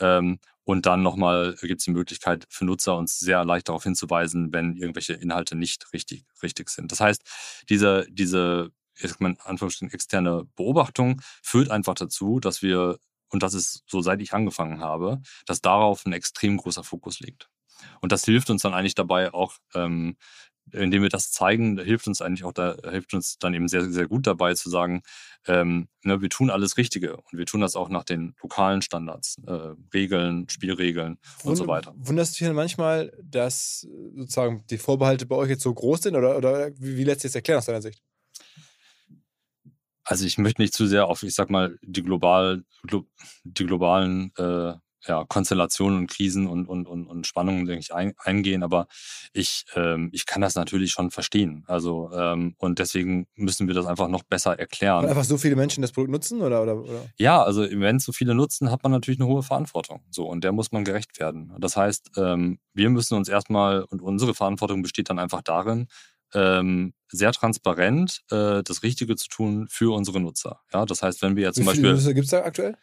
Ähm, 0.00 0.38
und 0.64 0.86
dann 0.86 1.02
nochmal 1.02 1.56
gibt 1.60 1.80
es 1.80 1.84
die 1.84 1.90
Möglichkeit 1.90 2.46
für 2.48 2.64
Nutzer, 2.64 2.96
uns 2.96 3.18
sehr 3.18 3.44
leicht 3.44 3.68
darauf 3.68 3.82
hinzuweisen, 3.82 4.52
wenn 4.52 4.76
irgendwelche 4.76 5.14
Inhalte 5.14 5.56
nicht 5.56 5.92
richtig, 5.92 6.24
richtig 6.42 6.70
sind. 6.70 6.92
Das 6.92 7.00
heißt, 7.00 7.22
diese, 7.68 8.06
diese 8.10 8.70
meine, 9.18 9.36
Anführungsstrichen 9.44 9.92
externe 9.92 10.44
Beobachtung 10.56 11.20
führt 11.42 11.70
einfach 11.70 11.94
dazu, 11.94 12.40
dass 12.40 12.62
wir, 12.62 12.98
und 13.30 13.42
das 13.42 13.54
ist 13.54 13.82
so 13.86 14.02
seit 14.02 14.20
ich 14.20 14.32
angefangen 14.32 14.80
habe, 14.80 15.20
dass 15.46 15.60
darauf 15.60 16.04
ein 16.06 16.12
extrem 16.12 16.56
großer 16.58 16.84
Fokus 16.84 17.20
liegt. 17.20 17.48
Und 18.00 18.12
das 18.12 18.24
hilft 18.24 18.50
uns 18.50 18.62
dann 18.62 18.74
eigentlich 18.74 18.94
dabei 18.94 19.34
auch 19.34 19.54
ähm, 19.74 20.16
indem 20.72 21.02
wir 21.02 21.08
das 21.08 21.30
zeigen, 21.30 21.78
hilft 21.78 22.06
uns 22.06 22.20
eigentlich 22.20 22.44
auch 22.44 22.52
da, 22.52 22.76
hilft 22.88 23.14
uns 23.14 23.38
dann 23.38 23.54
eben 23.54 23.68
sehr, 23.68 23.90
sehr 23.90 24.08
gut 24.08 24.26
dabei 24.26 24.54
zu 24.54 24.70
sagen, 24.70 25.02
ähm, 25.46 25.88
ne, 26.02 26.20
wir 26.20 26.28
tun 26.28 26.50
alles 26.50 26.76
Richtige 26.76 27.16
und 27.16 27.38
wir 27.38 27.46
tun 27.46 27.60
das 27.60 27.76
auch 27.76 27.88
nach 27.88 28.04
den 28.04 28.34
lokalen 28.42 28.82
Standards, 28.82 29.36
äh, 29.46 29.74
Regeln, 29.92 30.48
Spielregeln 30.48 31.18
und 31.42 31.44
Wund, 31.44 31.56
so 31.58 31.66
weiter. 31.66 31.92
Wunderst 31.96 32.34
du 32.34 32.38
dich 32.38 32.48
denn 32.48 32.56
manchmal, 32.56 33.12
dass 33.22 33.86
sozusagen 34.14 34.64
die 34.70 34.78
Vorbehalte 34.78 35.26
bei 35.26 35.36
euch 35.36 35.50
jetzt 35.50 35.62
so 35.62 35.72
groß 35.72 36.02
sind 36.02 36.16
oder, 36.16 36.36
oder 36.36 36.70
wie, 36.78 36.96
wie 36.96 37.04
lässt 37.04 37.20
sich 37.20 37.30
das 37.30 37.36
erklären 37.36 37.58
aus 37.58 37.66
deiner 37.66 37.82
Sicht? 37.82 38.02
Also 40.04 40.26
ich 40.26 40.38
möchte 40.38 40.60
nicht 40.60 40.74
zu 40.74 40.86
sehr 40.86 41.06
auf, 41.06 41.22
ich 41.22 41.34
sag 41.34 41.50
mal, 41.50 41.78
die 41.82 42.02
global, 42.02 42.64
glo 42.86 43.06
die 43.44 43.66
globalen 43.66 44.32
äh, 44.36 44.74
ja, 45.06 45.24
Konstellationen 45.24 45.98
und 45.98 46.06
Krisen 46.10 46.46
und, 46.46 46.66
und, 46.66 46.86
und, 46.86 47.06
und 47.06 47.26
Spannungen, 47.26 47.66
denke 47.66 47.80
ich, 47.80 47.94
ein, 47.94 48.14
eingehen. 48.18 48.62
Aber 48.62 48.86
ich, 49.32 49.64
ähm, 49.74 50.10
ich 50.12 50.26
kann 50.26 50.42
das 50.42 50.54
natürlich 50.54 50.92
schon 50.92 51.10
verstehen. 51.10 51.64
Also, 51.66 52.10
ähm, 52.12 52.54
und 52.58 52.78
deswegen 52.78 53.26
müssen 53.34 53.66
wir 53.66 53.74
das 53.74 53.86
einfach 53.86 54.08
noch 54.08 54.22
besser 54.22 54.58
erklären. 54.58 55.02
Weil 55.02 55.10
einfach 55.10 55.24
so 55.24 55.38
viele 55.38 55.56
Menschen 55.56 55.82
das 55.82 55.92
Produkt 55.92 56.12
nutzen 56.12 56.40
oder, 56.40 56.62
oder, 56.62 56.76
oder? 56.76 57.06
Ja, 57.16 57.42
also 57.42 57.62
wenn 57.62 57.98
so 57.98 58.12
viele 58.12 58.34
nutzen, 58.34 58.70
hat 58.70 58.82
man 58.82 58.92
natürlich 58.92 59.20
eine 59.20 59.28
hohe 59.28 59.42
Verantwortung. 59.42 60.02
So, 60.10 60.26
und 60.26 60.44
der 60.44 60.52
muss 60.52 60.72
man 60.72 60.84
gerecht 60.84 61.18
werden. 61.18 61.52
Das 61.58 61.76
heißt, 61.76 62.12
ähm, 62.16 62.58
wir 62.72 62.90
müssen 62.90 63.14
uns 63.14 63.28
erstmal, 63.28 63.82
und 63.84 64.02
unsere 64.02 64.34
Verantwortung 64.34 64.82
besteht 64.82 65.10
dann 65.10 65.18
einfach 65.18 65.42
darin, 65.42 65.88
ähm, 66.34 66.94
sehr 67.08 67.32
transparent 67.32 68.22
äh, 68.30 68.62
das 68.62 68.82
Richtige 68.82 69.16
zu 69.16 69.28
tun 69.28 69.66
für 69.68 69.94
unsere 69.94 70.20
Nutzer. 70.20 70.60
Ja, 70.72 70.86
das 70.86 71.02
heißt, 71.02 71.22
wenn 71.22 71.36
wir 71.36 71.44
jetzt 71.44 71.56
zum 71.56 71.66
Beispiel. 71.66 71.82
Wie 71.82 71.88
viele 71.88 71.96
Nutzer 71.96 72.14
gibt 72.14 72.24
es 72.24 72.30
da 72.30 72.42
aktuell? 72.44 72.76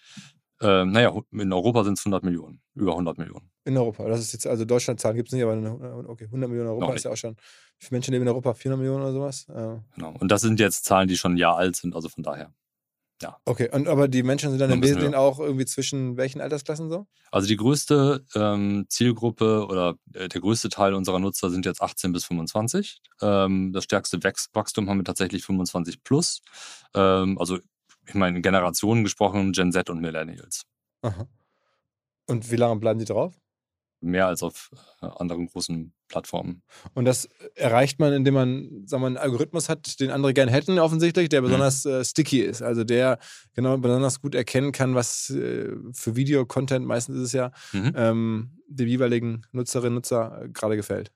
Ähm, 0.61 0.91
naja, 0.91 1.13
in 1.31 1.53
Europa 1.53 1.83
sind 1.83 1.97
es 1.97 2.05
100 2.05 2.23
Millionen, 2.23 2.61
über 2.75 2.91
100 2.91 3.17
Millionen. 3.17 3.49
In 3.65 3.77
Europa, 3.77 4.07
das 4.07 4.19
ist 4.19 4.33
jetzt, 4.33 4.47
also 4.47 4.65
Deutschland-Zahlen 4.65 5.15
gibt 5.15 5.29
es 5.29 5.33
nicht, 5.33 5.43
aber 5.43 5.55
okay, 6.09 6.25
100 6.25 6.49
Millionen 6.49 6.69
in 6.69 6.75
Europa 6.75 6.93
ist 6.93 7.05
ja 7.05 7.11
auch 7.11 7.17
schon, 7.17 7.35
für 7.77 7.93
Menschen 7.93 8.11
leben 8.11 8.23
in 8.23 8.29
Europa 8.29 8.53
400 8.53 8.79
Millionen 8.79 9.03
oder 9.03 9.13
sowas. 9.13 9.47
Ja. 9.47 9.83
Genau, 9.95 10.15
und 10.19 10.29
das 10.29 10.41
sind 10.41 10.59
jetzt 10.59 10.85
Zahlen, 10.85 11.07
die 11.07 11.17
schon 11.17 11.33
ein 11.33 11.37
Jahr 11.37 11.55
alt 11.55 11.75
sind, 11.75 11.95
also 11.95 12.09
von 12.09 12.23
daher. 12.23 12.53
Ja. 13.21 13.37
Okay, 13.43 13.69
und 13.71 13.87
aber 13.87 14.07
die 14.07 14.23
Menschen 14.23 14.49
sind 14.49 14.59
dann 14.59 14.71
im 14.71 14.81
Wesentlichen 14.81 15.13
auch 15.13 15.39
irgendwie 15.39 15.65
zwischen 15.65 16.15
welchen 16.15 16.39
Altersklassen 16.39 16.89
so? 16.89 17.05
Also 17.31 17.47
die 17.47 17.57
größte 17.57 18.23
ähm, 18.33 18.85
Zielgruppe 18.87 19.65
oder 19.67 19.95
äh, 20.13 20.29
der 20.29 20.39
größte 20.39 20.69
Teil 20.69 20.93
unserer 20.93 21.19
Nutzer 21.19 21.49
sind 21.49 21.65
jetzt 21.65 21.81
18 21.81 22.13
bis 22.13 22.25
25. 22.25 23.01
Ähm, 23.21 23.73
das 23.73 23.83
stärkste 23.83 24.19
Wachstum 24.53 24.89
haben 24.89 24.99
wir 24.99 25.03
tatsächlich 25.03 25.43
25 25.43 26.03
plus. 26.03 26.41
Ähm, 26.95 27.37
also 27.37 27.59
ich 28.09 28.15
meine, 28.15 28.41
Generationen 28.41 29.03
gesprochen, 29.03 29.51
Gen 29.51 29.71
Z 29.71 29.89
und 29.89 30.01
Millennials. 30.01 30.63
Aha. 31.01 31.27
Und 32.27 32.51
wie 32.51 32.55
lange 32.55 32.79
bleiben 32.79 32.99
die 32.99 33.05
drauf? 33.05 33.39
Mehr 34.01 34.27
als 34.27 34.43
auf 34.43 34.71
äh, 35.01 35.07
anderen 35.17 35.47
großen 35.47 35.93
Plattformen. 36.07 36.63
Und 36.93 37.05
das 37.05 37.27
erreicht 37.55 37.99
man, 37.99 38.13
indem 38.13 38.33
man, 38.33 38.87
sagen 38.87 39.03
wir, 39.03 39.07
einen 39.07 39.17
Algorithmus 39.17 39.69
hat, 39.69 39.99
den 39.99 40.09
andere 40.09 40.33
gerne 40.33 40.51
hätten, 40.51 40.79
offensichtlich, 40.79 41.29
der 41.29 41.41
mhm. 41.41 41.45
besonders 41.45 41.85
mhm. 41.85 41.91
äh, 41.91 42.05
sticky 42.05 42.41
ist. 42.41 42.61
Also 42.61 42.83
der 42.83 43.19
genau 43.53 43.77
besonders 43.77 44.21
gut 44.21 44.35
erkennen 44.35 44.71
kann, 44.71 44.95
was 44.95 45.29
äh, 45.29 45.69
für 45.93 46.15
Videocontent, 46.15 46.85
meistens 46.85 47.17
ist 47.17 47.23
es 47.23 47.33
ja, 47.33 47.51
mhm. 47.73 47.93
ähm, 47.95 48.51
dem 48.67 48.87
jeweiligen 48.87 49.45
Nutzerinnen 49.51 49.97
und 49.97 50.03
Nutzer 50.03 50.43
äh, 50.43 50.49
gerade 50.49 50.77
gefällt. 50.77 51.11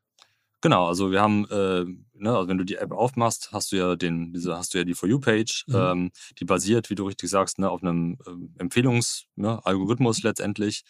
Genau, 0.63 0.87
also 0.87 1.11
wir 1.11 1.19
haben, 1.19 1.45
äh, 1.51 1.83
ne, 2.13 2.37
also 2.37 2.47
wenn 2.47 2.57
du 2.57 2.63
die 2.63 2.77
App 2.77 2.93
aufmachst, 2.93 3.49
hast 3.51 3.73
du 3.73 3.75
ja 3.75 3.97
den, 3.97 4.31
diese, 4.31 4.55
hast 4.55 4.73
du 4.73 4.77
ja 4.77 4.85
die 4.85 4.93
For 4.93 5.09
You-Page, 5.09 5.65
mhm. 5.67 5.75
ähm, 5.75 6.11
die 6.39 6.45
basiert, 6.45 6.89
wie 6.89 6.95
du 6.95 7.05
richtig 7.05 7.29
sagst, 7.29 7.59
ne, 7.59 7.69
auf 7.69 7.83
einem 7.83 8.17
äh, 8.25 8.61
Empfehlungsalgorithmus 8.61 10.23
ne, 10.23 10.29
letztendlich. 10.29 10.85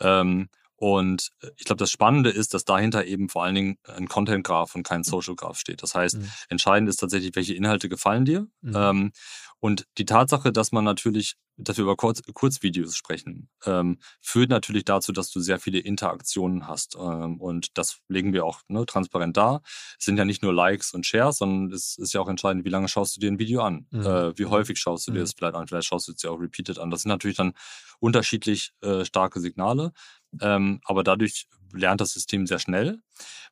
Ähm, 0.00 0.48
und 0.76 1.28
äh, 1.42 1.50
ich 1.58 1.66
glaube, 1.66 1.78
das 1.78 1.90
Spannende 1.90 2.30
ist, 2.30 2.54
dass 2.54 2.64
dahinter 2.64 3.04
eben 3.04 3.28
vor 3.28 3.44
allen 3.44 3.54
Dingen 3.54 3.76
ein 3.84 4.08
Content 4.08 4.46
Graph 4.46 4.74
und 4.74 4.82
kein 4.82 5.04
Social 5.04 5.34
Graph 5.34 5.58
steht. 5.58 5.82
Das 5.82 5.94
heißt, 5.94 6.16
mhm. 6.16 6.30
entscheidend 6.48 6.88
ist 6.88 6.96
tatsächlich, 6.96 7.32
welche 7.34 7.52
Inhalte 7.52 7.90
gefallen 7.90 8.24
dir. 8.24 8.46
Mhm. 8.62 8.72
Ähm, 8.74 9.12
und 9.60 9.84
die 9.98 10.06
Tatsache, 10.06 10.52
dass 10.52 10.72
man 10.72 10.84
natürlich, 10.84 11.34
dass 11.58 11.76
wir 11.76 11.82
über 11.82 11.96
Kurz, 11.96 12.22
Kurzvideos 12.32 12.96
sprechen, 12.96 13.48
ähm, 13.66 13.98
führt 14.20 14.50
natürlich 14.50 14.84
dazu, 14.84 15.12
dass 15.12 15.30
du 15.30 15.40
sehr 15.40 15.58
viele 15.58 15.78
Interaktionen 15.80 16.68
hast. 16.68 16.96
Ähm, 16.96 17.40
und 17.40 17.76
das 17.76 17.98
legen 18.08 18.32
wir 18.32 18.44
auch 18.44 18.60
ne, 18.68 18.86
transparent 18.86 19.36
dar. 19.36 19.62
Es 19.98 20.04
sind 20.04 20.16
ja 20.16 20.24
nicht 20.24 20.42
nur 20.42 20.54
Likes 20.54 20.94
und 20.94 21.06
Shares, 21.06 21.38
sondern 21.38 21.72
es 21.72 21.98
ist 21.98 22.12
ja 22.12 22.20
auch 22.20 22.28
entscheidend, 22.28 22.64
wie 22.64 22.70
lange 22.70 22.88
schaust 22.88 23.16
du 23.16 23.20
dir 23.20 23.30
ein 23.30 23.38
Video 23.38 23.62
an? 23.62 23.86
Mhm. 23.90 24.00
Äh, 24.00 24.38
wie 24.38 24.46
häufig 24.46 24.78
schaust 24.78 25.08
du 25.08 25.12
dir 25.12 25.18
mhm. 25.18 25.22
das 25.22 25.32
vielleicht 25.32 25.54
an? 25.54 25.66
Vielleicht 25.66 25.88
schaust 25.88 26.08
du 26.08 26.12
es 26.12 26.18
dir 26.18 26.30
auch 26.30 26.40
repeated 26.40 26.78
an. 26.78 26.90
Das 26.90 27.02
sind 27.02 27.10
natürlich 27.10 27.36
dann 27.36 27.54
unterschiedlich 27.98 28.72
äh, 28.80 29.04
starke 29.04 29.40
Signale. 29.40 29.92
Ähm, 30.40 30.80
aber 30.84 31.02
dadurch 31.02 31.48
lernt 31.72 32.00
das 32.00 32.12
System 32.12 32.46
sehr 32.46 32.58
schnell. 32.58 33.00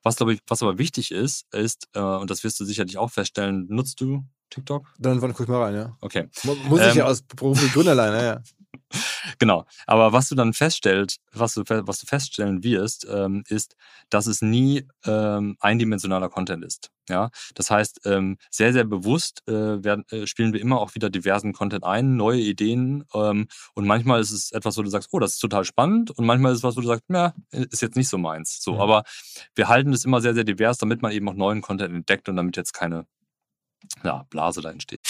Was, 0.03 0.17
glaube 0.17 0.35
ich, 0.35 0.41
was 0.47 0.63
aber 0.63 0.79
wichtig 0.79 1.11
ist, 1.11 1.53
ist, 1.53 1.89
äh, 1.95 2.01
und 2.01 2.31
das 2.31 2.45
wirst 2.45 2.61
du 2.61 2.65
sicherlich 2.65 2.99
auch 2.99 3.11
feststellen, 3.11 3.67
nutzt 3.69 4.01
du 4.01 4.25
TikTok? 4.51 4.87
Dann 4.99 5.21
guck 5.21 5.41
ich 5.41 5.49
mal 5.49 5.63
rein, 5.63 5.75
ja. 5.75 5.97
Okay. 6.01 6.29
Muss 6.45 6.81
ich 6.81 6.89
ähm, 6.89 6.97
ja 6.97 7.05
aus 7.07 7.23
beruflichen 7.23 7.73
Gründen 7.73 7.91
alleine, 7.91 8.25
ja. 8.25 8.43
genau. 9.39 9.65
Aber 9.87 10.13
was 10.13 10.29
du 10.29 10.35
dann 10.35 10.53
feststellst, 10.53 11.21
was 11.33 11.55
du, 11.55 11.63
was 11.67 11.99
du 11.99 12.07
feststellen 12.07 12.63
wirst, 12.63 13.07
ähm, 13.11 13.45
ist, 13.49 13.77
dass 14.11 14.27
es 14.27 14.43
nie 14.43 14.87
ähm, 15.05 15.57
eindimensionaler 15.61 16.29
Content 16.29 16.65
ist. 16.65 16.91
Ja, 17.09 17.31
das 17.55 17.71
heißt, 17.71 18.01
ähm, 18.05 18.37
sehr, 18.51 18.73
sehr 18.73 18.83
bewusst 18.83 19.43
äh, 19.47 19.53
werden, 19.53 20.05
äh, 20.11 20.27
spielen 20.27 20.53
wir 20.53 20.61
immer 20.61 20.81
auch 20.81 20.97
wieder 20.97 21.09
diversen 21.09 21.53
Content 21.53 21.85
ein, 21.85 22.17
neue 22.17 22.41
Ideen. 22.41 23.05
Ähm, 23.15 23.47
und 23.75 23.87
manchmal 23.87 24.21
ist 24.21 24.33
es 24.33 24.51
etwas, 24.51 24.77
wo 24.77 24.83
du 24.83 24.91
sagst, 24.91 25.11
oh, 25.13 25.21
das 25.21 25.35
ist 25.35 25.39
total 25.39 25.65
spannend. 25.65 26.11
Und 26.11 26.27
manchmal 26.27 26.53
ist 26.53 26.59
es 26.59 26.65
was, 26.65 26.77
wo 26.77 26.81
du 26.81 26.89
sagst, 26.89 27.05
ja, 27.09 27.33
ist 27.51 27.83
jetzt 27.83 27.97
nicht 27.97 28.09
so 28.09 28.19
meins. 28.19 28.61
So, 28.61 28.75
mhm. 28.75 28.81
aber 28.81 29.05
wir 29.55 29.69
halten 29.69 29.93
es 29.93 30.05
immer 30.05 30.21
sehr, 30.21 30.35
sehr 30.35 30.45
divers, 30.45 30.79
damit 30.79 31.01
man 31.01 31.13
eben 31.13 31.29
auch 31.29 31.35
neuen 31.35 31.63
Content 31.63 31.95
entdeckt 31.95 32.29
und 32.29 32.37
damit 32.37 32.57
jetzt 32.57 32.73
keine 32.73 33.07
ja, 34.03 34.25
Blase 34.31 34.61
da 34.61 34.71
entsteht. 34.71 35.01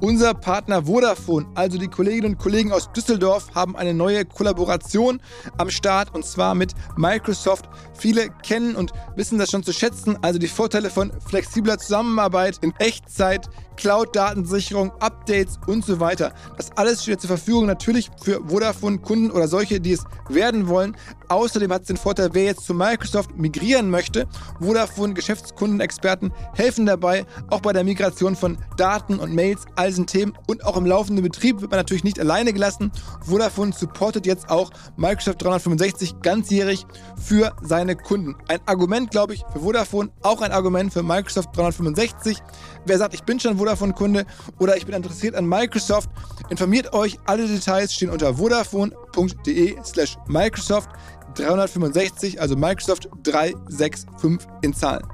Unser 0.00 0.34
Partner 0.34 0.82
Vodafone, 0.82 1.46
also 1.54 1.78
die 1.78 1.88
Kolleginnen 1.88 2.34
und 2.34 2.38
Kollegen 2.38 2.72
aus 2.72 2.92
Düsseldorf, 2.92 3.54
haben 3.54 3.74
eine 3.74 3.94
neue 3.94 4.26
Kollaboration 4.26 5.18
am 5.56 5.70
Start 5.70 6.14
und 6.14 6.26
zwar 6.26 6.54
mit 6.54 6.74
Microsoft. 6.96 7.70
Viele 7.96 8.28
kennen 8.42 8.76
und 8.76 8.92
wissen 9.16 9.38
das 9.38 9.50
schon 9.50 9.62
zu 9.62 9.72
schätzen, 9.72 10.18
also 10.22 10.38
die 10.38 10.48
Vorteile 10.48 10.90
von 10.90 11.12
flexibler 11.26 11.78
Zusammenarbeit 11.78 12.58
in 12.62 12.72
Echtzeit, 12.78 13.48
Cloud-Datensicherung, 13.76 14.92
Updates 15.00 15.58
und 15.66 15.84
so 15.84 16.00
weiter. 16.00 16.32
Das 16.56 16.70
alles 16.76 17.02
steht 17.02 17.20
zur 17.20 17.28
Verfügung 17.28 17.66
natürlich 17.66 18.10
für 18.22 18.40
Vodafone-Kunden 18.46 19.30
oder 19.30 19.48
solche, 19.48 19.80
die 19.80 19.92
es 19.92 20.04
werden 20.28 20.68
wollen. 20.68 20.96
Außerdem 21.28 21.72
hat 21.72 21.82
es 21.82 21.88
den 21.88 21.96
Vorteil, 21.96 22.30
wer 22.32 22.44
jetzt 22.44 22.64
zu 22.64 22.74
Microsoft 22.74 23.36
migrieren 23.36 23.90
möchte. 23.90 24.26
Vodafone 24.60 25.14
Geschäftskundenexperten 25.14 26.32
helfen 26.54 26.86
dabei, 26.86 27.24
auch 27.50 27.60
bei 27.60 27.72
der 27.72 27.84
Migration 27.84 28.36
von 28.36 28.58
Daten 28.76 29.18
und 29.18 29.34
Mails, 29.34 29.64
all 29.74 29.88
diesen 29.88 30.06
Themen 30.06 30.34
und 30.46 30.64
auch 30.64 30.76
im 30.76 30.86
laufenden 30.86 31.24
Betrieb 31.24 31.60
wird 31.60 31.70
man 31.70 31.80
natürlich 31.80 32.04
nicht 32.04 32.20
alleine 32.20 32.52
gelassen. 32.52 32.92
Vodafone 33.22 33.72
supportet 33.72 34.26
jetzt 34.26 34.50
auch 34.50 34.70
Microsoft 34.96 35.42
365 35.42 36.20
ganzjährig 36.20 36.86
für 37.16 37.54
seine 37.62 37.83
Kunden. 37.92 38.34
Ein 38.48 38.60
Argument, 38.66 39.10
glaube 39.10 39.34
ich, 39.34 39.44
für 39.52 39.60
Vodafone, 39.60 40.10
auch 40.22 40.40
ein 40.40 40.50
Argument 40.50 40.92
für 40.92 41.02
Microsoft 41.02 41.54
365. 41.54 42.38
Wer 42.86 42.98
sagt, 42.98 43.12
ich 43.12 43.22
bin 43.22 43.38
schon 43.38 43.58
Vodafone-Kunde 43.58 44.24
oder 44.58 44.76
ich 44.76 44.86
bin 44.86 44.94
interessiert 44.94 45.34
an 45.34 45.46
Microsoft, 45.46 46.08
informiert 46.48 46.94
euch. 46.94 47.18
Alle 47.26 47.46
Details 47.46 47.92
stehen 47.92 48.10
unter 48.10 48.34
vodafone.de 48.34 49.76
slash 49.84 50.16
Microsoft 50.26 50.88
365, 51.34 52.40
also 52.40 52.56
Microsoft 52.56 53.08
365 53.22 54.48
in 54.62 54.72
Zahlen. 54.72 55.06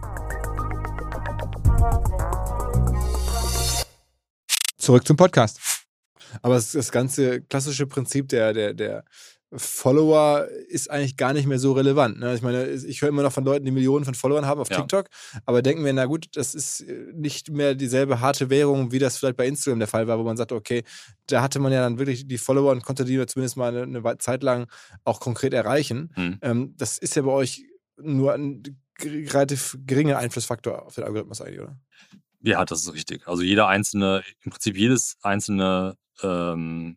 Zurück 4.78 5.06
zum 5.06 5.16
Podcast. 5.16 5.58
Aber 6.42 6.54
das, 6.54 6.92
ganze 6.92 7.40
klassische 7.42 7.86
Prinzip 7.86 8.28
der, 8.28 8.52
der, 8.52 8.74
der 8.74 9.04
Follower 9.52 10.46
ist 10.68 10.90
eigentlich 10.90 11.16
gar 11.16 11.32
nicht 11.32 11.46
mehr 11.46 11.58
so 11.58 11.72
relevant. 11.72 12.20
Ne? 12.20 12.34
Ich 12.34 12.42
meine, 12.42 12.68
ich 12.68 13.02
höre 13.02 13.08
immer 13.08 13.22
noch 13.22 13.32
von 13.32 13.44
Leuten, 13.44 13.64
die 13.64 13.72
Millionen 13.72 14.04
von 14.04 14.14
Followern 14.14 14.46
haben 14.46 14.60
auf 14.60 14.70
ja. 14.70 14.76
TikTok, 14.76 15.08
aber 15.44 15.60
denken 15.62 15.84
wir, 15.84 15.92
na 15.92 16.06
gut, 16.06 16.28
das 16.34 16.54
ist 16.54 16.82
äh, 16.82 17.12
nicht 17.12 17.50
mehr 17.50 17.74
dieselbe 17.74 18.20
harte 18.20 18.48
Währung, 18.48 18.92
wie 18.92 19.00
das 19.00 19.16
vielleicht 19.16 19.36
bei 19.36 19.46
Instagram 19.46 19.80
der 19.80 19.88
Fall 19.88 20.06
war, 20.06 20.18
wo 20.18 20.22
man 20.22 20.36
sagt, 20.36 20.52
okay, 20.52 20.84
da 21.26 21.42
hatte 21.42 21.58
man 21.58 21.72
ja 21.72 21.80
dann 21.80 21.98
wirklich 21.98 22.28
die 22.28 22.38
Follower 22.38 22.70
und 22.70 22.84
konnte 22.84 23.04
die 23.04 23.24
zumindest 23.26 23.56
mal 23.56 23.76
eine, 23.76 23.98
eine 23.98 24.18
Zeit 24.18 24.42
lang 24.42 24.68
auch 25.04 25.18
konkret 25.18 25.52
erreichen. 25.52 26.12
Mhm. 26.16 26.38
Ähm, 26.42 26.74
das 26.76 26.98
ist 26.98 27.16
ja 27.16 27.22
bei 27.22 27.32
euch 27.32 27.64
nur 28.00 28.34
ein 28.34 28.62
relativ 29.02 29.78
geringer 29.84 30.18
Einflussfaktor 30.18 30.86
auf 30.86 30.94
den 30.94 31.04
Algorithmus 31.04 31.40
eigentlich, 31.40 31.60
oder? 31.60 31.76
Ja, 32.42 32.64
das 32.64 32.82
ist 32.82 32.94
richtig. 32.94 33.26
Also 33.26 33.42
jeder 33.42 33.68
einzelne, 33.68 34.22
im 34.44 34.50
Prinzip 34.50 34.76
jedes 34.76 35.16
einzelne 35.22 35.96
ähm, 36.22 36.96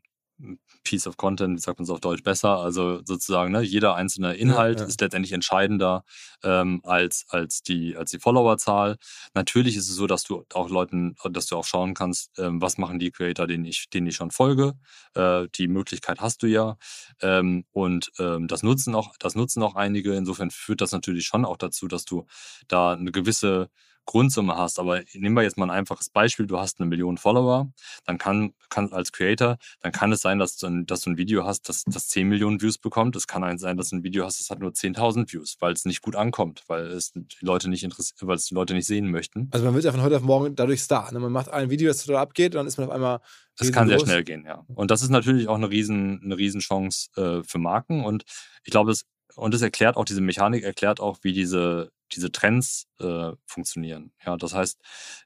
Piece 0.83 1.07
of 1.07 1.17
Content, 1.17 1.57
wie 1.57 1.61
sagt 1.61 1.79
man 1.79 1.83
es 1.83 1.89
auf 1.89 1.99
Deutsch 1.99 2.23
besser? 2.23 2.57
Also 2.59 3.01
sozusagen, 3.05 3.51
ne, 3.51 3.61
jeder 3.61 3.95
einzelne 3.95 4.35
Inhalt 4.35 4.79
ja, 4.79 4.83
ja. 4.83 4.89
ist 4.89 5.01
letztendlich 5.01 5.31
entscheidender 5.31 6.03
ähm, 6.43 6.81
als, 6.83 7.25
als, 7.29 7.63
die, 7.63 7.95
als 7.95 8.11
die 8.11 8.19
Followerzahl. 8.19 8.97
Natürlich 9.33 9.77
ist 9.77 9.89
es 9.89 9.95
so, 9.95 10.07
dass 10.07 10.23
du 10.23 10.45
auch 10.53 10.69
Leuten, 10.69 11.15
dass 11.29 11.47
du 11.47 11.55
auch 11.55 11.65
schauen 11.65 11.93
kannst, 11.93 12.37
ähm, 12.37 12.61
was 12.61 12.77
machen 12.77 12.99
die 12.99 13.11
Creator, 13.11 13.47
denen 13.47 13.65
ich, 13.65 13.89
denen 13.89 14.07
ich 14.07 14.15
schon 14.15 14.31
folge. 14.31 14.73
Äh, 15.15 15.47
die 15.55 15.67
Möglichkeit 15.67 16.19
hast 16.21 16.43
du 16.43 16.47
ja. 16.47 16.77
Ähm, 17.21 17.65
und 17.71 18.11
ähm, 18.19 18.47
das 18.47 18.63
nutzen 18.63 18.95
auch, 18.95 19.15
das 19.19 19.35
nutzen 19.35 19.63
auch 19.63 19.75
einige. 19.75 20.15
Insofern 20.15 20.51
führt 20.51 20.81
das 20.81 20.91
natürlich 20.91 21.25
schon 21.25 21.45
auch 21.45 21.57
dazu, 21.57 21.87
dass 21.87 22.05
du 22.05 22.25
da 22.67 22.93
eine 22.93 23.11
gewisse 23.11 23.69
Grundsumme 24.05 24.55
hast. 24.55 24.79
Aber 24.79 25.01
nehmen 25.13 25.35
wir 25.35 25.43
jetzt 25.43 25.57
mal 25.57 25.65
ein 25.65 25.77
einfaches 25.77 26.09
Beispiel. 26.09 26.45
Du 26.45 26.59
hast 26.59 26.79
eine 26.79 26.89
Million 26.89 27.17
Follower, 27.17 27.71
dann 28.05 28.17
kann, 28.17 28.53
kann 28.69 28.91
als 28.91 29.11
Creator, 29.11 29.57
dann 29.81 29.91
kann 29.91 30.11
es 30.11 30.21
sein, 30.21 30.39
dass 30.39 30.57
du 30.57 30.67
ein, 30.67 30.85
dass 30.85 31.01
du 31.01 31.11
ein 31.11 31.17
Video 31.17 31.45
hast, 31.45 31.69
das, 31.69 31.83
das 31.85 32.07
10 32.09 32.27
Millionen 32.27 32.61
Views 32.61 32.77
bekommt. 32.77 33.15
Es 33.15 33.27
kann 33.27 33.57
sein, 33.57 33.77
dass 33.77 33.89
du 33.89 33.97
ein 33.97 34.03
Video 34.03 34.25
hast, 34.25 34.39
das 34.39 34.49
hat 34.49 34.59
nur 34.59 34.71
10.000 34.71 35.31
Views, 35.31 35.57
weil 35.59 35.73
es 35.73 35.85
nicht 35.85 36.01
gut 36.01 36.15
ankommt, 36.15 36.63
weil 36.67 36.87
es 36.87 37.11
die 37.11 37.25
Leute 37.41 37.69
nicht 37.69 37.83
interessiert, 37.83 38.19
weil 38.21 38.35
es 38.35 38.45
die 38.45 38.55
Leute 38.55 38.73
nicht 38.73 38.87
sehen 38.87 39.11
möchten. 39.11 39.49
Also 39.51 39.65
man 39.65 39.73
wird 39.73 39.85
ja 39.85 39.91
von 39.91 40.01
heute 40.01 40.17
auf 40.17 40.23
morgen 40.23 40.55
dadurch 40.55 40.81
Star. 40.81 41.11
Ne? 41.11 41.19
Man 41.19 41.31
macht 41.31 41.49
ein 41.49 41.69
Video, 41.69 41.87
das 41.87 42.03
total 42.03 42.21
abgeht, 42.21 42.55
und 42.55 42.59
dann 42.59 42.67
ist 42.67 42.77
man 42.77 42.87
auf 42.87 42.93
einmal 42.93 43.19
das 43.57 43.71
kann 43.71 43.87
sehr 43.87 43.99
schnell 43.99 44.23
gehen, 44.23 44.45
ja. 44.45 44.65
Und 44.67 44.89
das 44.89 45.03
ist 45.03 45.09
natürlich 45.09 45.47
auch 45.47 45.55
eine 45.55 45.69
riesen, 45.69 46.21
eine 46.23 46.37
Riesenchance 46.37 47.09
äh, 47.15 47.43
für 47.43 47.59
Marken. 47.59 48.03
Und 48.03 48.23
ich 48.63 48.71
glaube, 48.71 48.91
das, 48.91 49.05
und 49.35 49.53
das 49.53 49.61
erklärt 49.61 49.95
auch, 49.95 50.05
diese 50.05 50.21
Mechanik 50.21 50.63
erklärt 50.63 50.99
auch, 50.99 51.19
wie 51.21 51.33
diese, 51.33 51.91
diese 52.15 52.31
Trends 52.31 52.87
äh, 52.99 53.31
funktionieren. 53.45 54.11
Ja, 54.25 54.37
das 54.37 54.53
heißt, 54.53 54.79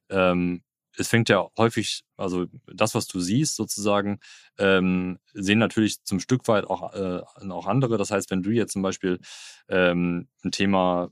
ähm, 0.10 0.64
es 0.98 1.08
fängt 1.08 1.30
ja 1.30 1.48
häufig, 1.58 2.04
also 2.18 2.48
das, 2.66 2.96
was 2.96 3.08
du 3.08 3.20
siehst, 3.20 3.56
sozusagen, 3.56 4.20
ähm, 4.58 5.20
sehen 5.34 5.60
natürlich 5.60 6.04
zum 6.04 6.20
Stück 6.20 6.48
weit 6.48 6.66
auch, 6.66 6.94
äh, 6.94 7.22
auch 7.50 7.68
andere. 7.68 7.98
Das 7.98 8.12
heißt, 8.12 8.32
wenn 8.32 8.42
du 8.44 8.50
jetzt 8.52 8.74
zum 8.74 8.82
Beispiel 8.82 9.20
ähm, 9.70 10.28
ein 10.44 10.52
Thema, 10.52 11.12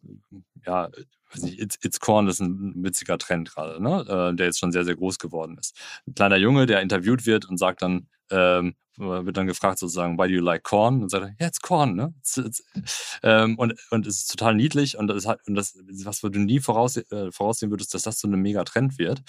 ja, 0.66 0.90
It's, 1.34 1.78
It's 1.84 2.00
Corn 2.00 2.28
ist 2.28 2.40
ein 2.40 2.84
witziger 2.84 3.18
Trend 3.18 3.54
gerade, 3.54 3.82
ne? 3.82 4.02
Äh, 4.08 4.36
der 4.36 4.48
jetzt 4.48 4.60
schon 4.60 4.72
sehr, 4.72 4.86
sehr 4.86 4.96
groß 4.96 5.20
geworden 5.20 5.58
ist. 5.60 5.76
Ein 6.08 6.16
kleiner 6.16 6.38
Junge, 6.38 6.66
der 6.66 6.82
interviewt 6.82 7.26
wird 7.26 7.46
und 7.46 7.58
sagt 7.58 7.82
dann, 7.82 8.08
ähm, 8.32 8.76
wird 8.98 9.36
dann 9.36 9.48
gefragt 9.48 9.80
sozusagen, 9.80 10.18
why 10.18 10.28
do 10.28 10.36
you 10.36 10.42
like 10.42 10.64
corn? 10.64 11.04
Und 11.04 11.10
sagt 11.10 11.26
er, 11.26 11.36
ja, 11.40 11.48
it's 11.48 11.60
corn, 11.60 11.96
ne? 11.96 12.14
It's, 12.20 12.38
it's, 12.38 12.64
ähm, 13.24 13.58
und, 13.58 13.74
und 13.92 14.08
es 14.08 14.22
ist 14.22 14.32
total 14.32 14.56
niedlich 14.56 14.98
und 14.98 15.08
das, 15.08 15.26
hat, 15.26 15.40
und 15.48 15.56
das 15.56 15.78
was 16.06 16.22
du 16.22 16.30
nie 16.30 16.60
voraus, 16.60 16.98
äh, 16.98 17.32
voraussehen 17.32 17.72
würdest, 17.72 17.94
dass 17.94 18.04
das 18.04 18.20
so 18.20 18.28
ein 18.28 18.42
mega 18.42 18.64
Trend 18.64 18.98
wird. 18.98 19.22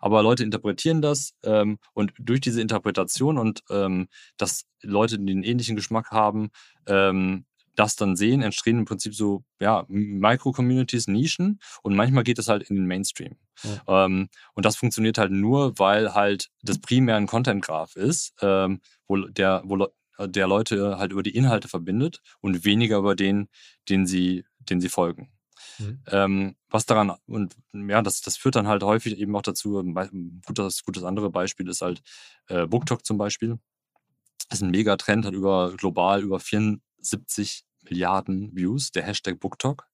Aber 0.00 0.22
Leute 0.22 0.42
interpretieren 0.42 1.02
das 1.02 1.34
ähm, 1.44 1.78
und 1.92 2.12
durch 2.18 2.40
diese 2.40 2.60
Interpretation 2.60 3.38
und 3.38 3.62
ähm, 3.70 4.08
dass 4.36 4.64
Leute, 4.82 5.18
die 5.18 5.32
einen 5.32 5.44
ähnlichen 5.44 5.76
Geschmack 5.76 6.10
haben, 6.10 6.50
ähm, 6.86 7.44
das 7.74 7.96
dann 7.96 8.16
sehen, 8.16 8.42
entstehen 8.42 8.78
im 8.78 8.84
Prinzip 8.84 9.14
so 9.14 9.44
ja, 9.60 9.84
Micro-Communities, 9.88 11.06
Nischen 11.08 11.60
und 11.82 11.96
manchmal 11.96 12.24
geht 12.24 12.38
es 12.38 12.48
halt 12.48 12.68
in 12.68 12.76
den 12.76 12.86
Mainstream. 12.86 13.36
Ja. 13.62 14.04
Ähm, 14.04 14.28
und 14.54 14.66
das 14.66 14.76
funktioniert 14.76 15.18
halt 15.18 15.32
nur, 15.32 15.78
weil 15.78 16.14
halt 16.14 16.50
das 16.62 16.78
primär 16.80 17.16
ein 17.16 17.26
Content-Graph 17.26 17.96
ist, 17.96 18.34
ähm, 18.40 18.80
wo 19.06 19.16
der, 19.16 19.62
wo 19.64 19.88
der 20.18 20.46
Leute 20.46 20.98
halt 20.98 21.12
über 21.12 21.22
die 21.22 21.34
Inhalte 21.34 21.68
verbindet 21.68 22.20
und 22.40 22.64
weniger 22.64 22.98
über 22.98 23.14
den, 23.14 23.48
den 23.88 24.06
sie, 24.06 24.44
den 24.58 24.80
sie 24.80 24.88
folgen. 24.88 25.32
Mhm. 25.78 26.02
Ähm, 26.08 26.56
was 26.68 26.86
daran, 26.86 27.12
und 27.26 27.56
ja, 27.72 28.02
das, 28.02 28.20
das 28.20 28.36
führt 28.36 28.56
dann 28.56 28.68
halt 28.68 28.82
häufig 28.82 29.18
eben 29.18 29.34
auch 29.36 29.42
dazu, 29.42 29.78
ein 29.78 30.42
gutes, 30.44 30.84
gutes 30.84 31.04
andere 31.04 31.30
Beispiel 31.30 31.68
ist 31.68 31.82
halt 31.82 32.02
äh, 32.48 32.66
BookTok 32.66 33.04
zum 33.04 33.18
Beispiel. 33.18 33.58
Das 34.48 34.58
ist 34.58 34.62
ein 34.62 34.70
Megatrend, 34.70 35.24
hat 35.24 35.34
über 35.34 35.74
global 35.76 36.22
über 36.22 36.40
74 37.02 37.64
Milliarden 37.82 38.54
Views, 38.54 38.92
der 38.92 39.02
Hashtag 39.02 39.40
BookTok. 39.40 39.86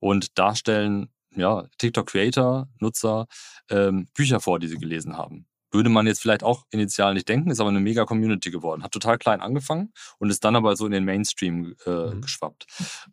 Und 0.00 0.38
da 0.38 0.54
stellen 0.54 1.10
ja, 1.34 1.66
TikTok-Creator, 1.78 2.68
Nutzer 2.80 3.26
ähm, 3.70 4.08
Bücher 4.14 4.40
vor, 4.40 4.58
die 4.58 4.68
sie 4.68 4.78
gelesen 4.78 5.16
haben. 5.16 5.46
Würde 5.70 5.90
man 5.90 6.06
jetzt 6.06 6.22
vielleicht 6.22 6.42
auch 6.42 6.64
initial 6.70 7.12
nicht 7.12 7.28
denken, 7.28 7.50
ist 7.50 7.60
aber 7.60 7.68
eine 7.68 7.80
mega 7.80 8.06
Community 8.06 8.50
geworden. 8.50 8.82
Hat 8.82 8.92
total 8.92 9.18
klein 9.18 9.42
angefangen 9.42 9.92
und 10.18 10.30
ist 10.30 10.42
dann 10.42 10.56
aber 10.56 10.74
so 10.76 10.86
in 10.86 10.92
den 10.92 11.04
Mainstream 11.04 11.74
äh, 11.84 11.90
mhm. 11.90 12.22
geschwappt. 12.22 12.64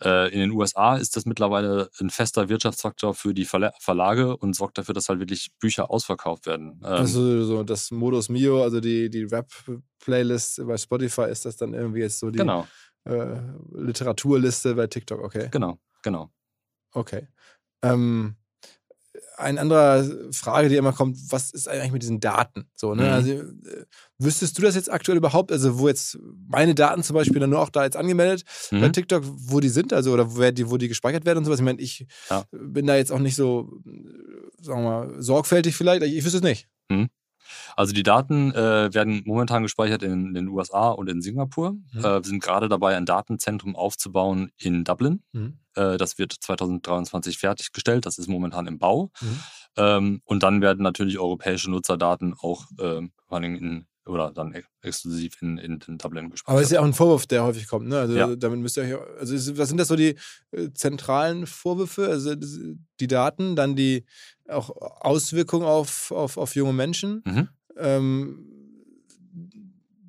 Äh, 0.02 0.34
in 0.34 0.39
den 0.39 0.52
USA 0.52 0.95
ist 0.95 1.17
das 1.17 1.26
mittlerweile 1.26 1.89
ein 2.00 2.10
fester 2.10 2.48
Wirtschaftsfaktor 2.48 3.13
für 3.13 3.34
die 3.34 3.43
Verla 3.43 3.74
Verlage 3.80 4.38
und 4.38 4.56
sorgt 4.56 4.78
dafür, 4.78 4.93
dass 4.93 5.10
halt 5.10 5.19
wirklich 5.19 5.50
Bücher 5.60 5.91
ausverkauft 5.91 6.45
werden. 6.45 6.80
Ähm, 6.82 6.91
also 6.91 7.43
so 7.43 7.63
das 7.63 7.91
Modus 7.91 8.30
Mio, 8.30 8.63
also 8.63 8.80
die, 8.80 9.10
die 9.10 9.24
Rap-Playlist 9.24 10.65
bei 10.65 10.78
Spotify 10.78 11.30
ist 11.30 11.43
das 11.43 11.58
dann 11.58 11.74
irgendwie 11.74 12.00
jetzt 12.00 12.19
so 12.19 12.32
die 12.32 12.38
genau. 12.38 12.67
Äh, 13.06 13.41
Literaturliste 13.72 14.76
bei 14.76 14.88
TikTok, 14.88 15.22
okay? 15.22 15.50
Genau, 15.52 15.80
genau. 16.04 16.30
Okay. 16.91 17.28
Ähm, 17.82 18.36
eine 19.38 19.60
andere 19.60 20.30
Frage, 20.32 20.70
die 20.70 20.76
immer 20.76 20.94
kommt, 20.94 21.18
was 21.30 21.52
ist 21.52 21.68
eigentlich 21.68 21.91
mit 21.91 22.02
diesen 22.02 22.20
Daten? 22.20 22.70
So, 22.76 22.96
ne? 22.96 23.04
Mhm. 23.04 23.10
Also, 23.10 23.32
äh, 23.32 23.86
wüsstest 24.18 24.58
du 24.58 24.62
das 24.62 24.76
jetzt 24.76 24.91
aktuell 24.91 25.18
überhaupt? 25.18 25.52
Also, 25.52 25.80
wo 25.80 25.88
jetzt 25.88 26.18
meine 26.48 26.76
Daten 26.76 27.04
zum 27.04 27.15
Beispiel 27.15 27.39
dann 27.39 27.50
nur 27.50 27.60
auch 27.60 27.70
da 27.70 27.84
jetzt 27.84 27.98
angemeldet 27.98 28.44
mhm. 28.72 28.82
bei 28.82 28.89
TikTok, 28.89 29.24
wo 29.26 29.60
die 29.60 29.70
sind, 29.70 29.94
also 29.94 30.13
oder 30.13 30.36
wo 30.36 30.52
die, 30.52 30.70
wo 30.70 30.78
die 30.78 30.88
gespeichert 30.88 31.26
werden 31.26 31.39
und 31.39 31.46
sowas. 31.46 31.60
Ich 31.60 31.65
meine, 31.65 31.82
ich 31.82 32.06
ja. 32.30 32.44
bin 32.52 32.88
da 32.88 32.96
jetzt 32.96 33.12
auch 33.12 33.20
nicht 33.20 33.36
so, 33.36 33.82
sagen 34.62 34.84
wir 34.84 34.89
mal, 34.89 35.22
sorgfältig 35.22 35.76
vielleicht. 35.76 36.04
Ich, 36.04 36.15
ich 36.15 36.24
wüsste 36.24 36.38
es 36.38 36.44
nicht. 36.44 36.70
Mhm. 36.89 37.10
Also 37.75 37.93
die 37.93 38.03
Daten 38.03 38.51
äh, 38.53 38.93
werden 38.93 39.21
momentan 39.25 39.63
gespeichert 39.63 40.03
in, 40.03 40.27
in 40.27 40.33
den 40.33 40.47
USA 40.47 40.89
und 40.89 41.09
in 41.09 41.21
Singapur. 41.21 41.71
Mhm. 41.71 41.99
Äh, 41.99 42.03
wir 42.03 42.23
sind 42.23 42.41
gerade 42.41 42.69
dabei, 42.69 42.95
ein 42.95 43.05
Datenzentrum 43.05 43.75
aufzubauen 43.75 44.51
in 44.57 44.83
Dublin. 44.83 45.23
Mhm. 45.33 45.59
Äh, 45.75 45.97
das 45.97 46.17
wird 46.17 46.33
2023 46.33 47.38
fertiggestellt. 47.38 48.05
Das 48.05 48.17
ist 48.17 48.27
momentan 48.27 48.67
im 48.67 48.79
Bau. 48.79 49.11
Mhm. 49.21 49.39
Ähm, 49.77 50.21
und 50.23 50.43
dann 50.43 50.61
werden 50.61 50.83
natürlich 50.83 51.19
europäische 51.19 51.69
Nutzerdaten 51.69 52.33
auch 52.39 52.65
ähm, 52.79 53.11
vor 53.27 53.38
allem 53.38 53.55
in 53.55 53.85
oder 54.07 54.31
dann 54.31 54.53
ex 54.53 54.67
exklusiv 54.81 55.41
in, 55.41 55.57
in, 55.57 55.79
in 55.88 55.97
Dublin 55.97 56.29
gespeichert. 56.29 56.51
Aber 56.51 56.61
es 56.61 56.67
ist 56.67 56.73
ja 56.73 56.79
auch 56.79 56.85
ein 56.85 56.93
Vorwurf, 56.93 57.25
der 57.25 57.43
häufig 57.43 57.67
kommt. 57.67 57.88
Ne? 57.88 57.99
Also 57.99 58.15
ja. 58.15 58.35
damit 58.35 58.59
müsst 58.59 58.77
ihr 58.77 58.83
euch, 58.83 59.19
also 59.19 59.57
was 59.57 59.67
sind 59.67 59.79
das 59.79 59.88
so 59.88 59.95
die 59.95 60.15
äh, 60.51 60.69
zentralen 60.73 61.47
Vorwürfe? 61.47 62.07
Also 62.07 62.35
die 62.35 63.07
Daten, 63.07 63.55
dann 63.55 63.75
die 63.75 64.05
auch 64.47 64.69
Auswirkungen 64.69 65.65
auf, 65.65 66.11
auf, 66.11 66.38
auf 66.38 66.55
junge 66.55 66.73
Menschen. 66.73 67.23
Mhm. 67.25 67.49
Ähm, 67.77 68.51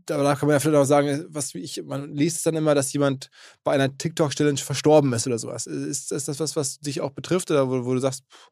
da 0.06 0.36
kann 0.36 0.46
man 0.46 0.54
ja 0.54 0.60
vielleicht 0.60 0.76
auch 0.76 0.84
sagen, 0.84 1.26
was 1.28 1.54
ich, 1.54 1.82
man 1.84 2.14
liest 2.14 2.38
es 2.38 2.42
dann 2.44 2.54
immer, 2.54 2.74
dass 2.74 2.92
jemand 2.92 3.28
bei 3.64 3.72
einer 3.72 3.96
TikTok-Challenge 3.96 4.58
verstorben 4.58 5.12
ist 5.12 5.26
oder 5.26 5.38
sowas. 5.38 5.66
Ist, 5.66 6.12
ist 6.12 6.28
das 6.28 6.38
was, 6.38 6.54
was 6.54 6.78
dich 6.78 7.00
auch 7.00 7.10
betrifft 7.10 7.50
oder 7.50 7.68
wo, 7.68 7.84
wo 7.84 7.92
du 7.92 7.98
sagst, 7.98 8.24
pff, 8.30 8.50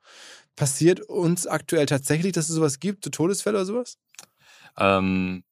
passiert 0.57 1.01
uns 1.01 1.47
aktuell 1.47 1.87
tatsächlich, 1.87 2.33
dass 2.33 2.49
es 2.49 2.57
sowas 2.57 2.81
gibt, 2.81 3.05
so 3.05 3.11
Todesfälle 3.11 3.59
oder 3.59 3.67
sowas? 3.67 3.99
Ähm, 4.77 5.45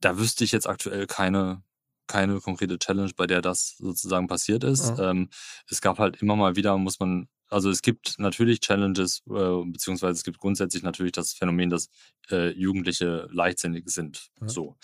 da 0.00 0.18
wüsste 0.18 0.44
ich 0.44 0.52
jetzt 0.52 0.68
aktuell 0.68 1.06
keine, 1.06 1.62
keine 2.06 2.40
konkrete 2.40 2.78
Challenge, 2.78 3.12
bei 3.16 3.26
der 3.26 3.40
das 3.40 3.76
sozusagen 3.78 4.26
passiert 4.26 4.64
ist. 4.64 4.98
Ja. 4.98 5.10
Ähm, 5.10 5.30
es 5.68 5.80
gab 5.80 5.98
halt 5.98 6.20
immer 6.20 6.36
mal 6.36 6.56
wieder, 6.56 6.76
muss 6.76 7.00
man, 7.00 7.28
also 7.52 7.70
es 7.70 7.82
gibt 7.82 8.18
natürlich 8.18 8.60
Challenges, 8.60 9.22
äh, 9.28 9.64
beziehungsweise 9.64 10.12
es 10.12 10.24
gibt 10.24 10.38
grundsätzlich 10.38 10.82
natürlich 10.82 11.12
das 11.12 11.34
Phänomen, 11.34 11.70
dass 11.70 11.90
äh, 12.30 12.50
Jugendliche 12.50 13.28
leichtsinnig 13.30 13.88
sind. 13.90 14.30
Ja. 14.40 14.48
So. 14.48 14.76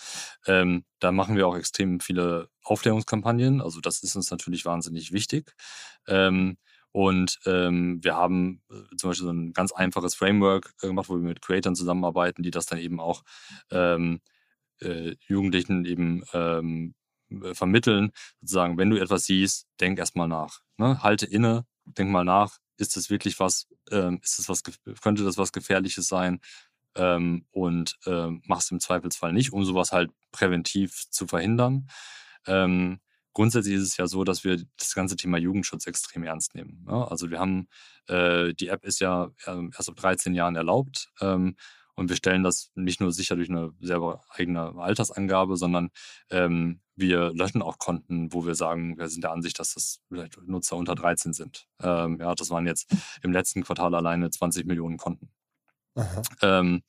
Ähm, 0.45 0.85
da 0.99 1.11
machen 1.11 1.35
wir 1.35 1.47
auch 1.47 1.57
extrem 1.57 1.99
viele 1.99 2.49
Aufklärungskampagnen. 2.63 3.61
Also 3.61 3.81
das 3.81 4.03
ist 4.03 4.15
uns 4.15 4.31
natürlich 4.31 4.65
wahnsinnig 4.65 5.11
wichtig. 5.11 5.53
Ähm, 6.07 6.57
und 6.91 7.39
ähm, 7.45 8.03
wir 8.03 8.15
haben 8.15 8.61
äh, 8.69 8.95
zum 8.97 9.09
Beispiel 9.09 9.25
so 9.25 9.33
ein 9.33 9.53
ganz 9.53 9.71
einfaches 9.71 10.15
Framework 10.15 10.73
äh, 10.81 10.87
gemacht, 10.87 11.09
wo 11.09 11.15
wir 11.15 11.21
mit 11.21 11.41
Creatoren 11.41 11.75
zusammenarbeiten, 11.75 12.43
die 12.43 12.51
das 12.51 12.65
dann 12.65 12.79
eben 12.79 12.99
auch 12.99 13.23
ähm, 13.71 14.21
äh, 14.81 15.15
Jugendlichen 15.27 15.85
eben 15.85 16.23
ähm, 16.33 16.95
äh, 17.29 17.53
vermitteln, 17.53 18.11
sozusagen, 18.41 18.77
wenn 18.77 18.89
du 18.89 18.97
etwas 18.97 19.25
siehst, 19.25 19.67
denk 19.79 19.99
erstmal 19.99 20.27
nach. 20.27 20.61
Ne? 20.77 21.01
Halte 21.03 21.25
inne, 21.25 21.65
denk 21.97 22.09
mal 22.09 22.25
nach, 22.25 22.57
ist 22.77 22.95
das 22.95 23.09
wirklich 23.09 23.39
was, 23.39 23.67
ähm, 23.91 24.19
ist 24.23 24.39
das 24.39 24.49
was, 24.49 24.63
könnte 25.01 25.23
das 25.23 25.37
was 25.37 25.51
Gefährliches 25.51 26.07
sein? 26.07 26.39
Ähm, 26.95 27.45
und 27.51 27.97
ähm, 28.07 28.41
machst 28.45 28.71
im 28.71 28.79
Zweifelsfall 28.79 29.31
nicht, 29.31 29.53
um 29.53 29.63
sowas 29.63 29.91
halt 29.91 30.11
präventiv 30.31 31.05
zu 31.11 31.27
verhindern. 31.27 31.87
Ähm, 32.47 32.99
grundsätzlich 33.33 33.75
ist 33.75 33.83
es 33.83 33.97
ja 33.97 34.07
so, 34.07 34.23
dass 34.23 34.43
wir 34.43 34.63
das 34.77 34.95
ganze 34.95 35.15
Thema 35.15 35.37
Jugendschutz 35.37 35.85
extrem 35.85 36.23
ernst 36.23 36.55
nehmen. 36.55 36.83
Ne? 36.85 37.09
Also 37.09 37.29
wir 37.29 37.39
haben, 37.39 37.67
äh, 38.07 38.53
die 38.53 38.69
App 38.69 38.83
ist 38.85 38.99
ja 38.99 39.29
ähm, 39.45 39.71
erst 39.75 39.89
ab 39.89 39.95
13 39.97 40.33
Jahren 40.33 40.55
erlaubt 40.55 41.11
ähm, 41.21 41.55
und 41.99 42.09
wir 42.09 42.15
stellen 42.15 42.43
das 42.43 42.71
nicht 42.75 43.01
nur 43.01 43.11
sicher 43.11 43.35
durch 43.35 43.49
eine 43.49 43.73
selber 43.81 44.23
eigene 44.29 44.73
Altersangabe, 44.77 45.57
sondern 45.57 45.89
ähm, 46.29 46.79
wir 46.95 47.33
löschen 47.33 47.61
auch 47.61 47.77
Konten, 47.77 48.31
wo 48.31 48.45
wir 48.45 48.55
sagen, 48.55 48.97
wir 48.97 49.09
sind 49.09 49.23
der 49.23 49.31
Ansicht, 49.31 49.59
dass 49.59 49.73
das 49.73 49.99
vielleicht 50.07 50.41
Nutzer 50.47 50.77
unter 50.77 50.95
13 50.95 51.33
sind. 51.33 51.67
Ähm, 51.81 52.17
ja, 52.19 52.33
das 52.35 52.49
waren 52.51 52.65
jetzt 52.65 52.89
im 53.21 53.33
letzten 53.33 53.63
Quartal 53.63 53.93
alleine 53.93 54.29
20 54.29 54.65
Millionen 54.65 54.97
Konten. 54.97 55.29
Ähm, 56.41 56.83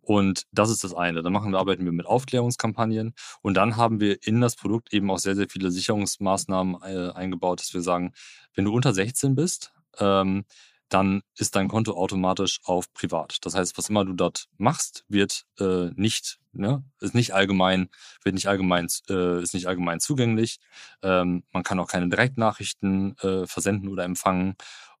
und 0.00 0.46
das 0.52 0.70
ist 0.70 0.84
das 0.84 0.94
eine. 0.94 1.22
Dann 1.22 1.34
machen 1.34 1.52
wir, 1.52 1.58
arbeiten 1.58 1.84
wir 1.84 1.92
mit 1.92 2.06
Aufklärungskampagnen 2.06 3.12
und 3.42 3.54
dann 3.54 3.76
haben 3.76 4.00
wir 4.00 4.26
in 4.26 4.40
das 4.40 4.56
Produkt 4.56 4.94
eben 4.94 5.10
auch 5.10 5.18
sehr, 5.18 5.36
sehr 5.36 5.50
viele 5.50 5.70
Sicherungsmaßnahmen 5.70 6.76
äh, 6.82 7.10
eingebaut, 7.10 7.60
dass 7.60 7.74
wir 7.74 7.82
sagen, 7.82 8.14
wenn 8.54 8.64
du 8.64 8.72
unter 8.72 8.94
16 8.94 9.34
bist, 9.34 9.74
ähm, 9.98 10.46
dann 10.88 11.22
ist 11.36 11.56
dein 11.56 11.68
Konto 11.68 11.92
automatisch 11.96 12.60
auf 12.64 12.92
privat. 12.92 13.38
Das 13.42 13.54
heißt, 13.54 13.76
was 13.76 13.88
immer 13.88 14.04
du 14.04 14.12
dort 14.12 14.46
machst, 14.56 15.04
wird 15.08 15.44
äh, 15.58 15.90
nicht, 15.94 16.38
ne, 16.52 16.84
ist 17.00 17.14
nicht 17.14 17.34
allgemein, 17.34 17.88
wird 18.22 18.34
nicht 18.34 18.48
allgemein, 18.48 18.86
äh, 19.08 19.42
ist 19.42 19.54
nicht 19.54 19.66
allgemein 19.66 20.00
zugänglich. 20.00 20.58
Ähm, 21.02 21.44
man 21.52 21.62
kann 21.62 21.78
auch 21.80 21.88
keine 21.88 22.08
Direktnachrichten 22.08 23.16
äh, 23.18 23.46
versenden 23.46 23.88
oder 23.88 24.04
empfangen. 24.04 24.54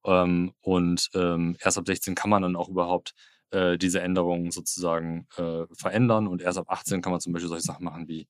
Ähm, 0.04 0.52
und 0.60 1.10
ähm, 1.14 1.56
erst 1.60 1.78
ab 1.78 1.86
16 1.86 2.14
kann 2.14 2.30
man 2.30 2.42
dann 2.42 2.56
auch 2.56 2.68
überhaupt 2.68 3.14
äh, 3.50 3.78
diese 3.78 4.00
Änderungen 4.00 4.50
sozusagen 4.50 5.26
äh, 5.36 5.64
verändern. 5.72 6.26
Und 6.26 6.42
erst 6.42 6.58
ab 6.58 6.66
18 6.68 7.02
kann 7.02 7.12
man 7.12 7.20
zum 7.20 7.32
Beispiel 7.32 7.48
solche 7.48 7.64
Sachen 7.64 7.84
machen 7.84 8.08
wie 8.08 8.26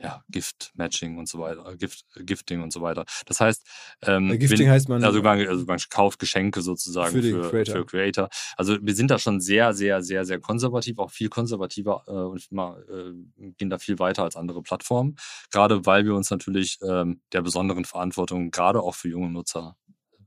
ja, 0.00 0.22
Gift-Matching 0.28 1.18
und 1.18 1.28
so 1.28 1.40
weiter, 1.40 1.76
Gift, 1.76 2.04
Gifting 2.14 2.62
und 2.62 2.72
so 2.72 2.80
weiter. 2.80 3.04
Das 3.26 3.40
heißt, 3.40 3.66
ähm, 4.02 4.38
Gifting 4.38 4.66
wenn, 4.66 4.70
heißt 4.70 4.88
man. 4.88 5.02
Also 5.02 5.22
man, 5.22 5.46
also 5.46 5.64
man 5.64 5.78
kauft 5.90 6.20
Geschenke 6.20 6.62
sozusagen 6.62 7.10
für, 7.10 7.22
für, 7.22 7.50
Creator. 7.50 7.74
für, 7.74 7.86
Creator. 7.86 8.28
Also 8.56 8.78
wir 8.80 8.94
sind 8.94 9.10
da 9.10 9.18
schon 9.18 9.40
sehr, 9.40 9.74
sehr, 9.74 10.02
sehr, 10.02 10.24
sehr 10.24 10.40
konservativ, 10.40 10.98
auch 10.98 11.10
viel 11.10 11.28
konservativer 11.28 12.04
äh, 12.06 12.12
und 12.12 12.52
mal, 12.52 12.80
äh, 12.88 13.50
gehen 13.56 13.70
da 13.70 13.78
viel 13.78 13.98
weiter 13.98 14.22
als 14.22 14.36
andere 14.36 14.62
Plattformen. 14.62 15.16
Gerade 15.50 15.84
weil 15.84 16.04
wir 16.04 16.14
uns 16.14 16.30
natürlich 16.30 16.78
ähm, 16.82 17.20
der 17.32 17.42
besonderen 17.42 17.84
Verantwortung, 17.84 18.50
gerade 18.50 18.80
auch 18.80 18.94
für 18.94 19.08
junge 19.08 19.30
Nutzer, 19.30 19.76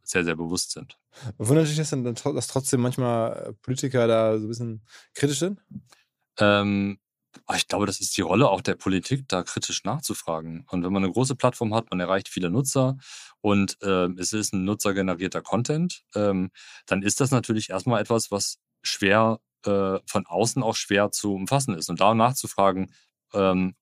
sehr, 0.04 0.26
sehr 0.26 0.36
bewusst 0.36 0.72
sind. 0.72 0.98
Wundert 1.38 1.68
dich 1.68 1.78
das 1.78 1.92
denn, 1.92 2.04
dass 2.04 2.48
trotzdem 2.48 2.82
manchmal 2.82 3.32
äh, 3.32 3.54
Politiker 3.54 4.08
da 4.08 4.38
so 4.38 4.46
ein 4.46 4.50
bisschen 4.50 4.86
kritisch 5.14 5.40
sind? 5.40 5.60
Ähm, 6.38 7.00
ich 7.56 7.68
glaube, 7.68 7.86
das 7.86 8.00
ist 8.00 8.18
die 8.18 8.22
Rolle 8.22 8.50
auch 8.50 8.62
der 8.62 8.76
Politik, 8.76 9.28
da 9.28 9.44
kritisch 9.44 9.84
nachzufragen. 9.84 10.66
Und 10.70 10.84
wenn 10.84 10.94
man 10.94 11.04
eine 11.04 11.12
große 11.14 11.36
Plattform 11.36 11.74
hat, 11.74 11.90
man 11.90 12.00
erreicht 12.00 12.30
viele 12.30 12.50
Nutzer 12.50 12.98
und 13.42 13.78
äh, 13.82 14.08
es 14.18 14.34
ist 14.34 14.54
ein 14.54 14.66
nutzergenerierter 14.66 15.42
Content, 15.42 16.04
ähm, 16.16 16.52
dann 16.86 17.02
ist 17.04 17.20
das 17.22 17.32
natürlich 17.32 17.70
erstmal 17.70 18.02
etwas, 18.02 18.32
was 18.32 18.60
schwer 18.82 19.40
äh, 19.66 20.00
von 20.06 20.26
außen 20.26 20.64
auch 20.64 20.76
schwer 20.76 21.12
zu 21.12 21.34
umfassen 21.34 21.76
ist. 21.76 21.90
Und 21.90 22.02
da 22.02 22.14
nachzufragen, 22.14 22.92
ähm, 23.34 23.76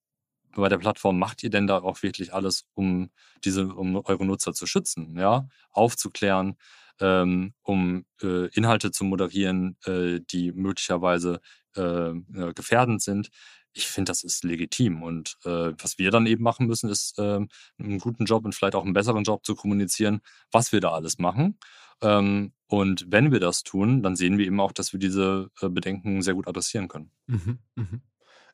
bei 0.55 0.69
der 0.69 0.77
Plattform 0.77 1.19
macht 1.19 1.43
ihr 1.43 1.49
denn 1.49 1.67
da 1.67 1.79
auch 1.79 2.01
wirklich 2.03 2.33
alles, 2.33 2.65
um 2.73 3.11
diese, 3.45 3.67
um 3.67 3.95
eure 3.95 4.25
Nutzer 4.25 4.53
zu 4.53 4.65
schützen, 4.67 5.15
ja, 5.17 5.47
aufzuklären, 5.71 6.57
ähm, 6.99 7.53
um 7.63 8.05
äh, 8.21 8.47
Inhalte 8.55 8.91
zu 8.91 9.03
moderieren, 9.03 9.77
äh, 9.85 10.19
die 10.19 10.51
möglicherweise 10.51 11.39
äh, 11.75 12.13
gefährdend 12.53 13.01
sind. 13.01 13.29
Ich 13.73 13.87
finde, 13.87 14.09
das 14.09 14.23
ist 14.23 14.43
legitim. 14.43 15.03
Und 15.03 15.37
äh, 15.45 15.73
was 15.77 15.99
wir 15.99 16.11
dann 16.11 16.25
eben 16.25 16.43
machen 16.43 16.67
müssen, 16.67 16.89
ist 16.89 17.17
äh, 17.19 17.39
einen 17.77 17.99
guten 17.99 18.25
Job 18.25 18.45
und 18.45 18.55
vielleicht 18.55 18.75
auch 18.75 18.83
einen 18.83 18.93
besseren 18.93 19.23
Job 19.23 19.45
zu 19.45 19.55
kommunizieren, 19.55 20.21
was 20.51 20.71
wir 20.71 20.81
da 20.81 20.91
alles 20.91 21.19
machen. 21.19 21.59
Ähm, 22.01 22.53
und 22.67 23.05
wenn 23.09 23.31
wir 23.31 23.39
das 23.39 23.63
tun, 23.63 24.03
dann 24.03 24.15
sehen 24.15 24.37
wir 24.37 24.45
eben 24.45 24.59
auch, 24.59 24.71
dass 24.71 24.93
wir 24.93 24.99
diese 24.99 25.49
äh, 25.61 25.69
Bedenken 25.69 26.21
sehr 26.21 26.33
gut 26.33 26.47
adressieren 26.47 26.87
können. 26.87 27.11
Mhm, 27.27 27.59
mh. 27.75 27.99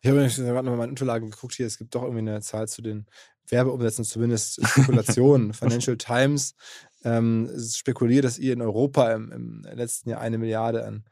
Ich 0.01 0.11
habe 0.11 0.19
gerade 0.19 0.65
noch 0.65 0.71
mal 0.71 0.77
meine 0.77 0.91
Unterlagen 0.91 1.31
geguckt 1.31 1.55
hier. 1.55 1.65
Es 1.65 1.79
gibt 1.79 1.95
doch 1.95 2.03
irgendwie 2.03 2.19
eine 2.19 2.41
Zahl 2.41 2.67
zu 2.67 2.83
den 2.83 3.07
Werbeumsätzen, 3.47 4.05
zumindest 4.05 4.65
Spekulationen. 4.67 5.53
Financial 5.53 5.97
Times 5.97 6.55
ähm, 7.03 7.49
spekuliert, 7.59 8.23
dass 8.23 8.37
ihr 8.37 8.53
in 8.53 8.61
Europa 8.61 9.11
im, 9.13 9.31
im, 9.31 9.61
letzten 9.73 10.09
Jahr 10.09 10.21
eine 10.21 10.37
Milliarde 10.37 10.85
an 10.85 11.05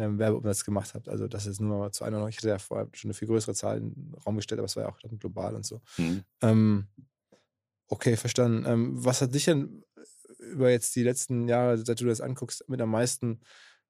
ähm, 0.00 0.18
Werbeumsatz 0.18 0.64
gemacht 0.64 0.94
habt. 0.94 1.08
Also 1.08 1.28
das 1.28 1.46
ist 1.46 1.60
nur 1.60 1.78
mal 1.78 1.92
zu 1.92 2.04
einer 2.04 2.18
noch. 2.18 2.28
Ich 2.28 2.38
hatte 2.38 2.48
ja 2.48 2.58
vorher 2.58 2.88
schon 2.92 3.08
eine 3.08 3.14
viel 3.14 3.28
größere 3.28 3.54
Zahl 3.54 3.78
in 3.78 3.94
den 3.94 4.14
Raum 4.26 4.36
gestellt, 4.36 4.58
aber 4.58 4.66
es 4.66 4.76
war 4.76 4.84
ja 4.84 4.88
auch 4.88 4.98
dann 5.00 5.18
global 5.18 5.54
und 5.54 5.64
so. 5.64 5.80
Mhm. 5.98 6.24
Ähm, 6.42 6.86
okay, 7.88 8.16
verstanden. 8.16 8.64
Ähm, 8.66 9.04
was 9.04 9.20
hat 9.20 9.34
dich 9.34 9.44
denn 9.44 9.84
über 10.38 10.70
jetzt 10.70 10.96
die 10.96 11.02
letzten 11.02 11.48
Jahre, 11.48 11.78
seit 11.78 12.00
du 12.00 12.06
das 12.06 12.20
anguckst, 12.20 12.68
mit 12.68 12.80
am 12.80 12.90
meisten 12.90 13.40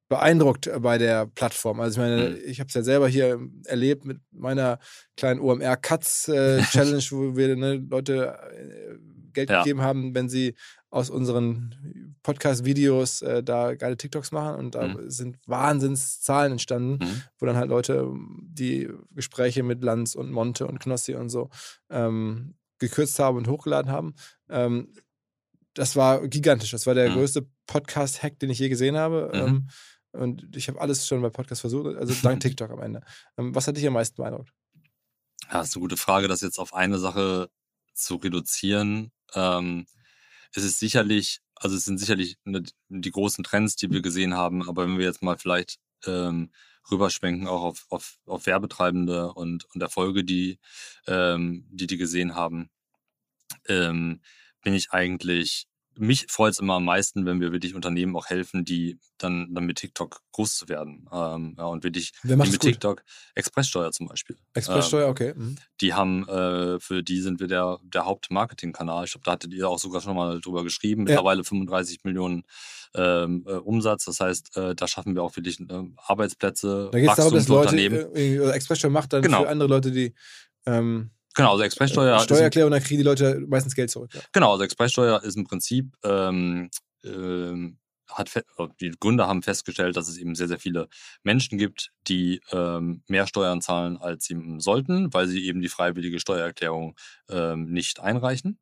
beeindruckt 0.09 0.69
bei 0.81 0.99
der 0.99 1.27
Plattform. 1.27 1.81
Also 1.81 2.01
ich 2.01 2.09
meine, 2.09 2.31
mhm. 2.31 2.39
ich 2.45 2.59
habe 2.59 2.69
es 2.69 2.75
ja 2.75 2.83
selber 2.83 3.09
hier 3.09 3.39
erlebt 3.65 4.05
mit 4.05 4.19
meiner 4.33 4.81
kleinen 5.17 5.41
OMR 5.41 5.77
Cuts 5.77 6.29
äh, 6.29 6.61
Challenge, 6.63 7.03
wo 7.11 7.37
wir 7.37 7.57
ne, 7.57 7.77
Leute 7.77 8.37
äh, 8.53 8.99
Geld 9.33 9.51
ja. 9.51 9.63
gegeben 9.63 9.83
haben, 9.83 10.15
wenn 10.15 10.29
sie 10.29 10.57
aus 10.91 11.09
unseren 11.09 12.17
Podcast-Videos 12.23 13.23
äh, 13.23 13.43
da 13.43 13.75
geile 13.75 13.97
TikToks 13.97 14.33
machen 14.33 14.57
und 14.57 14.75
da 14.75 14.89
mhm. 14.89 15.11
sind 15.11 15.39
Wahnsinnszahlen 15.47 16.53
entstanden, 16.53 17.05
mhm. 17.05 17.23
wo 17.39 17.47
dann 17.47 17.57
halt 17.57 17.71
Leute 17.71 18.13
die 18.43 18.89
Gespräche 19.13 19.63
mit 19.63 19.83
Lanz 19.83 20.15
und 20.15 20.33
Monte 20.33 20.67
und 20.67 20.81
Knossi 20.81 21.15
und 21.15 21.29
so 21.29 21.49
ähm, 21.91 22.55
gekürzt 22.79 23.19
haben 23.21 23.37
und 23.37 23.49
hochgeladen 23.49 23.91
haben. 23.91 24.15
Ähm, 24.49 24.93
das 25.75 25.95
war 25.95 26.27
gigantisch. 26.27 26.73
Das 26.73 26.87
war 26.87 26.95
der 26.95 27.11
mhm. 27.11 27.15
größte 27.15 27.49
Podcast-Hack, 27.67 28.39
den 28.41 28.51
ich 28.51 28.59
je 28.59 28.69
gesehen 28.69 28.97
habe. 28.97 29.31
Mhm. 29.33 29.41
Ähm, 29.41 29.69
und 30.13 30.57
ich 30.57 30.67
habe 30.67 30.81
alles 30.81 31.07
schon 31.07 31.23
bei 31.23 31.31
Podcasts 31.31 31.61
versucht, 31.61 31.97
also 31.97 32.13
dank 32.23 32.41
TikTok 32.41 32.71
am 32.71 32.81
Ende. 32.81 33.03
Ähm, 33.39 33.55
was 33.55 33.69
hat 33.69 33.77
dich 33.77 33.87
am 33.87 33.93
meisten 33.93 34.17
beeindruckt? 34.17 34.53
Ja, 35.45 35.59
das 35.59 35.69
ist 35.69 35.77
eine 35.77 35.83
gute 35.83 35.97
Frage, 35.97 36.27
das 36.27 36.41
jetzt 36.41 36.59
auf 36.59 36.75
eine 36.75 36.99
Sache 36.99 37.49
zu 37.95 38.17
reduzieren. 38.17 39.13
Ähm, 39.35 39.87
es 40.55 40.65
ist 40.65 40.79
sicherlich, 40.79 41.41
also 41.55 41.77
es 41.77 41.85
sind 41.85 41.99
sicherlich 41.99 42.37
die 42.45 43.11
großen 43.11 43.45
Trends, 43.45 43.77
die 43.77 43.91
wir 43.91 44.03
gesehen 44.03 44.35
haben, 44.35 44.69
aber 44.69 44.85
wenn 44.85 44.99
wir 44.99 45.07
jetzt 45.07 45.23
mal 45.23 45.39
vielleicht 45.39 45.79
ähm, 46.07 46.51
rüberschwenken 46.91 47.47
auch 47.47 47.63
auf, 47.63 47.87
auf, 47.91 48.19
auf 48.27 48.47
Werbetreibende 48.47 49.33
und, 49.33 49.67
und 49.75 49.81
Erfolge, 49.81 50.25
die, 50.25 50.59
ähm, 51.07 51.67
die 51.71 51.87
die 51.87 51.97
gesehen 51.97 52.35
haben, 52.35 52.71
ähm, 53.69 54.21
bin 54.63 54.75
ich 54.75 54.93
eigentlich 54.93 55.67
mich 55.97 56.27
freut 56.29 56.53
es 56.53 56.59
immer 56.59 56.75
am 56.75 56.85
meisten, 56.85 57.27
wenn 57.27 57.41
wir 57.41 57.53
wirklich 57.53 57.75
Unternehmen 57.75 58.17
auch 58.17 58.27
helfen, 58.27 58.65
die 58.65 58.99
dann, 59.19 59.53
dann 59.53 59.65
mit 59.65 59.79
TikTok 59.79 60.21
groß 60.33 60.57
zu 60.57 60.69
werden. 60.69 61.09
Ähm, 61.13 61.55
ja, 61.59 61.65
und 61.65 61.85
wirklich 61.85 62.13
Wer 62.23 62.37
mit 62.37 62.51
gut? 62.51 62.61
TikTok, 62.61 63.03
Expresssteuer 63.35 63.93
zum 63.93 64.07
Beispiel. 64.07 64.37
Expresssteuer, 64.55 65.09
okay. 65.09 65.35
Mhm. 65.35 65.43
Ähm, 65.43 65.57
die 65.81 65.95
haben, 65.95 66.29
äh, 66.29 66.81
für 66.81 67.03
die 67.03 67.21
sind 67.21 67.41
wir 67.41 67.49
der, 67.49 67.79
der 67.83 68.07
Hauptmarketingkanal. 68.07 69.05
Ich 69.05 69.13
glaube, 69.13 69.25
da 69.25 69.33
hattet 69.33 69.53
ihr 69.53 69.69
auch 69.69 69.79
sogar 69.79 70.01
schon 70.01 70.17
mal 70.17 70.41
drüber 70.41 70.65
geschrieben. 70.65 71.03
Ja. 71.03 71.15
Mittlerweile 71.17 71.45
35 71.45 72.05
Millionen 72.05 72.45
ähm, 72.95 73.45
äh, 73.47 73.53
Umsatz. 73.53 74.05
Das 74.05 74.21
heißt, 74.21 74.57
äh, 74.57 74.75
da 74.75 74.89
schaffen 74.89 75.15
wir 75.15 75.23
auch 75.23 75.37
wirklich 75.37 75.61
äh, 75.61 75.83
Arbeitsplätze, 75.97 76.89
Da 76.93 76.99
geht 76.99 77.11
es 77.11 77.17
darum, 77.17 77.33
Wachstum 77.33 77.35
dass 77.35 77.47
für 77.47 77.53
Leute, 77.53 77.99
Unternehmen. 78.09 78.41
oder 78.41 78.55
Expresssteuer 78.55 78.91
macht 78.91 79.13
dann 79.13 79.23
Genau. 79.23 79.43
für 79.43 79.49
andere 79.49 79.69
Leute, 79.69 79.91
die 79.91 80.15
ähm, 80.67 81.11
Genau, 81.41 81.53
also 81.53 81.65
Expresssteuer 81.65 82.17
ist 82.17 82.23
im 82.23 82.27
Steuererklärung, 82.27 82.71
dann 82.71 82.83
kriegen 82.83 82.99
die 82.99 83.05
Leute 83.05 83.43
meistens 83.49 83.75
Geld 83.75 83.91
zurück. 83.91 84.11
Ja. 84.13 84.21
Genau, 84.33 84.53
also 84.53 84.63
Expresssteuer 84.63 85.23
ist 85.23 85.39
im 85.39 85.45
Prinzip, 85.45 85.97
ähm, 86.05 86.71
ähm, 87.03 87.79
hat 88.09 88.31
oder 88.59 88.75
die 88.79 88.91
Gründer 89.01 89.27
haben 89.27 89.43
festgestellt, 89.43 89.97
dass 89.97 90.07
es 90.07 90.19
eben 90.19 90.35
sehr, 90.35 90.49
sehr 90.49 90.59
viele 90.59 90.89
Menschen 91.23 91.57
gibt, 91.57 91.93
die 92.09 92.43
ähm, 92.53 93.03
mehr 93.07 93.27
Steuern 93.27 93.63
zahlen, 93.63 93.97
als 93.97 94.27
sie 94.27 94.37
sollten, 94.59 95.15
weil 95.15 95.29
sie 95.29 95.47
eben 95.47 95.63
die 95.63 95.71
freiwillige 95.71 96.21
Steuererklärung 96.21 96.95
ähm, 97.31 97.71
nicht 97.71 98.01
einreichen. 98.01 98.59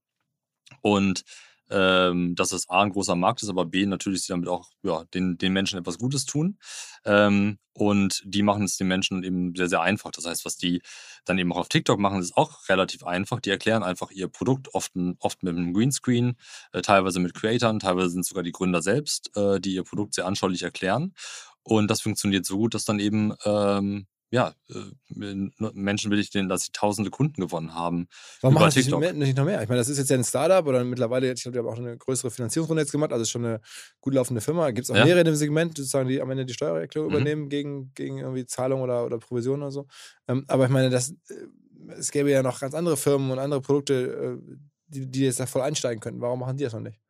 Und 0.81 1.25
ähm, 1.71 2.35
dass 2.35 2.53
es 2.53 2.69
A 2.69 2.83
ein 2.83 2.91
großer 2.91 3.17
Markt 3.17 3.43
ist, 3.43 3.49
aber 3.49 3.65
B 3.67 3.87
natürlich 3.87 4.23
sie 4.23 4.33
damit 4.33 4.49
auch 4.49 4.69
ja, 4.83 5.05
den, 5.15 5.39
den 5.39 5.53
Menschen 5.53 5.79
etwas 5.79 5.99
Gutes 5.99 6.25
tun. 6.25 6.59
Ähm, 7.05 7.59
und 7.73 8.23
die 8.25 8.43
machen 8.43 8.65
es 8.65 8.77
den 8.77 8.89
Menschen 8.89 9.23
eben 9.23 9.55
sehr, 9.55 9.69
sehr 9.69 9.81
einfach. 9.81 10.11
Das 10.11 10.27
heißt, 10.27 10.45
was 10.45 10.57
die 10.57 10.83
dann 11.25 11.39
eben 11.39 11.53
auch 11.53 11.59
auf 11.59 11.69
TikTok 11.69 11.99
machen, 12.01 12.21
ist 12.21 12.37
auch 12.37 12.69
relativ 12.69 13.05
einfach. 13.05 13.41
Die 13.41 13.51
erklären 13.51 13.83
einfach 13.85 14.11
ihr 14.11 14.29
Produkt 14.29 14.75
oft, 14.75 14.93
oft 15.21 15.43
mit 15.43 15.57
einem 15.57 15.73
Greenscreen, 15.75 16.37
äh, 16.73 16.83
teilweise 16.83 17.21
mit 17.21 17.35
Creatoren, 17.35 17.79
teilweise 17.79 18.11
sind 18.11 18.27
sogar 18.27 18.43
die 18.43 18.53
Gründer 18.53 18.83
selbst, 18.83 19.31
äh, 19.37 19.61
die 19.61 19.75
ihr 19.75 19.85
Produkt 19.85 20.15
sehr 20.15 20.27
anschaulich 20.27 20.63
erklären. 20.63 21.15
Und 21.63 21.89
das 21.91 22.01
funktioniert 22.01 22.47
so 22.47 22.57
gut, 22.57 22.75
dass 22.75 22.85
dann 22.85 22.99
eben 22.99 23.35
ähm, 23.45 24.07
ja, 24.31 24.55
äh, 24.69 24.75
Menschen 25.15 26.11
will 26.11 26.19
ich 26.19 26.31
denen, 26.31 26.49
dass 26.49 26.65
sie 26.65 26.73
tausende 26.73 27.11
Kunden 27.11 27.41
gewonnen 27.41 27.75
haben. 27.75 28.09
Warum 28.41 28.55
über 28.55 28.61
machen 28.61 28.67
das 28.69 28.77
nicht 28.77 28.85
TikTok. 28.85 29.01
mehr, 29.01 29.13
nicht 29.15 29.37
noch 29.37 29.45
mehr? 29.45 29.63
Ich 29.63 29.69
meine, 29.69 29.81
das 29.81 29.89
ist 29.89 29.99
jetzt 29.99 30.11
ja 30.11 30.17
ein 30.17 30.25
Startup 30.25 30.67
oder 30.67 30.85
mittlerweile, 30.85 31.33
ich 31.33 31.43
glaube, 31.43 31.53
die 31.55 31.59
haben 31.61 31.69
auch 31.69 31.79
eine 31.79 31.97
größere 31.97 32.31
Finanzierungsrunde 32.31 32.83
jetzt 32.83 32.93
gemacht, 32.93 33.13
also 33.13 33.23
ist 33.23 33.31
schon 33.31 33.45
eine 33.45 33.61
gut 34.01 34.15
laufende 34.15 34.41
Firma. 34.41 34.71
Gibt 34.71 34.85
es 34.87 34.91
auch 34.91 34.97
Ja. 34.97 35.05
mehrere 35.05 35.21
in 35.21 35.27
dem 35.27 35.35
Segment, 35.37 35.77
die 35.79 35.83
sozusagen, 35.83 36.09
die 36.09 36.21
am 36.21 36.31
Ende 36.31 36.45
die 36.47 36.53
Steuererklärung 36.55 37.11
Mhm. 37.11 37.17
übernehmen 37.17 37.49
gegen, 37.49 37.93
gegen 37.95 38.19
irgendwie 38.19 38.45
Zahlung 38.47 38.83
oder, 38.83 39.05
oder 39.07 39.19
Provision 39.19 39.63
oder 39.63 39.73
so. 39.73 39.87
Ähm, 40.29 40.45
aber 40.49 40.65
ich 40.67 40.71
meine, 40.71 40.91
das, 40.91 41.11
äh, 41.11 41.95
es 41.97 42.11
gäbe 42.11 42.31
ja 42.31 42.43
noch 42.43 42.61
ganz 42.61 42.75
andere 42.75 42.97
Firmen 42.97 43.31
und 43.31 43.39
andere 43.39 43.61
Produkte, 43.63 44.39
äh, 44.41 44.57
die, 44.89 45.07
die 45.11 45.21
jetzt 45.23 45.41
da 45.41 45.47
voll 45.47 45.63
einsteigen 45.63 46.01
könnten. 46.01 46.21
Warum 46.21 46.41
machen 46.41 46.57
die 46.57 46.65
das 46.65 46.73
noch 46.75 46.81
nicht? 46.81 47.01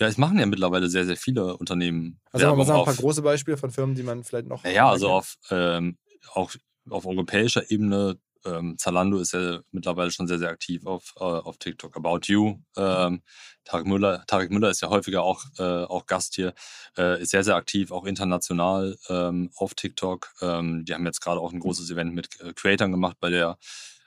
Ja, 0.00 0.08
es 0.08 0.18
machen 0.18 0.38
ja 0.40 0.46
mittlerweile 0.46 0.88
sehr, 0.88 1.04
sehr 1.06 1.16
viele 1.16 1.56
Unternehmen. 1.56 2.18
Also 2.32 2.46
sagen 2.46 2.58
wir 2.58 2.64
mal 2.64 2.78
ein 2.80 2.84
paar 2.84 2.94
große 2.94 3.22
Beispiele 3.22 3.56
von 3.56 3.70
Firmen, 3.70 3.94
die 3.94 4.02
man 4.02 4.24
vielleicht 4.24 4.48
noch. 4.48 4.64
Ja, 4.64 4.88
also 4.90 5.06
erkennt. 5.06 5.18
auf, 5.18 5.36
ähm, 5.50 5.98
auch 6.32 6.54
auf 6.90 7.06
europäischer 7.06 7.70
Ebene, 7.70 8.18
ähm, 8.44 8.76
Zalando 8.78 9.18
ist 9.18 9.32
ja 9.32 9.60
mittlerweile 9.70 10.10
schon 10.10 10.26
sehr, 10.26 10.38
sehr 10.38 10.50
aktiv 10.50 10.84
auf, 10.86 11.14
äh, 11.16 11.24
auf 11.24 11.58
TikTok. 11.58 11.96
About 11.96 12.20
You, 12.24 12.58
ähm, 12.76 13.22
Tarek 13.64 13.86
Müller, 13.86 14.24
Tarek 14.26 14.50
Müller 14.50 14.70
ist 14.70 14.82
ja 14.82 14.90
häufiger 14.90 15.22
auch, 15.22 15.44
äh, 15.58 15.62
auch 15.62 16.06
Gast 16.06 16.34
hier, 16.34 16.54
äh, 16.98 17.22
ist 17.22 17.30
sehr, 17.30 17.44
sehr 17.44 17.56
aktiv, 17.56 17.90
auch 17.90 18.04
international 18.04 18.96
ähm, 19.08 19.50
auf 19.56 19.74
TikTok. 19.74 20.34
Ähm, 20.42 20.84
die 20.84 20.94
haben 20.94 21.06
jetzt 21.06 21.20
gerade 21.20 21.40
auch 21.40 21.52
ein 21.52 21.60
großes 21.60 21.90
Event 21.90 22.14
mit 22.14 22.28
äh, 22.40 22.52
Creatern 22.54 22.90
gemacht 22.90 23.16
bei 23.20 23.30
der 23.30 23.58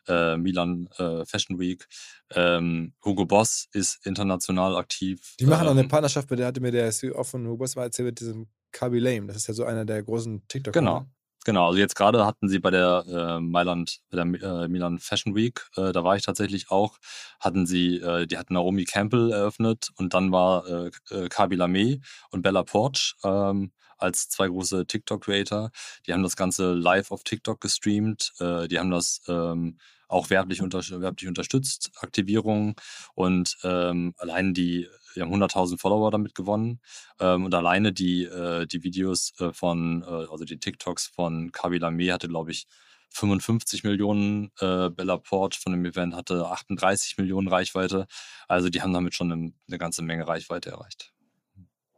äh, 0.08 0.38
Milan 0.38 0.88
äh, 0.98 1.26
Fashion 1.26 1.60
Week. 1.60 1.88
Ähm, 2.32 2.94
Hugo 3.04 3.26
Boss 3.26 3.68
ist 3.74 4.06
international 4.06 4.76
aktiv. 4.76 5.36
Die 5.40 5.46
machen 5.46 5.68
auch 5.68 5.72
eine 5.72 5.82
ähm, 5.82 5.88
Partnerschaft, 5.88 6.30
bei 6.30 6.36
der 6.36 6.48
hatte 6.48 6.62
mir 6.62 6.72
der 6.72 6.92
CEO 6.92 7.24
von 7.24 7.46
Hugo 7.46 7.58
Boss 7.58 7.76
mal 7.76 7.84
erzählt, 7.84 8.08
mit 8.08 8.20
diesem 8.20 8.48
Kabi 8.72 9.00
Lame. 9.00 9.28
Das 9.28 9.38
ist 9.38 9.48
ja 9.48 9.54
so 9.54 9.64
einer 9.66 9.86
der 9.86 10.04
großen 10.04 10.48
tiktok 10.48 10.74
Genau. 10.74 11.08
Genau, 11.48 11.68
also 11.68 11.80
jetzt 11.80 11.96
gerade 11.96 12.26
hatten 12.26 12.50
sie 12.50 12.60
bei 12.60 12.72
der 12.72 13.06
äh, 13.08 13.40
Mailand, 13.40 14.02
bei 14.10 14.18
der 14.22 14.26
äh, 14.64 14.68
Milan 14.68 15.00
Fashion 15.00 15.34
Week, 15.34 15.66
äh, 15.78 15.94
da 15.94 16.04
war 16.04 16.18
ich 16.18 16.24
tatsächlich 16.24 16.70
auch, 16.72 16.98
hatten 17.40 17.66
sie, 17.66 18.00
äh, 18.02 18.28
die 18.28 18.38
hatten 18.38 18.56
Naomi 18.56 18.84
Campbell 18.84 19.32
eröffnet 19.32 19.88
und 19.96 20.14
dann 20.14 20.34
war 20.34 20.68
äh, 20.68 20.92
äh, 21.10 21.30
Kabi 21.30 21.56
Lame 21.56 22.02
und 22.32 22.42
Bella 22.42 22.64
Porch 22.64 23.16
ähm, 23.24 23.72
als 23.98 24.28
zwei 24.28 24.48
große 24.50 24.88
TikTok-Creator. 24.88 25.72
Die 26.06 26.12
haben 26.14 26.22
das 26.22 26.36
Ganze 26.36 26.74
live 26.74 27.12
auf 27.12 27.24
TikTok 27.24 27.62
gestreamt, 27.62 28.34
äh, 28.42 28.68
die 28.68 28.78
haben 28.78 28.92
das 28.92 29.22
ähm, 29.30 29.78
auch 30.10 30.30
werblich, 30.30 30.62
unter, 30.62 30.82
werblich 31.00 31.30
unterstützt, 31.30 31.92
Aktivierung 32.02 32.76
und 33.16 33.58
ähm, 33.64 34.14
allein 34.18 34.54
die, 34.54 34.90
die 35.18 35.22
haben 35.22 35.34
100.000 35.34 35.80
Follower 35.80 36.12
damit 36.12 36.36
gewonnen 36.36 36.80
ähm, 37.20 37.46
und 37.46 37.54
alleine 37.54 37.92
die, 37.92 38.24
äh, 38.24 38.68
die 38.68 38.84
Videos 38.84 39.34
äh, 39.40 39.52
von, 39.52 40.04
äh, 40.04 40.32
also 40.32 40.46
die 40.46 40.60
TikToks 40.60 41.08
von 41.08 41.52
Kabi 41.52 41.80
Lame 41.80 42.14
hatte, 42.14 42.28
glaube 42.28 42.52
ich, 42.52 42.68
55 43.10 43.84
Millionen, 43.84 44.52
äh, 44.60 44.90
Bella 44.90 45.18
Port 45.18 45.56
von 45.56 45.72
dem 45.72 45.86
Event 45.86 46.14
hatte 46.14 46.46
38 46.46 47.18
Millionen 47.18 47.48
Reichweite. 47.48 48.06
Also 48.48 48.70
die 48.70 48.82
haben 48.82 48.94
damit 48.94 49.16
schon 49.16 49.32
eine, 49.32 49.54
eine 49.68 49.78
ganze 49.78 50.04
Menge 50.04 50.28
Reichweite 50.28 50.70
erreicht. 50.70 51.14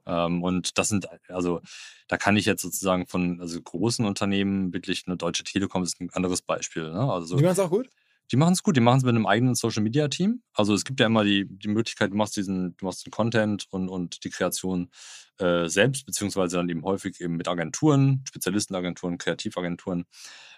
Ähm, 0.05 0.43
und 0.43 0.77
das 0.77 0.89
sind, 0.89 1.07
also 1.29 1.61
da 2.07 2.17
kann 2.17 2.37
ich 2.37 2.45
jetzt 2.45 2.61
sozusagen 2.61 3.05
von 3.07 3.41
also 3.41 3.61
großen 3.61 4.05
Unternehmen, 4.05 4.73
wirklich 4.73 5.03
eine 5.07 5.17
Deutsche 5.17 5.43
Telekom 5.43 5.83
ist 5.83 5.99
ein 5.99 6.09
anderes 6.11 6.41
Beispiel. 6.41 6.91
Ne? 6.91 7.11
Also 7.11 7.37
Die 7.37 7.43
machen 7.43 7.53
es 7.53 7.59
auch 7.59 7.69
gut? 7.69 7.89
Die 8.31 8.37
machen 8.37 8.53
es 8.53 8.63
gut, 8.63 8.75
die 8.75 8.81
machen 8.81 8.97
es 8.97 9.03
mit 9.03 9.15
einem 9.15 9.25
eigenen 9.25 9.55
Social 9.55 9.83
Media 9.83 10.07
Team. 10.07 10.43
Also 10.53 10.73
es 10.73 10.85
gibt 10.85 10.99
ja 10.99 11.07
immer 11.07 11.23
die, 11.23 11.45
die 11.49 11.67
Möglichkeit, 11.67 12.11
du 12.11 12.15
machst 12.15 12.37
diesen, 12.37 12.77
du 12.77 12.85
machst 12.85 13.05
den 13.05 13.11
Content 13.11 13.65
und, 13.71 13.89
und 13.89 14.23
die 14.23 14.29
Kreation 14.29 14.89
äh, 15.39 15.67
selbst, 15.67 16.05
beziehungsweise 16.05 16.57
dann 16.57 16.69
eben 16.69 16.83
häufig 16.83 17.19
eben 17.21 17.37
mit 17.37 17.47
Agenturen, 17.47 18.23
Spezialistenagenturen, 18.27 19.17
Kreativagenturen. 19.17 20.05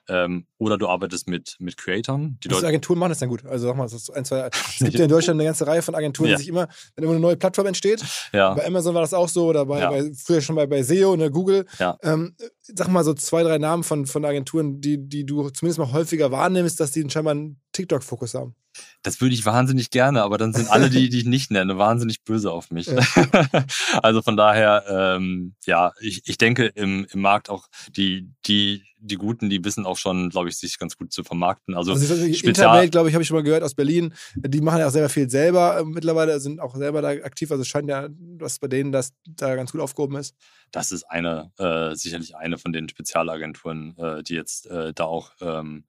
Ähm, 0.10 0.46
oder 0.58 0.78
du 0.78 0.88
arbeitest 0.88 1.28
mit, 1.28 1.56
mit 1.60 1.78
Creatoren. 1.78 2.38
Die 2.44 2.48
Leute, 2.48 2.68
Agenturen 2.68 3.00
machen 3.00 3.10
das 3.10 3.20
dann 3.20 3.30
gut. 3.30 3.46
Also 3.46 3.68
sag 3.68 3.78
mal, 3.78 3.84
das 3.84 3.94
ist 3.94 4.10
ein, 4.10 4.26
zwei, 4.26 4.50
es 4.70 4.80
gibt 4.80 4.96
ja 4.96 5.04
in 5.04 5.10
Deutschland 5.10 5.40
eine 5.40 5.46
ganze 5.48 5.66
Reihe 5.68 5.82
von 5.82 5.96
Agenturen, 5.96 6.30
Ja. 6.32 6.36
die 6.36 6.42
sich 6.42 6.50
immer, 6.50 6.68
wenn 6.96 7.04
immer 7.04 7.14
eine 7.14 7.22
neue 7.22 7.38
Plattform 7.38 7.68
entsteht, 7.68 8.04
ja, 8.34 8.54
bei 8.54 8.66
Amazon 8.66 8.94
war 8.96 9.02
das 9.02 9.14
auch 9.14 9.30
so 9.30 9.46
oder 9.48 9.66
bei, 9.66 9.80
Ja. 9.80 9.90
bei 9.90 10.12
früher 10.16 10.42
schon 10.42 10.56
bei, 10.56 10.66
bei 10.68 10.82
SEO, 10.84 11.16
ne, 11.16 11.30
Google. 11.32 11.66
Ähm, 12.04 12.36
sag 12.62 12.88
mal 12.90 13.04
so 13.04 13.14
zwei, 13.14 13.44
drei 13.44 13.58
Namen 13.58 13.84
von, 13.84 14.06
von 14.06 14.26
Agenturen, 14.26 14.82
die, 14.82 14.98
die 14.98 15.26
du 15.26 15.50
zumindest 15.50 15.80
mal 15.80 15.92
häufiger 15.92 16.32
wahrnimmst, 16.32 16.80
dass 16.80 16.92
die 16.92 17.08
scheinbar 17.10 17.32
einen 17.32 17.62
TikTok-Fokus 17.73 18.34
haben. 18.34 18.55
das 19.03 19.19
würde 19.19 19.34
ich 19.34 19.45
wahnsinnig 19.45 19.89
gerne, 19.89 20.21
aber 20.23 20.38
dann 20.38 20.53
sind 20.53 20.69
alle, 20.69 20.89
die, 20.89 21.10
die 21.10 21.19
ich 21.19 21.25
nicht 21.25 21.51
nenne, 21.51 21.77
wahnsinnig 21.77 22.23
böse 22.23 22.51
auf 22.51 22.71
mich. 22.71 22.88
Ja. 22.88 22.99
also 24.03 24.21
von 24.21 24.38
daher, 24.38 24.86
ähm, 24.88 25.55
ja, 25.65 25.91
ich, 25.99 26.21
ich 26.25 26.38
denke 26.38 26.67
im, 26.67 27.05
im 27.12 27.21
Markt 27.21 27.49
auch, 27.49 27.67
die, 27.95 28.29
die, 28.45 28.84
die 28.97 29.15
Guten, 29.15 29.49
die 29.49 29.63
wissen 29.65 29.86
auch 29.86 29.97
schon, 29.97 30.29
glaube 30.29 30.49
ich, 30.49 30.57
sich 30.57 30.77
ganz 30.77 30.95
gut 30.95 31.12
zu 31.12 31.23
vermarkten. 31.23 31.75
Also, 31.75 31.91
Also 31.93 32.13
Internet, 32.15 32.91
glaube 32.91 33.10
ich, 33.10 33.15
habe 33.15 33.23
ich 33.23 33.27
schon 33.27 33.38
mal 33.38 33.43
gehört 33.43 33.63
aus 33.63 33.73
Berlin. 33.73 34.13
Die 34.36 34.62
machen 34.62 34.79
ja 34.79 34.88
auch 34.88 34.91
selber 34.91 35.10
viel 35.10 35.29
selber 35.29 35.79
äh, 35.79 35.84
mittlerweile, 35.84 36.39
sind 36.39 36.60
auch 36.60 36.75
selber 36.75 37.01
da 37.01 37.10
aktiv. 37.10 37.51
Also 37.51 37.62
es 37.62 37.67
scheint 37.67 37.89
ja, 37.89 38.07
dass 38.10 38.60
bei 38.60 38.67
denen 38.67 38.91
das 38.91 39.12
da 39.25 39.55
ganz 39.55 39.71
gut 39.71 39.81
aufgehoben 39.81 40.17
ist. 40.17 40.36
das 40.71 40.91
ist 40.91 41.03
eine, 41.03 41.51
äh, 41.57 41.95
sicherlich 41.95 42.36
eine 42.36 42.57
von 42.57 42.71
den 42.71 42.88
Spezialagenturen, 42.88 43.97
äh, 43.97 44.23
die 44.23 44.36
jetzt 44.36 44.67
äh, 44.67 44.93
da 44.93 45.05
auch, 45.05 45.31
ähm, 45.41 45.86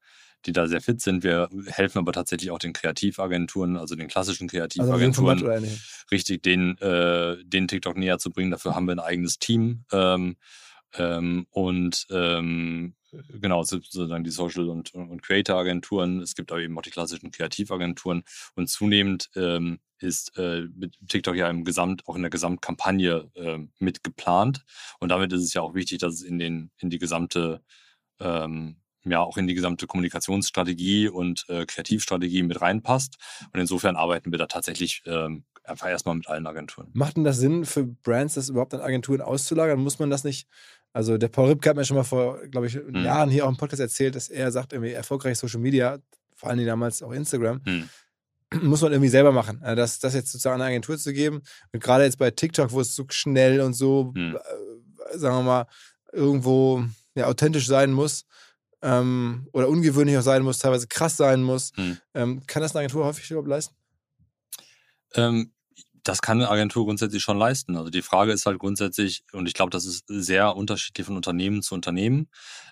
die 0.46 0.52
da 0.52 0.66
sehr 0.68 0.80
fit 0.80 1.00
sind. 1.00 1.22
Wir 1.22 1.48
helfen 1.66 1.98
aber 1.98 2.12
tatsächlich 2.12 2.50
auch 2.50 2.58
den 2.58 2.72
Kreativagenturen, 2.72 3.76
also 3.76 3.94
den 3.94 4.08
klassischen 4.08 4.44
Also 4.48 4.56
Kreativagenturen, 4.58 5.38
ähnliches. 5.46 6.06
richtig 6.10 6.42
den, 6.42 6.76
äh, 6.78 7.36
den 7.44 7.68
TikTok 7.68 7.96
näher 7.96 8.18
zu 8.18 8.30
bringen. 8.30 8.50
Dafür 8.50 8.74
haben 8.74 8.86
wir 8.86 8.92
ein 8.94 8.98
eigenes 9.00 9.38
Team. 9.38 9.84
Ähm, 9.92 10.36
ähm, 10.94 11.46
und 11.50 12.06
ähm, 12.10 12.94
genau, 13.40 13.62
so- 13.62 13.76
sozusagen 13.80 14.24
die 14.24 14.30
Social- 14.30 14.68
und, 14.68 14.92
und 14.94 15.22
Creator-Agenturen. 15.22 16.20
Es 16.20 16.34
gibt 16.34 16.52
aber 16.52 16.60
eben 16.60 16.76
auch 16.78 16.82
die 16.82 16.90
klassischen 16.90 17.30
Kreativagenturen. 17.30 18.24
Und 18.54 18.68
zunehmend 18.68 19.30
ähm, 19.36 19.78
ist 19.98 20.36
äh, 20.36 20.66
mit 20.74 20.98
TikTok 21.08 21.36
ja 21.36 21.48
im 21.48 21.64
Gesamt, 21.64 22.06
auch 22.08 22.16
in 22.16 22.22
der 22.22 22.30
Gesamtkampagne 22.30 23.30
ähm, 23.36 23.70
mit 23.78 24.02
geplant. 24.02 24.64
Und 24.98 25.10
damit 25.10 25.32
ist 25.32 25.42
es 25.42 25.54
ja 25.54 25.62
auch 25.62 25.74
wichtig, 25.74 25.98
dass 25.98 26.14
es 26.14 26.22
in, 26.22 26.38
den, 26.38 26.70
in 26.78 26.90
die 26.90 26.98
gesamte 26.98 27.62
ähm, 28.20 28.76
ja, 29.04 29.20
auch 29.20 29.36
in 29.36 29.46
die 29.46 29.54
gesamte 29.54 29.86
Kommunikationsstrategie 29.86 31.08
und 31.08 31.44
äh, 31.48 31.66
Kreativstrategie 31.66 32.42
mit 32.42 32.60
reinpasst. 32.60 33.16
Und 33.52 33.60
insofern 33.60 33.96
arbeiten 33.96 34.30
wir 34.30 34.38
da 34.38 34.46
tatsächlich 34.46 35.02
ähm, 35.06 35.44
einfach 35.64 35.88
erstmal 35.88 36.14
mit 36.14 36.28
allen 36.28 36.46
Agenturen. 36.46 36.88
Macht 36.92 37.16
denn 37.16 37.24
das 37.24 37.38
Sinn 37.38 37.64
für 37.64 37.84
Brands, 37.84 38.34
das 38.34 38.48
überhaupt 38.48 38.74
an 38.74 38.80
Agenturen 38.80 39.20
auszulagern? 39.20 39.80
Muss 39.80 39.98
man 39.98 40.10
das 40.10 40.24
nicht? 40.24 40.46
Also 40.92 41.16
der 41.18 41.28
Paul 41.28 41.48
Ripke 41.48 41.70
hat 41.70 41.76
mir 41.76 41.84
schon 41.84 41.96
mal 41.96 42.04
vor, 42.04 42.38
glaube 42.48 42.66
ich, 42.66 42.74
Mhm. 42.76 43.04
Jahren 43.04 43.30
hier 43.30 43.44
auch 43.46 43.48
im 43.50 43.56
Podcast 43.56 43.80
erzählt, 43.80 44.14
dass 44.14 44.28
er 44.28 44.52
sagt, 44.52 44.72
irgendwie 44.72 44.92
erfolgreich 44.92 45.38
Social 45.38 45.60
Media, 45.60 45.98
vor 46.34 46.50
allem 46.50 46.64
damals 46.66 47.02
auch 47.02 47.12
Instagram, 47.12 47.60
Hm. 47.64 47.88
muss 48.62 48.82
man 48.82 48.92
irgendwie 48.92 49.08
selber 49.08 49.32
machen. 49.32 49.60
Also 49.62 49.76
Das, 49.76 49.98
das 50.00 50.14
jetzt 50.14 50.30
sozusagen 50.30 50.56
an 50.56 50.60
eine 50.62 50.70
Agentur 50.70 50.98
zu 50.98 51.12
geben. 51.12 51.40
Und 51.72 51.82
gerade 51.82 52.04
jetzt 52.04 52.18
bei 52.18 52.30
TikTok, 52.30 52.72
wo 52.72 52.80
es 52.80 52.94
so 52.94 53.06
schnell 53.08 53.60
und 53.62 53.72
so, 53.74 54.12
Hm. 54.14 54.36
äh, 54.36 55.18
sagen 55.18 55.36
wir 55.38 55.42
mal, 55.42 55.66
irgendwo 56.12 56.84
ja, 57.14 57.26
authentisch 57.26 57.66
sein 57.66 57.92
muss 57.92 58.24
ähm, 58.82 59.48
oder 59.52 59.68
ungewöhnlich 59.68 60.16
auch 60.18 60.22
sein 60.22 60.42
muss, 60.42 60.58
teilweise 60.58 60.88
krass 60.88 61.16
sein 61.16 61.42
muss. 61.42 61.72
Hm. 61.76 61.98
Ähm, 62.14 62.46
kann 62.46 62.62
das 62.62 62.74
eine 62.74 62.80
Agentur 62.80 63.04
häufig 63.04 63.30
überhaupt 63.30 63.48
leisten? 63.48 63.74
Ähm, 65.14 65.52
das 66.04 66.20
kann 66.20 66.38
eine 66.38 66.50
Agentur 66.50 66.84
grundsätzlich 66.84 67.22
schon 67.22 67.38
leisten. 67.38 67.76
Also 67.76 67.90
die 67.90 68.02
Frage 68.02 68.32
ist 68.32 68.46
halt 68.46 68.58
grundsätzlich, 68.58 69.22
und 69.32 69.46
ich 69.46 69.54
glaube, 69.54 69.70
das 69.70 69.84
ist 69.84 70.04
sehr 70.08 70.56
unterschiedlich 70.56 71.06
von 71.06 71.16
Unternehmen 71.16 71.62
zu 71.62 71.74
Unternehmen, 71.74 72.28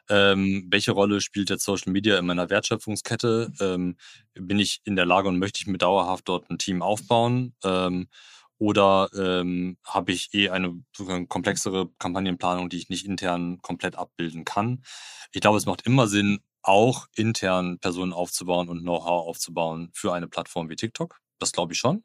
ähm, 0.09 0.67
welche 0.71 0.91
Rolle 0.91 1.21
spielt 1.21 1.51
jetzt 1.51 1.65
Social 1.65 1.93
Media 1.93 2.19
in 2.19 2.27
meiner 2.27 2.51
Wertschöpfungskette? 2.51 3.53
Ähm, 3.61 3.97
bin 4.35 4.59
ich 4.59 4.81
in 4.85 4.97
der 4.97 5.07
Lage 5.07 5.29
und 5.29 5.39
möchte 5.39 5.61
ich 5.61 5.69
mir 5.69 5.79
dauerhaft 5.79 6.29
dort 6.29 6.51
ein 6.51 6.59
Team 6.59 6.83
aufbauen? 6.83 7.55
Ähm, 7.63 8.09
oder 8.61 9.09
ähm, 9.17 9.79
habe 9.87 10.13
ich 10.13 10.35
eh 10.35 10.51
eine 10.51 10.83
komplexere 11.29 11.89
Kampagnenplanung, 11.99 12.69
die 12.69 12.77
ich 12.77 12.91
nicht 12.91 13.07
intern 13.07 13.59
komplett 13.63 13.97
abbilden 13.97 14.45
kann? 14.45 14.83
Ich 15.33 15.41
glaube, 15.41 15.57
es 15.57 15.65
macht 15.65 15.87
immer 15.87 16.07
Sinn, 16.07 16.41
auch 16.63 17.07
intern 17.17 17.79
Personen 17.79 18.13
aufzubauen 18.13 18.69
und 18.69 18.83
Know-how 18.83 19.27
aufzubauen 19.27 19.91
für 19.95 20.13
eine 20.13 20.29
Plattform 20.29 20.69
wie 20.69 20.77
TikTok. 20.77 21.19
Das 21.39 21.53
glaube 21.53 21.73
ich 21.73 21.79
schon. 21.79 22.05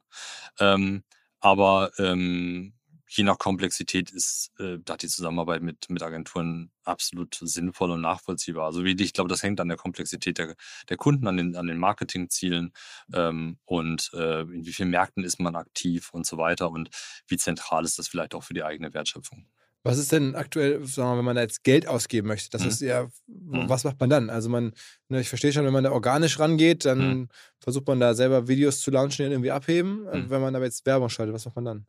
Ähm, 0.59 1.03
aber 1.41 1.91
ähm, 1.99 2.73
je 3.17 3.23
nach 3.23 3.37
Komplexität 3.37 4.11
ist 4.11 4.51
äh, 4.59 4.77
da 4.83 4.97
die 4.97 5.07
Zusammenarbeit 5.07 5.61
mit, 5.61 5.89
mit 5.89 6.03
Agenturen 6.03 6.71
absolut 6.83 7.37
sinnvoll 7.41 7.91
und 7.91 8.01
nachvollziehbar. 8.01 8.65
Also 8.65 8.83
wie 8.83 8.95
ich 9.01 9.13
glaube, 9.13 9.29
das 9.29 9.43
hängt 9.43 9.59
an 9.59 9.67
der 9.67 9.77
Komplexität 9.77 10.37
der, 10.37 10.55
der 10.89 10.97
Kunden, 10.97 11.27
an 11.27 11.37
den, 11.37 11.55
an 11.55 11.67
den 11.67 11.77
Marketingzielen 11.77 12.73
ähm, 13.13 13.57
und 13.65 14.11
äh, 14.13 14.41
in 14.41 14.65
wie 14.65 14.73
vielen 14.73 14.89
Märkten 14.89 15.23
ist 15.23 15.39
man 15.39 15.55
aktiv 15.55 16.09
und 16.13 16.25
so 16.25 16.37
weiter 16.37 16.69
und 16.71 16.89
wie 17.27 17.37
zentral 17.37 17.83
ist 17.85 17.97
das 17.99 18.07
vielleicht 18.07 18.35
auch 18.35 18.43
für 18.43 18.53
die 18.53 18.63
eigene 18.63 18.93
Wertschöpfung. 18.93 19.47
Was 19.83 19.99
ist 19.99 20.11
denn 20.11 20.33
aktuell, 20.35 20.83
sagen 20.85 21.11
wir, 21.13 21.17
wenn 21.19 21.25
man 21.25 21.35
da 21.35 21.43
jetzt 21.43 21.63
Geld 21.63 21.87
ausgeben 21.87 22.27
möchte? 22.27 22.49
Das 22.49 22.63
Mhm. 22.63 22.67
ist 22.69 22.81
ja, 22.81 23.07
Mhm. 23.27 23.67
was 23.69 23.83
macht 23.83 23.99
man 23.99 24.09
dann? 24.09 24.31
Also 24.31 24.49
man, 24.49 24.73
ne, 25.09 25.21
ich 25.21 25.29
verstehe 25.29 25.53
schon, 25.53 25.63
wenn 25.63 25.73
man 25.73 25.83
da 25.83 25.91
organisch 25.91 26.39
rangeht, 26.39 26.85
dann 26.85 27.19
Mhm. 27.21 27.27
versucht 27.59 27.85
man 27.87 27.99
da 27.99 28.15
selber 28.15 28.47
Videos 28.47 28.79
zu 28.79 28.89
launchen, 28.89 29.27
die 29.27 29.31
irgendwie 29.33 29.51
abheben. 29.51 30.05
Mhm. 30.11 30.29
Wenn 30.31 30.41
man 30.41 30.55
aber 30.55 30.65
jetzt 30.65 30.85
Werbung 30.87 31.09
schaltet, 31.09 31.35
was 31.35 31.45
macht 31.45 31.55
man 31.55 31.65
dann? 31.65 31.87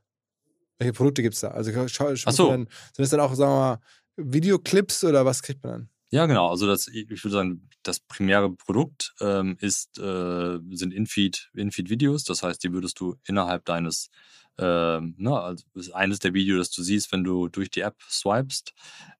Welche 0.78 0.92
Produkte 0.92 1.22
gibt 1.22 1.34
es 1.34 1.40
da? 1.40 1.48
Also 1.48 1.72
schau, 1.88 2.14
schau, 2.16 2.30
so. 2.30 2.50
dann, 2.50 2.64
sind 2.66 2.98
das 2.98 3.10
dann 3.10 3.20
auch, 3.20 3.34
sagen 3.34 3.52
wir 3.52 3.56
mal, 3.56 3.80
Videoclips 4.16 5.04
oder 5.04 5.24
was 5.24 5.42
kriegt 5.42 5.62
man 5.64 5.72
dann? 5.72 5.88
Ja, 6.10 6.26
genau. 6.26 6.48
Also 6.50 6.66
das, 6.66 6.88
ich 6.88 7.24
würde 7.24 7.34
sagen, 7.34 7.68
das 7.82 8.00
primäre 8.00 8.50
Produkt 8.50 9.14
ähm, 9.20 9.56
ist, 9.60 9.98
äh, 9.98 10.58
sind 10.70 10.92
Infeed, 10.94 11.50
Infeed-Videos. 11.54 12.24
Das 12.24 12.42
heißt, 12.42 12.62
die 12.62 12.72
würdest 12.72 13.00
du 13.00 13.16
innerhalb 13.26 13.64
deines, 13.64 14.10
ähm, 14.58 15.14
ne, 15.18 15.38
also 15.38 15.64
eines 15.94 16.20
der 16.20 16.32
Videos, 16.32 16.68
das 16.68 16.76
du 16.76 16.82
siehst, 16.82 17.10
wenn 17.12 17.24
du 17.24 17.48
durch 17.48 17.70
die 17.70 17.80
App 17.80 17.96
swipest. 18.08 18.72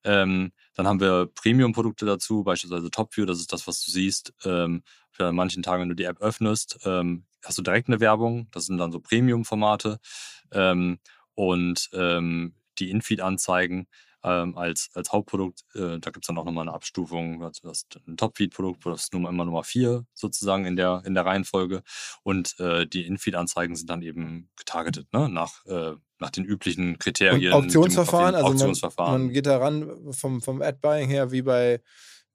Ähm, 0.03 0.51
dann 0.75 0.87
haben 0.87 0.99
wir 0.99 1.29
Premium-Produkte 1.35 2.05
dazu, 2.05 2.43
beispielsweise 2.43 2.89
TopView, 2.89 3.25
das 3.25 3.39
ist 3.39 3.51
das, 3.51 3.67
was 3.67 3.83
du 3.83 3.91
siehst. 3.91 4.33
Ähm, 4.45 4.83
für 5.11 5.31
manchen 5.31 5.63
Tagen, 5.63 5.81
wenn 5.81 5.89
du 5.89 5.95
die 5.95 6.03
App 6.03 6.21
öffnest, 6.21 6.79
ähm, 6.85 7.25
hast 7.43 7.57
du 7.57 7.63
direkt 7.63 7.89
eine 7.89 7.99
Werbung. 7.99 8.47
Das 8.51 8.67
sind 8.67 8.77
dann 8.77 8.91
so 8.91 8.99
Premium-Formate. 8.99 9.99
Ähm, 10.51 10.99
und 11.37 11.89
ähm, 11.93 12.55
die 12.79 12.89
Infeed-Anzeigen 12.89 13.87
ähm, 14.23 14.57
als, 14.57 14.89
als 14.95 15.11
Hauptprodukt. 15.11 15.63
Äh, 15.75 15.99
da 15.99 16.09
gibt 16.09 16.23
es 16.23 16.27
dann 16.27 16.37
auch 16.39 16.45
nochmal 16.45 16.63
eine 16.63 16.73
Abstufung. 16.73 17.43
Also 17.43 17.67
das 17.67 17.83
ist 17.83 17.99
ein 18.07 18.17
Top-Feed-Produkt, 18.17 18.85
das 18.85 19.03
ist 19.03 19.13
Nummer, 19.13 19.29
immer 19.29 19.45
Nummer 19.45 19.63
vier 19.63 20.05
sozusagen 20.13 20.65
in 20.65 20.75
der, 20.75 21.03
in 21.05 21.13
der 21.13 21.25
Reihenfolge. 21.25 21.83
Und 22.23 22.59
äh, 22.59 22.87
die 22.87 23.05
In-Feed-Anzeigen 23.05 23.75
sind 23.75 23.89
dann 23.89 24.01
eben 24.01 24.49
getargetet, 24.55 25.13
ne? 25.13 25.29
nach, 25.29 25.63
äh, 25.67 25.93
nach 26.17 26.31
den 26.31 26.43
üblichen 26.43 26.97
Kriterien. 26.97 27.53
Und 27.53 27.65
Auktionsverfahren, 27.65 28.33
also 28.33 28.47
man, 28.47 28.53
Auktionsverfahren. 28.53 29.21
man 29.21 29.29
geht 29.31 29.45
da 29.45 29.57
ran 29.57 30.11
vom, 30.11 30.41
vom 30.41 30.63
Ad-Buying 30.63 31.07
her, 31.07 31.31
wie 31.31 31.43
bei 31.43 31.81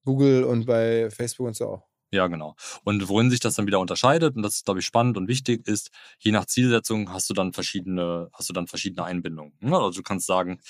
Google 0.04 0.44
und 0.44 0.64
bei 0.66 1.10
Facebook 1.10 1.48
und 1.48 1.56
so 1.56 1.66
auch. 1.66 1.91
Ja, 2.12 2.26
genau. 2.26 2.56
Und 2.84 3.08
worin 3.08 3.30
sich 3.30 3.40
das 3.40 3.54
dann 3.54 3.66
wieder 3.66 3.80
unterscheidet, 3.80 4.36
und 4.36 4.42
das 4.42 4.56
ist, 4.56 4.64
glaube 4.66 4.80
ich, 4.80 4.86
spannend 4.86 5.16
und 5.16 5.28
wichtig, 5.28 5.66
ist, 5.66 5.90
je 6.18 6.30
nach 6.30 6.44
Zielsetzung 6.44 7.10
hast 7.10 7.30
du 7.30 7.34
dann 7.34 7.52
verschiedene, 7.54 8.28
hast 8.34 8.50
du 8.50 8.52
dann 8.52 8.66
verschiedene 8.66 9.04
Einbindungen. 9.04 9.54
Ja, 9.62 9.78
Also 9.78 10.00
du 10.00 10.02
kannst 10.02 10.26
sagen, 10.26 10.60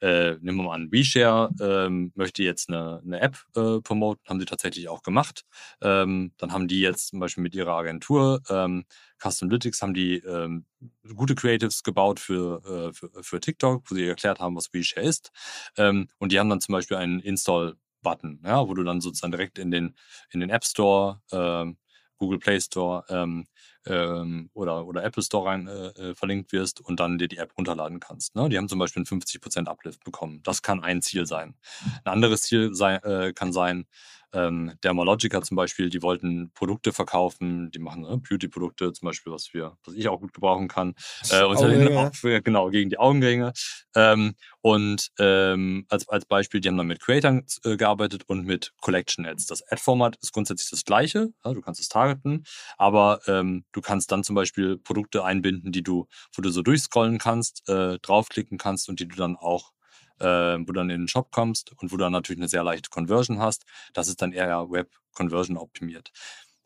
äh, 0.00 0.32
nehmen 0.40 0.58
wir 0.58 0.64
mal 0.64 0.74
an, 0.74 0.92
WeShare 0.92 1.50
ähm, 1.60 2.12
möchte 2.14 2.42
jetzt 2.42 2.68
eine, 2.68 3.00
eine 3.04 3.20
App 3.20 3.38
äh, 3.56 3.80
promoten, 3.80 4.22
haben 4.28 4.38
sie 4.40 4.46
tatsächlich 4.46 4.88
auch 4.88 5.02
gemacht. 5.02 5.44
Ähm, 5.80 6.32
dann 6.38 6.52
haben 6.52 6.68
die 6.68 6.80
jetzt 6.80 7.08
zum 7.08 7.18
Beispiel 7.20 7.42
mit 7.42 7.54
ihrer 7.54 7.74
Agentur 7.76 8.42
ähm, 8.50 8.84
Customalytics 9.22 9.80
haben 9.82 9.94
die 9.94 10.16
ähm, 10.18 10.66
gute 11.14 11.34
Creatives 11.34 11.82
gebaut 11.82 12.20
für, 12.20 12.62
äh, 12.90 12.92
für, 12.92 13.10
für 13.22 13.40
TikTok, 13.40 13.84
wo 13.90 13.94
sie 13.94 14.06
erklärt 14.06 14.38
haben, 14.40 14.54
was 14.56 14.72
WeShare 14.74 15.06
ist. 15.06 15.32
Ähm, 15.78 16.08
und 16.18 16.32
die 16.32 16.38
haben 16.38 16.50
dann 16.50 16.60
zum 16.60 16.72
Beispiel 16.74 16.98
einen 16.98 17.20
Install 17.20 17.76
Button, 18.06 18.40
ja, 18.44 18.68
wo 18.68 18.72
du 18.72 18.84
dann 18.84 19.00
sozusagen 19.00 19.32
direkt 19.32 19.58
in 19.58 19.72
den, 19.72 19.96
in 20.30 20.38
den 20.38 20.50
App 20.50 20.64
Store, 20.64 21.20
ähm, 21.32 21.76
Google 22.18 22.38
Play 22.38 22.60
Store 22.60 23.04
ähm, 23.08 23.46
ähm, 23.84 24.48
oder, 24.54 24.86
oder 24.86 25.02
Apple 25.02 25.22
Store 25.24 25.50
rein 25.50 25.66
äh, 25.66 25.88
äh, 25.88 26.14
verlinkt 26.14 26.52
wirst 26.52 26.80
und 26.80 27.00
dann 27.00 27.18
dir 27.18 27.26
die 27.26 27.38
App 27.38 27.52
runterladen 27.58 27.98
kannst. 27.98 28.36
Ne? 28.36 28.48
Die 28.48 28.56
haben 28.56 28.68
zum 28.68 28.78
Beispiel 28.78 29.04
einen 29.08 29.20
50% 29.20 29.66
Uplift 29.66 30.04
bekommen. 30.04 30.40
Das 30.44 30.62
kann 30.62 30.82
ein 30.82 31.02
Ziel 31.02 31.26
sein. 31.26 31.56
Ein 32.04 32.12
anderes 32.12 32.42
Ziel 32.42 32.74
sei, 32.74 32.94
äh, 32.96 33.32
kann 33.32 33.52
sein, 33.52 33.86
ähm, 34.32 34.72
Dermalogica 34.82 35.42
zum 35.42 35.56
Beispiel, 35.56 35.90
die 35.90 36.02
wollten 36.02 36.50
Produkte 36.54 36.92
verkaufen, 36.92 37.70
die 37.70 37.78
machen 37.78 38.02
ne, 38.02 38.18
Beauty-Produkte 38.18 38.92
zum 38.92 39.06
Beispiel, 39.06 39.32
was 39.32 39.52
wir, 39.54 39.76
was 39.84 39.94
ich 39.94 40.08
auch 40.08 40.20
gut 40.20 40.32
gebrauchen 40.32 40.68
kann. 40.68 40.94
Äh, 41.30 41.42
auch 41.42 42.14
für, 42.14 42.42
genau, 42.42 42.70
gegen 42.70 42.90
die 42.90 42.98
Augenringe. 42.98 43.52
Ähm, 43.94 44.34
und 44.60 45.10
ähm, 45.18 45.86
als, 45.88 46.08
als 46.08 46.26
Beispiel, 46.26 46.60
die 46.60 46.68
haben 46.68 46.76
dann 46.76 46.86
mit 46.86 47.00
Creatern 47.00 47.44
äh, 47.64 47.76
gearbeitet 47.76 48.24
und 48.26 48.44
mit 48.44 48.72
Collection 48.80 49.26
Ads. 49.26 49.46
Das 49.46 49.62
Ad-Format 49.70 50.16
ist 50.20 50.32
grundsätzlich 50.32 50.70
das 50.70 50.84
gleiche. 50.84 51.28
Ja, 51.44 51.52
du 51.52 51.60
kannst 51.60 51.80
es 51.80 51.88
targeten, 51.88 52.44
aber 52.76 53.20
ähm, 53.26 53.64
du 53.72 53.80
kannst 53.80 54.10
dann 54.12 54.24
zum 54.24 54.34
Beispiel 54.34 54.78
Produkte 54.78 55.24
einbinden, 55.24 55.72
die 55.72 55.82
du, 55.82 56.06
wo 56.34 56.42
du 56.42 56.50
so 56.50 56.62
durchscrollen 56.62 57.18
kannst, 57.18 57.68
äh, 57.68 57.98
draufklicken 58.00 58.58
kannst 58.58 58.88
und 58.88 59.00
die 59.00 59.08
du 59.08 59.16
dann 59.16 59.36
auch 59.36 59.72
äh, 60.20 60.58
wo 60.58 60.64
du 60.64 60.72
dann 60.72 60.90
in 60.90 61.02
den 61.02 61.08
Shop 61.08 61.30
kommst 61.30 61.72
und 61.72 61.92
wo 61.92 61.96
du 61.96 62.04
dann 62.04 62.12
natürlich 62.12 62.40
eine 62.40 62.48
sehr 62.48 62.64
leichte 62.64 62.90
Conversion 62.90 63.38
hast. 63.38 63.64
Das 63.92 64.08
ist 64.08 64.22
dann 64.22 64.32
eher 64.32 64.70
Web-Conversion 64.70 65.56
optimiert. 65.56 66.10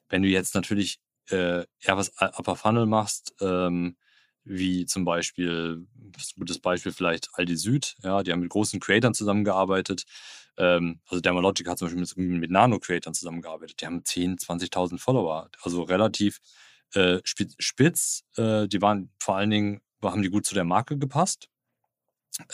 Wenn 0.09 0.23
du 0.23 0.29
jetzt 0.29 0.55
natürlich 0.55 1.01
äh, 1.31 1.65
eher 1.81 1.97
was 1.97 2.13
Upper 2.19 2.57
Funnel 2.57 2.87
machst, 2.87 3.35
ähm, 3.41 3.97
wie 4.45 4.87
zum 4.87 5.05
Beispiel, 5.05 5.87
gutes 6.37 6.59
Beispiel 6.59 6.93
vielleicht 6.93 7.29
Aldi 7.35 7.57
Süd, 7.57 7.97
ja, 8.03 8.23
die 8.23 8.33
haben 8.33 8.41
mit 8.41 8.51
großen 8.51 8.81
Creatern 8.81 9.15
zusammengearbeitet. 9.15 10.05
Ähm, 10.57 11.01
also 11.07 11.21
Dermalogic 11.21 11.69
hat 11.69 11.79
zum 11.79 11.87
Beispiel 11.87 12.27
mit, 12.29 12.41
mit 12.41 12.51
Nano-Creatern 12.51 13.15
zusammengearbeitet. 13.15 13.81
Die 13.81 13.87
haben 13.87 14.05
10, 14.05 14.39
20.000 14.39 14.99
Follower, 14.99 15.51
also 15.63 15.83
relativ 15.83 16.41
äh, 16.95 17.19
spitz. 17.25 17.55
spitz. 17.59 18.25
Äh, 18.37 18.67
die 18.69 18.83
waren 18.83 19.13
vor 19.19 19.37
allen 19.37 19.51
Dingen, 19.51 19.81
haben 20.03 20.23
die 20.23 20.31
gut 20.31 20.47
zu 20.47 20.55
der 20.55 20.65
Marke 20.65 20.99
gepasst. 20.99 21.49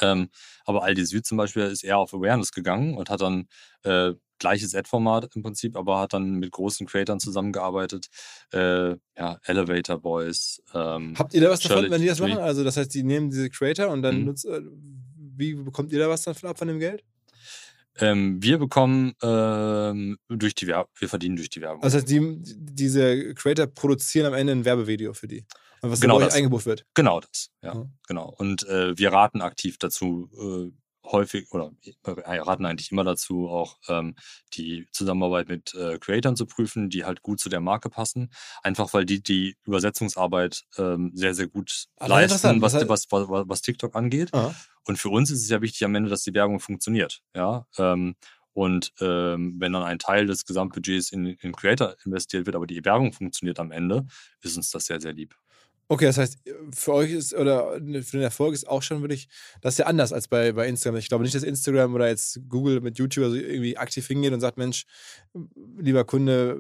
Ähm, 0.00 0.28
aber 0.64 0.82
Aldi 0.82 1.04
Süd 1.06 1.26
zum 1.26 1.36
Beispiel 1.38 1.62
ist 1.64 1.84
eher 1.84 1.98
auf 1.98 2.12
Awareness 2.14 2.52
gegangen 2.52 2.96
und 2.96 3.10
hat 3.10 3.20
dann 3.20 3.48
äh, 3.84 4.12
gleiches 4.38 4.74
Ad-Format 4.74 5.34
im 5.34 5.42
Prinzip, 5.42 5.76
aber 5.76 6.00
hat 6.00 6.12
dann 6.12 6.34
mit 6.34 6.50
großen 6.52 6.86
Creatern 6.86 7.20
zusammengearbeitet. 7.20 8.08
Äh, 8.52 8.96
ja, 9.16 9.38
Elevator 9.44 9.98
Boys. 9.98 10.62
Ähm, 10.74 11.14
Habt 11.18 11.32
ihr 11.34 11.40
da 11.40 11.50
was 11.50 11.60
davon, 11.60 11.76
Charlotte 11.76 11.92
wenn 11.94 12.02
die 12.02 12.08
das 12.08 12.20
machen? 12.20 12.38
Also 12.38 12.64
das 12.64 12.76
heißt, 12.76 12.92
die 12.94 13.02
nehmen 13.02 13.30
diese 13.30 13.48
Creator 13.50 13.88
und 13.88 14.02
dann 14.02 14.18
Mhm. 14.20 14.24
nutzt, 14.26 14.44
äh, 14.44 14.60
wie 15.38 15.54
bekommt 15.54 15.92
ihr 15.92 15.98
da 15.98 16.08
was 16.08 16.22
dann 16.22 16.34
von 16.34 16.48
ab 16.50 16.58
von 16.58 16.68
dem 16.68 16.78
Geld? 16.78 17.02
ähm, 17.98 18.42
wir 18.42 18.58
bekommen 18.58 19.14
ähm, 19.22 20.18
durch 20.28 20.54
die 20.54 20.66
Werbung, 20.66 20.90
wir 20.98 21.08
verdienen 21.08 21.36
durch 21.36 21.48
die 21.48 21.62
Werbung. 21.62 21.82
Also 21.82 21.96
das 21.96 22.02
heißt, 22.04 22.10
die, 22.12 22.36
diese 22.44 23.32
Creator 23.34 23.66
produzieren 23.66 24.26
am 24.26 24.34
Ende 24.34 24.52
ein 24.52 24.64
Werbevideo 24.66 25.14
für 25.14 25.28
die. 25.28 25.46
Und 25.82 25.90
was 25.90 26.00
Genau 26.00 26.18
dann 26.18 26.28
bei 26.28 26.34
eingebucht 26.34 26.66
wird. 26.66 26.86
Genau 26.94 27.20
das, 27.20 27.50
ja, 27.62 27.74
Mhm. 27.74 27.92
genau. 28.06 28.34
Und 28.38 28.66
äh, 28.66 28.96
wir 28.96 29.12
raten 29.12 29.40
aktiv 29.42 29.78
dazu, 29.78 30.30
äh, 30.38 30.72
häufig 31.10 31.52
oder 31.52 31.70
äh, 32.04 32.38
raten 32.38 32.66
eigentlich 32.66 32.90
immer 32.90 33.04
dazu, 33.04 33.48
auch 33.48 33.76
ähm, 33.88 34.16
die 34.54 34.86
Zusammenarbeit 34.90 35.48
mit 35.48 35.72
äh, 35.74 35.98
Creatoren 35.98 36.34
zu 36.36 36.46
prüfen, 36.46 36.90
die 36.90 37.04
halt 37.04 37.22
gut 37.22 37.38
zu 37.38 37.48
der 37.48 37.60
Marke 37.60 37.90
passen. 37.90 38.32
Einfach 38.62 38.92
weil 38.92 39.04
die 39.04 39.22
die 39.22 39.56
Übersetzungsarbeit 39.64 40.64
ähm, 40.78 41.12
sehr, 41.14 41.34
sehr 41.34 41.46
gut 41.46 41.86
Ah, 41.98 42.06
leisten, 42.06 42.60
was, 42.60 42.74
was, 42.74 43.06
was, 43.10 43.28
was 43.48 43.62
TikTok 43.62 43.94
angeht. 43.94 44.34
Aha. 44.34 44.54
Und 44.84 44.98
für 44.98 45.08
uns 45.10 45.30
ist 45.30 45.42
es 45.42 45.48
ja 45.48 45.60
wichtig 45.62 45.84
am 45.84 45.94
Ende, 45.94 46.10
dass 46.10 46.22
die 46.22 46.34
Werbung 46.34 46.58
funktioniert. 46.60 47.20
Ja. 47.34 47.66
Ähm, 47.78 48.16
und 48.52 48.92
ähm, 49.00 49.56
wenn 49.58 49.74
dann 49.74 49.82
ein 49.82 49.98
Teil 49.98 50.26
des 50.26 50.44
Gesamtbudgets 50.46 51.12
in, 51.12 51.26
in 51.26 51.52
Creator 51.52 51.94
investiert 52.04 52.46
wird, 52.46 52.56
aber 52.56 52.66
die 52.66 52.84
Werbung 52.84 53.12
funktioniert 53.12 53.60
am 53.60 53.70
Ende, 53.70 54.06
ist 54.40 54.56
uns 54.56 54.70
das 54.70 54.86
sehr, 54.86 55.00
sehr 55.00 55.12
lieb. 55.12 55.36
Okay, 55.88 56.06
das 56.06 56.18
heißt, 56.18 56.38
für 56.72 56.94
euch 56.94 57.12
ist, 57.12 57.32
oder 57.32 57.74
für 57.74 58.16
den 58.16 58.22
Erfolg 58.22 58.54
ist 58.54 58.68
auch 58.68 58.82
schon 58.82 59.02
wirklich, 59.02 59.28
das 59.60 59.74
ist 59.74 59.78
ja 59.78 59.86
anders 59.86 60.12
als 60.12 60.26
bei, 60.26 60.50
bei 60.52 60.66
Instagram. 60.66 60.98
Ich 60.98 61.08
glaube 61.08 61.22
nicht, 61.22 61.34
dass 61.34 61.44
Instagram 61.44 61.94
oder 61.94 62.08
jetzt 62.08 62.40
Google 62.48 62.80
mit 62.80 62.98
YouTube 62.98 63.24
also 63.24 63.36
irgendwie 63.36 63.76
aktiv 63.76 64.04
hingeht 64.06 64.32
und 64.32 64.40
sagt, 64.40 64.58
Mensch, 64.58 64.84
lieber 65.78 66.04
Kunde, 66.04 66.58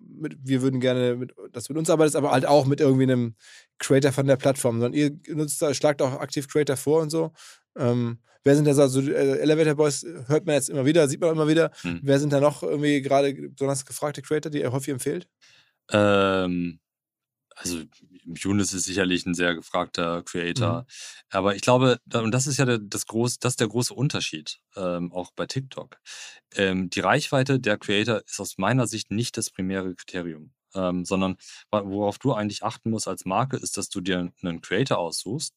mit, 0.00 0.36
wir 0.42 0.62
würden 0.62 0.80
gerne, 0.80 1.14
mit, 1.16 1.34
dass 1.52 1.64
du 1.64 1.72
mit 1.72 1.78
uns 1.78 1.90
arbeitest, 1.90 2.16
aber 2.16 2.32
halt 2.32 2.46
auch 2.46 2.66
mit 2.66 2.80
irgendwie 2.80 3.04
einem 3.04 3.36
Creator 3.78 4.10
von 4.10 4.26
der 4.26 4.36
Plattform, 4.36 4.80
sondern 4.80 4.94
ihr 4.94 5.16
nutzt 5.28 5.62
da, 5.62 5.72
schlagt 5.72 6.02
auch 6.02 6.20
aktiv 6.20 6.48
Creator 6.48 6.76
vor 6.76 7.00
und 7.02 7.10
so. 7.10 7.32
Ähm, 7.76 8.18
wer 8.42 8.56
sind 8.56 8.66
da 8.66 8.74
so, 8.74 8.82
also, 8.82 9.00
äh, 9.02 9.38
Elevator 9.38 9.74
Boys 9.76 10.04
hört 10.26 10.46
man 10.46 10.56
jetzt 10.56 10.68
immer 10.68 10.84
wieder, 10.84 11.08
sieht 11.08 11.20
man 11.20 11.30
immer 11.30 11.48
wieder. 11.48 11.70
Hm. 11.82 12.00
Wer 12.02 12.18
sind 12.18 12.32
da 12.32 12.40
noch 12.40 12.64
irgendwie 12.64 13.02
gerade 13.02 13.34
besonders 13.34 13.86
gefragte 13.86 14.22
Creator, 14.22 14.50
die 14.50 14.60
ihr 14.60 14.72
häufig 14.72 14.90
empfehlt? 14.90 15.28
Ähm, 15.90 16.80
also 17.54 17.82
Younes 18.24 18.72
ist 18.72 18.84
sicherlich 18.84 19.26
ein 19.26 19.34
sehr 19.34 19.54
gefragter 19.54 20.22
Creator. 20.22 20.82
Mhm. 20.82 20.86
Aber 21.30 21.54
ich 21.54 21.62
glaube, 21.62 22.00
und 22.12 22.32
das 22.32 22.46
ist 22.46 22.58
ja 22.58 22.64
der, 22.64 22.78
das, 22.78 23.06
groß, 23.06 23.38
das 23.38 23.52
ist 23.52 23.60
der 23.60 23.68
große 23.68 23.94
Unterschied, 23.94 24.60
ähm, 24.76 25.12
auch 25.12 25.30
bei 25.36 25.46
TikTok. 25.46 25.98
Ähm, 26.54 26.90
die 26.90 27.00
Reichweite 27.00 27.60
der 27.60 27.78
Creator 27.78 28.22
ist 28.26 28.40
aus 28.40 28.58
meiner 28.58 28.86
Sicht 28.86 29.10
nicht 29.10 29.36
das 29.36 29.50
primäre 29.50 29.94
Kriterium. 29.94 30.52
Ähm, 30.76 31.04
sondern 31.04 31.36
worauf 31.70 32.18
du 32.18 32.32
eigentlich 32.32 32.64
achten 32.64 32.90
musst 32.90 33.06
als 33.06 33.24
Marke, 33.24 33.56
ist, 33.56 33.76
dass 33.76 33.90
du 33.90 34.00
dir 34.00 34.32
einen 34.42 34.60
Creator 34.60 34.98
aussuchst, 34.98 35.54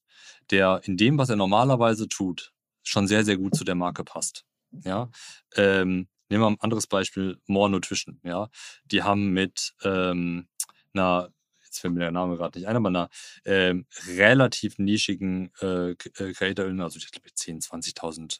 der 0.51 0.81
in 0.83 0.95
dem, 0.95 1.17
was 1.17 1.29
er 1.29 1.35
normalerweise 1.35 2.07
tut, 2.07 2.53
schon 2.83 3.07
sehr, 3.07 3.25
sehr 3.25 3.37
gut 3.37 3.55
zu 3.55 3.63
der 3.63 3.73
Marke 3.73 4.03
passt. 4.03 4.45
Ja. 4.83 5.09
Ähm, 5.55 6.07
nehmen 6.29 6.43
wir 6.43 6.47
ein 6.47 6.59
anderes 6.59 6.85
Beispiel, 6.85 7.39
More 7.47 7.69
Nutrition. 7.69 8.19
Ja. 8.23 8.49
Die 8.85 9.01
haben 9.01 9.31
mit 9.31 9.73
ähm, 9.83 10.47
einer, 10.93 11.29
jetzt 11.77 11.81
fällt 11.81 11.93
mir 11.93 11.99
der 12.01 12.11
Name 12.11 12.37
gerade 12.37 12.57
nicht 12.57 12.67
ein, 12.67 12.75
aber 12.75 12.89
einer 12.89 13.09
ähm, 13.45 13.85
relativ 14.07 14.79
nischigen 14.79 15.51
äh, 15.61 15.91
äh, 15.91 15.95
Creatorin, 16.33 16.81
also 16.81 16.97
ich 16.97 17.11
glaube 17.11 17.29
10.000, 17.29 17.95
20.000 17.95 18.39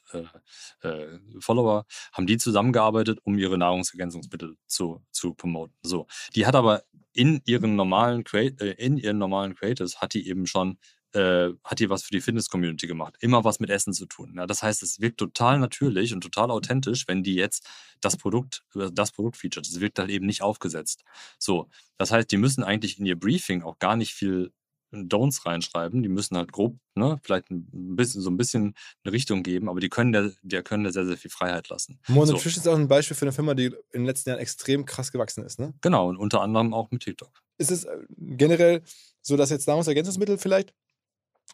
äh, 0.82 0.88
äh, 0.88 1.18
Follower, 1.40 1.86
haben 2.12 2.26
die 2.26 2.38
zusammengearbeitet, 2.38 3.20
um 3.22 3.38
ihre 3.38 3.58
Nahrungsergänzungsmittel 3.58 4.56
zu, 4.66 5.02
zu 5.10 5.34
promoten. 5.34 5.74
So. 5.82 6.06
Die 6.34 6.46
hat 6.46 6.54
aber 6.54 6.82
in 7.12 7.40
ihren 7.46 7.76
normalen 7.76 8.24
Creat 8.24 8.60
äh, 8.60 8.72
in 8.72 8.96
ihren 8.96 9.18
normalen 9.18 9.54
Creators 9.54 10.00
hat 10.00 10.14
die 10.14 10.28
eben 10.28 10.46
schon 10.46 10.78
äh, 11.12 11.50
hat 11.64 11.78
die 11.78 11.90
was 11.90 12.02
für 12.02 12.12
die 12.12 12.20
Fitness-Community 12.20 12.86
gemacht. 12.86 13.16
Immer 13.20 13.44
was 13.44 13.60
mit 13.60 13.70
Essen 13.70 13.92
zu 13.92 14.06
tun. 14.06 14.34
Ja, 14.36 14.46
das 14.46 14.62
heißt, 14.62 14.82
es 14.82 15.00
wirkt 15.00 15.18
total 15.18 15.58
natürlich 15.58 16.12
und 16.12 16.20
total 16.20 16.50
authentisch, 16.50 17.08
wenn 17.08 17.22
die 17.22 17.34
jetzt 17.34 17.66
das 18.00 18.16
Produkt, 18.16 18.64
äh, 18.74 18.90
das 18.92 19.12
Produkt 19.12 19.36
featuret. 19.36 19.66
Es 19.66 19.80
wirkt 19.80 19.98
halt 19.98 20.10
eben 20.10 20.26
nicht 20.26 20.42
aufgesetzt. 20.42 21.04
So, 21.38 21.68
das 21.96 22.10
heißt, 22.10 22.30
die 22.30 22.36
müssen 22.36 22.62
eigentlich 22.62 22.98
in 22.98 23.06
ihr 23.06 23.18
Briefing 23.18 23.62
auch 23.62 23.78
gar 23.78 23.96
nicht 23.96 24.14
viel 24.14 24.52
Don'ts 24.92 25.44
reinschreiben. 25.44 26.02
Die 26.02 26.08
müssen 26.08 26.36
halt 26.36 26.52
grob, 26.52 26.76
ne, 26.94 27.18
vielleicht 27.22 27.50
ein 27.50 27.96
bisschen, 27.96 28.22
so 28.22 28.30
ein 28.30 28.36
bisschen 28.36 28.74
eine 29.04 29.12
Richtung 29.12 29.42
geben, 29.42 29.68
aber 29.68 29.80
die 29.80 29.88
können 29.88 30.12
der, 30.12 30.32
der 30.42 30.62
können 30.62 30.84
der 30.84 30.92
sehr, 30.92 31.06
sehr 31.06 31.16
viel 31.16 31.30
Freiheit 31.30 31.68
lassen. 31.68 32.00
More 32.08 32.26
So. 32.26 32.34
Nutrition 32.34 32.62
ist 32.62 32.68
auch 32.68 32.76
ein 32.76 32.88
Beispiel 32.88 33.16
für 33.16 33.24
eine 33.26 33.32
Firma, 33.32 33.54
die 33.54 33.66
in 33.66 33.74
den 33.92 34.06
letzten 34.06 34.30
Jahren 34.30 34.40
extrem 34.40 34.86
krass 34.86 35.12
gewachsen 35.12 35.44
ist. 35.44 35.58
Ne? 35.58 35.74
Genau, 35.80 36.08
und 36.08 36.16
unter 36.16 36.40
anderem 36.40 36.72
auch 36.72 36.90
mit 36.90 37.02
TikTok. 37.02 37.42
Ist 37.58 37.70
es 37.70 37.84
äh, 37.84 37.98
generell 38.18 38.82
so, 39.20 39.36
dass 39.36 39.50
jetzt 39.50 39.66
Nahrungsergänzungsmittel 39.68 40.38
vielleicht 40.38 40.72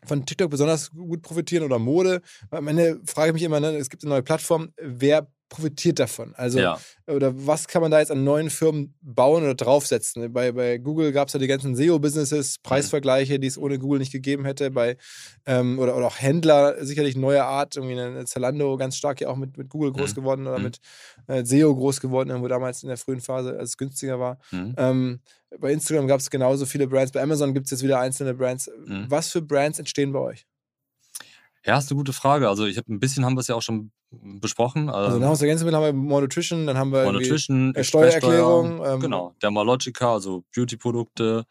von 0.05 0.26
TikTok 0.26 0.51
besonders 0.51 0.90
gut 0.90 1.22
profitieren 1.22 1.64
oder 1.64 1.78
Mode? 1.78 2.20
Am 2.51 2.68
Ende 2.68 3.01
frage 3.05 3.28
ich 3.28 3.34
mich 3.34 3.42
immer, 3.42 3.61
ne, 3.61 3.76
es 3.76 3.90
gibt 3.90 4.05
eine 4.05 4.11
neue 4.11 4.22
Plattform, 4.22 4.72
wer 4.76 5.28
profitiert 5.55 5.98
davon? 5.98 6.34
Also, 6.36 6.59
ja. 6.59 6.78
oder 7.07 7.32
was 7.46 7.68
kann 7.68 7.80
man 7.82 7.90
da 7.90 8.00
jetzt 8.00 8.11
an 8.11 8.24
neuen 8.24 8.50
Firmen 8.50 8.94
bauen 9.00 9.42
oder 9.44 9.55
draufsetzen? 9.55 10.32
Bei, 10.32 10.52
bei 10.52 10.78
Google 10.78 11.12
gab 11.12 11.28
es 11.28 11.34
ja 11.34 11.40
die 11.40 11.46
ganzen 11.46 11.76
SEO-Businesses, 11.76 12.59
Preisvergleiche, 12.59 13.38
die 13.38 13.46
es 13.46 13.57
ohne 13.59 13.78
Google 13.78 14.00
nicht 14.00 14.12
gegeben 14.12 14.44
hätte. 14.44 14.70
Bei, 14.70 14.96
ähm, 15.46 15.78
oder, 15.78 15.96
oder 15.96 16.07
auch 16.07 16.18
Händler, 16.20 16.84
sicherlich 16.84 17.16
neue 17.16 17.44
Art, 17.44 17.76
irgendwie 17.76 17.98
eine 18.00 18.24
Zalando 18.24 18.76
ganz 18.76 18.96
stark 18.96 19.20
ja 19.20 19.28
auch 19.28 19.36
mit, 19.36 19.57
mit 19.57 19.68
Google 19.68 19.92
groß 19.92 20.11
Mhm. 20.11 20.14
geworden 20.14 20.46
oder 20.46 20.59
Mhm. 20.59 20.64
mit 20.64 20.78
äh, 21.28 21.44
SEO 21.44 21.74
groß 21.74 22.00
geworden, 22.00 22.30
irgendwo 22.30 22.48
damals 22.48 22.82
in 22.82 22.88
der 22.88 22.98
frühen 22.98 23.20
Phase, 23.20 23.57
als 23.59 23.70
es 23.70 23.76
günstiger 23.78 24.18
war. 24.18 24.38
Mhm. 24.50 24.74
Ähm, 24.76 25.20
bei 25.61 25.72
Instagram 25.72 26.09
gab 26.09 26.20
es 26.20 26.30
genauso 26.30 26.66
viele 26.66 26.88
Brands. 26.88 27.12
Bei 27.12 27.22
Amazon 27.22 27.55
gibt 27.55 27.66
es 27.66 27.70
jetzt 27.70 27.82
wieder 27.82 28.00
einzelne 28.00 28.34
Brands. 28.34 28.68
Mhm. 28.86 29.07
Was 29.09 29.30
für 29.30 29.40
Brands 29.40 29.78
entstehen 29.78 30.12
bei 30.12 30.18
euch? 30.18 30.46
Ja, 31.66 31.78
ist 31.78 31.90
eine 31.90 31.98
gute 31.98 32.12
Frage. 32.12 32.48
Also 32.48 32.66
ich 32.66 32.76
habe 32.76 32.92
ein 32.92 33.00
bisschen 33.00 33.24
haben 33.24 33.36
wir 33.36 33.40
es 33.40 33.48
ja 33.48 33.54
auch 33.54 33.62
schon 33.62 33.90
besprochen. 34.10 34.90
Also 34.90 35.16
Ähm, 35.16 35.22
Nahrungsergänzungsmittel 35.22 35.76
haben 35.76 35.84
wir 35.86 35.92
More 35.92 36.22
Nutrition, 36.22 36.66
dann 36.66 36.76
haben 36.76 36.92
wir 36.92 37.10
Nutrition, 37.10 37.74
äh, 37.74 37.84
Steuererklärung. 37.84 38.84
Ähm, 38.84 39.00
genau, 39.00 39.34
Dermalogica, 39.42 40.12
also 40.12 40.44
Beauty-Produkte, 40.54 41.44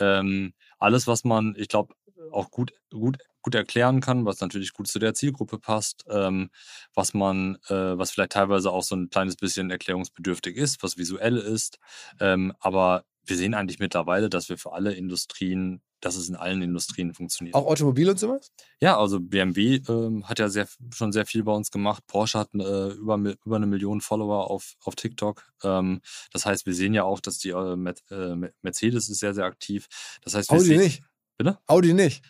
ähm, 0.00 0.52
alles, 0.78 1.06
was 1.06 1.24
man, 1.24 1.54
ich 1.58 1.68
glaube, 1.68 1.94
auch 2.32 2.50
gut, 2.50 2.72
gut, 2.90 3.18
gut 3.42 3.54
erklären 3.54 4.00
kann, 4.00 4.24
was 4.24 4.40
natürlich 4.40 4.72
gut 4.72 4.88
zu 4.88 4.98
der 4.98 5.14
Zielgruppe 5.14 5.58
passt, 5.58 6.04
ähm, 6.10 6.50
was 6.94 7.14
man, 7.14 7.56
äh, 7.68 7.98
was 7.98 8.10
vielleicht 8.10 8.32
teilweise 8.32 8.70
auch 8.70 8.82
so 8.82 8.96
ein 8.96 9.10
kleines 9.10 9.36
bisschen 9.36 9.70
erklärungsbedürftig 9.70 10.56
ist, 10.56 10.82
was 10.82 10.96
visuell 10.96 11.36
ist. 11.36 11.78
Ähm, 12.20 12.52
aber 12.60 13.04
wir 13.24 13.36
sehen 13.36 13.54
eigentlich 13.54 13.78
mittlerweile, 13.78 14.28
dass 14.28 14.48
wir 14.48 14.58
für 14.58 14.72
alle 14.72 14.94
Industrien, 14.94 15.82
dass 16.00 16.16
es 16.16 16.28
in 16.28 16.36
allen 16.36 16.62
Industrien 16.62 17.12
funktioniert. 17.14 17.54
Auch 17.54 17.66
Automobil 17.66 18.08
und 18.08 18.18
sowas? 18.18 18.52
Ja, 18.80 18.98
also 18.98 19.20
BMW 19.20 19.80
ähm, 19.88 20.28
hat 20.28 20.38
ja 20.38 20.48
sehr, 20.48 20.68
schon 20.94 21.12
sehr 21.12 21.26
viel 21.26 21.42
bei 21.42 21.52
uns 21.52 21.70
gemacht. 21.70 22.04
Porsche 22.06 22.38
hat 22.38 22.50
äh, 22.54 22.88
über, 22.92 23.16
über 23.16 23.56
eine 23.56 23.66
Million 23.66 24.00
Follower 24.00 24.50
auf, 24.50 24.74
auf 24.84 24.94
TikTok. 24.94 25.52
Ähm, 25.64 26.00
das 26.32 26.46
heißt, 26.46 26.66
wir 26.66 26.74
sehen 26.74 26.94
ja 26.94 27.04
auch, 27.04 27.20
dass 27.20 27.38
die 27.38 27.50
äh, 27.50 27.94
äh, 28.10 28.50
Mercedes 28.62 29.08
ist 29.08 29.18
sehr, 29.18 29.34
sehr 29.34 29.44
aktiv. 29.44 29.88
Das 30.22 30.34
heißt, 30.34 30.50
wir 30.50 30.58
Audi 30.58 30.66
sehen- 30.66 30.80
nicht. 30.80 31.02
Bitte? 31.36 31.58
Audi 31.66 31.94
nicht. 31.94 32.22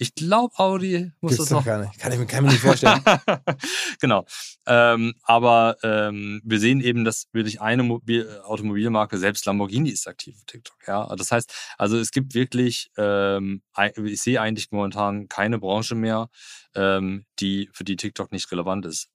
Ich 0.00 0.14
glaube, 0.14 0.56
Audi 0.58 1.10
muss 1.20 1.32
Gibt's 1.32 1.44
das 1.46 1.50
noch. 1.50 1.64
gar 1.64 1.80
nicht. 1.84 1.98
Kann 1.98 2.12
ich, 2.12 2.18
mir- 2.18 2.26
kann 2.26 2.44
ich 2.44 2.46
mir 2.46 2.52
nicht 2.52 2.62
vorstellen. 2.62 3.02
genau. 4.00 4.24
Ähm, 4.66 5.14
aber 5.24 5.76
ähm, 5.82 6.40
wir 6.44 6.60
sehen 6.60 6.80
eben, 6.80 7.04
dass 7.04 7.26
wirklich 7.32 7.60
eine 7.60 7.82
Mobil 7.82 8.40
Automobilmarke, 8.44 9.18
selbst 9.18 9.44
Lamborghini 9.46 9.90
ist 9.90 10.06
aktiv 10.06 10.36
auf 10.36 10.44
TikTok. 10.44 10.76
Ja, 10.86 11.14
das 11.16 11.32
heißt, 11.32 11.52
also 11.78 11.98
es 11.98 12.12
gibt 12.12 12.34
wirklich, 12.34 12.90
ähm, 12.96 13.62
ich 14.04 14.22
sehe 14.22 14.40
eigentlich 14.40 14.70
momentan 14.70 15.28
keine 15.28 15.58
Branche 15.58 15.96
mehr, 15.96 16.28
ähm, 16.76 17.24
die 17.40 17.68
für 17.72 17.84
die 17.84 17.96
TikTok 17.96 18.30
nicht 18.30 18.50
relevant 18.52 18.86
ist. 18.86 19.08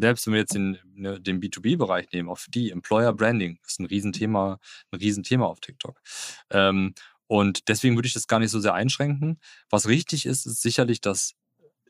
Selbst 0.00 0.26
wenn 0.26 0.34
wir 0.34 0.40
jetzt 0.40 0.54
den, 0.54 0.78
ne, 0.94 1.20
den 1.20 1.40
B2B-Bereich 1.40 2.08
nehmen, 2.12 2.28
auch 2.28 2.38
für 2.38 2.50
die 2.50 2.70
Employer 2.70 3.12
Branding 3.12 3.58
ist 3.66 3.78
ein 3.80 3.86
Riesenthema, 3.86 4.58
ein 4.92 4.98
Riesenthema 4.98 5.46
auf 5.46 5.60
TikTok. 5.60 6.00
Ähm, 6.50 6.94
und 7.30 7.68
deswegen 7.68 7.94
würde 7.94 8.08
ich 8.08 8.14
das 8.14 8.26
gar 8.26 8.40
nicht 8.40 8.50
so 8.50 8.58
sehr 8.58 8.74
einschränken. 8.74 9.38
Was 9.70 9.86
richtig 9.86 10.26
ist, 10.26 10.46
ist 10.46 10.62
sicherlich, 10.62 11.00
dass 11.00 11.34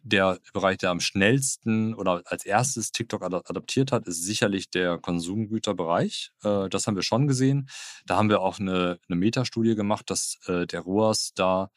der 0.03 0.39
Bereich, 0.53 0.77
der 0.77 0.91
am 0.91 1.01
schnellsten 1.01 1.95
oder 1.95 2.21
als 2.27 2.45
erstes 2.45 2.93
TikTok 2.93 3.23
ada- 3.23 3.41
adaptiert 3.47 3.91
hat, 3.91 4.07
ist 4.07 4.23
sicherlich 4.23 4.69
der 4.69 4.99
Konsumgüterbereich. 4.99 6.33
Äh, 6.45 6.69
das 6.69 6.87
haben 6.87 6.95
wir 6.95 7.03
schon 7.03 7.27
gesehen. 7.27 7.71
Da 8.05 8.19
haben 8.19 8.29
wir 8.29 8.43
auch 8.43 8.61
eine, 8.61 8.99
eine 9.09 9.17
Metastudie 9.17 9.77
gemacht, 9.77 10.11
dass 10.11 10.37
äh, 10.47 10.67
der 10.67 10.81
ROAS 10.81 11.33
da, 11.35 11.71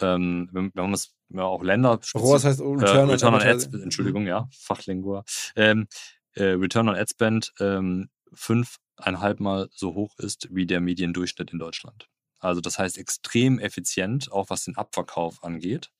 ähm, 0.00 0.48
wenn, 0.50 0.72
man 0.74 0.92
es 0.92 1.14
ja, 1.28 1.44
auch 1.44 1.62
Länder 1.62 2.00
ROAS 2.12 2.42
heißt 2.42 2.58
äh, 2.58 2.64
Return, 2.64 3.08
Return 3.08 3.34
on 3.34 3.40
Ad. 3.40 3.60
Spend, 3.60 3.84
Entschuldigung, 3.84 4.26
ja, 4.26 4.48
Fachlingua. 4.50 5.22
Ähm, 5.54 5.86
äh, 6.32 6.42
Return 6.42 6.88
on 6.88 6.96
Ad 6.96 7.08
Spend 7.08 7.52
ähm, 7.60 8.10
fünfeinhalb 8.32 9.38
Mal 9.38 9.68
so 9.70 9.94
hoch 9.94 10.18
ist 10.18 10.48
wie 10.50 10.66
der 10.66 10.80
Mediendurchschnitt 10.80 11.52
in 11.52 11.60
Deutschland. 11.60 12.08
Also 12.38 12.60
das 12.60 12.78
heißt 12.78 12.98
extrem 12.98 13.58
effizient, 13.58 14.30
auch 14.32 14.50
was 14.50 14.64
den 14.64 14.76
Abverkauf 14.76 15.42
angeht. 15.42 15.90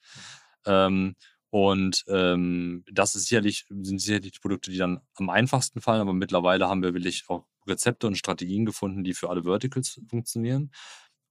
Ähm, 0.66 1.16
und 1.50 2.04
ähm, 2.08 2.84
das 2.90 3.14
ist 3.14 3.28
sicherlich, 3.28 3.66
sind 3.68 4.00
sicherlich 4.00 4.32
die 4.32 4.40
Produkte, 4.40 4.70
die 4.70 4.78
dann 4.78 5.00
am 5.14 5.30
einfachsten 5.30 5.80
fallen, 5.80 6.00
aber 6.00 6.12
mittlerweile 6.12 6.68
haben 6.68 6.82
wir 6.82 6.92
wirklich 6.92 7.24
auch 7.28 7.46
Rezepte 7.66 8.06
und 8.06 8.18
Strategien 8.18 8.66
gefunden, 8.66 9.04
die 9.04 9.14
für 9.14 9.30
alle 9.30 9.44
Verticals 9.44 10.00
funktionieren. 10.08 10.70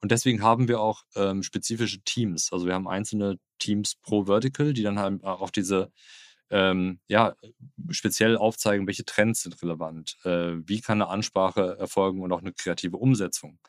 Und 0.02 0.12
deswegen 0.12 0.42
haben 0.44 0.68
wir 0.68 0.80
auch 0.82 1.04
ähm, 1.16 1.44
spezifische 1.44 2.02
Teams. 2.02 2.52
Also 2.52 2.66
wir 2.66 2.74
haben 2.74 2.88
einzelne 2.88 3.40
Teams 3.60 3.96
pro 3.96 4.26
Vertical, 4.26 4.74
die 4.74 4.84
dann 4.84 5.00
halt 5.00 5.24
auch 5.24 5.50
diese 5.50 5.92
ähm, 6.50 7.00
ja, 7.08 7.36
speziell 7.90 8.38
aufzeigen, 8.38 8.88
welche 8.88 9.06
Trends 9.06 9.44
sind 9.44 9.62
relevant, 9.62 10.18
äh, 10.24 10.54
wie 10.68 10.82
kann 10.82 11.02
eine 11.02 11.10
Ansprache 11.10 11.78
erfolgen 11.80 12.22
und 12.22 12.32
auch 12.32 12.42
eine 12.42 12.54
kreative 12.54 12.98
Umsetzung. 12.98 13.60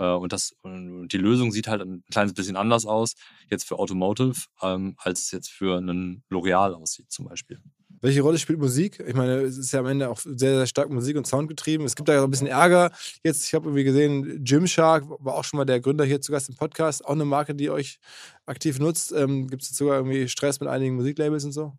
Äh, 0.00 0.14
und, 0.14 0.32
das, 0.32 0.54
die 0.64 1.18
Lösung 1.18 1.52
sieht 1.52 1.68
halt 1.68 1.82
ein 1.82 2.02
kleines 2.10 2.32
bisschen 2.32 2.56
anders 2.56 2.86
aus, 2.86 3.14
jetzt 3.50 3.64
für 3.68 3.78
Automotive, 3.78 4.46
ähm, 4.62 4.94
als 4.98 5.22
es 5.24 5.30
jetzt 5.30 5.50
für 5.50 5.76
einen 5.76 6.22
L'Oreal 6.30 6.72
aussieht 6.72 7.10
zum 7.10 7.26
Beispiel. 7.26 7.60
Welche 8.02 8.22
Rolle 8.22 8.38
spielt 8.38 8.58
Musik? 8.58 8.98
Ich 9.06 9.14
meine, 9.14 9.42
es 9.42 9.58
ist 9.58 9.72
ja 9.72 9.80
am 9.80 9.86
Ende 9.86 10.08
auch 10.08 10.18
sehr, 10.20 10.56
sehr 10.56 10.66
stark 10.66 10.88
Musik 10.88 11.18
und 11.18 11.26
Sound 11.26 11.48
getrieben. 11.48 11.84
Es 11.84 11.96
gibt 11.96 12.08
da 12.08 12.14
ja 12.14 12.24
ein 12.24 12.30
bisschen 12.30 12.46
Ärger. 12.46 12.92
Jetzt, 13.22 13.46
ich 13.46 13.52
habe 13.52 13.66
irgendwie 13.66 13.84
gesehen, 13.84 14.42
Gymshark 14.42 15.04
war 15.18 15.34
auch 15.34 15.44
schon 15.44 15.58
mal 15.58 15.66
der 15.66 15.80
Gründer 15.80 16.06
hier 16.06 16.22
zu 16.22 16.32
Gast 16.32 16.48
im 16.48 16.56
Podcast. 16.56 17.04
Auch 17.04 17.12
eine 17.12 17.26
Marke, 17.26 17.54
die 17.54 17.68
euch 17.68 17.98
aktiv 18.46 18.78
nutzt. 18.78 19.12
Ähm, 19.12 19.48
gibt 19.48 19.62
es 19.62 19.76
sogar 19.76 19.96
irgendwie 19.96 20.28
Stress 20.28 20.60
mit 20.60 20.70
einigen 20.70 20.96
Musiklabels 20.96 21.44
und 21.44 21.52
so? 21.52 21.74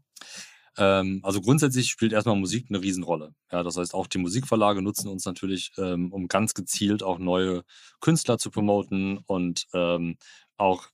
Ähm, 0.77 1.19
also 1.23 1.41
grundsätzlich 1.41 1.89
spielt 1.89 2.13
erstmal 2.13 2.35
Musik 2.35 2.67
eine 2.69 2.81
Riesenrolle. 2.81 3.33
Ja, 3.51 3.63
das 3.63 3.77
heißt, 3.77 3.93
auch 3.93 4.07
die 4.07 4.19
Musikverlage 4.19 4.81
nutzen 4.81 5.09
uns 5.09 5.25
natürlich, 5.25 5.71
ähm, 5.77 6.11
um 6.13 6.27
ganz 6.27 6.53
gezielt 6.53 7.03
auch 7.03 7.19
neue 7.19 7.63
Künstler 7.99 8.37
zu 8.37 8.51
promoten 8.51 9.19
und 9.25 9.67
ähm, 9.73 10.17
auch 10.57 10.87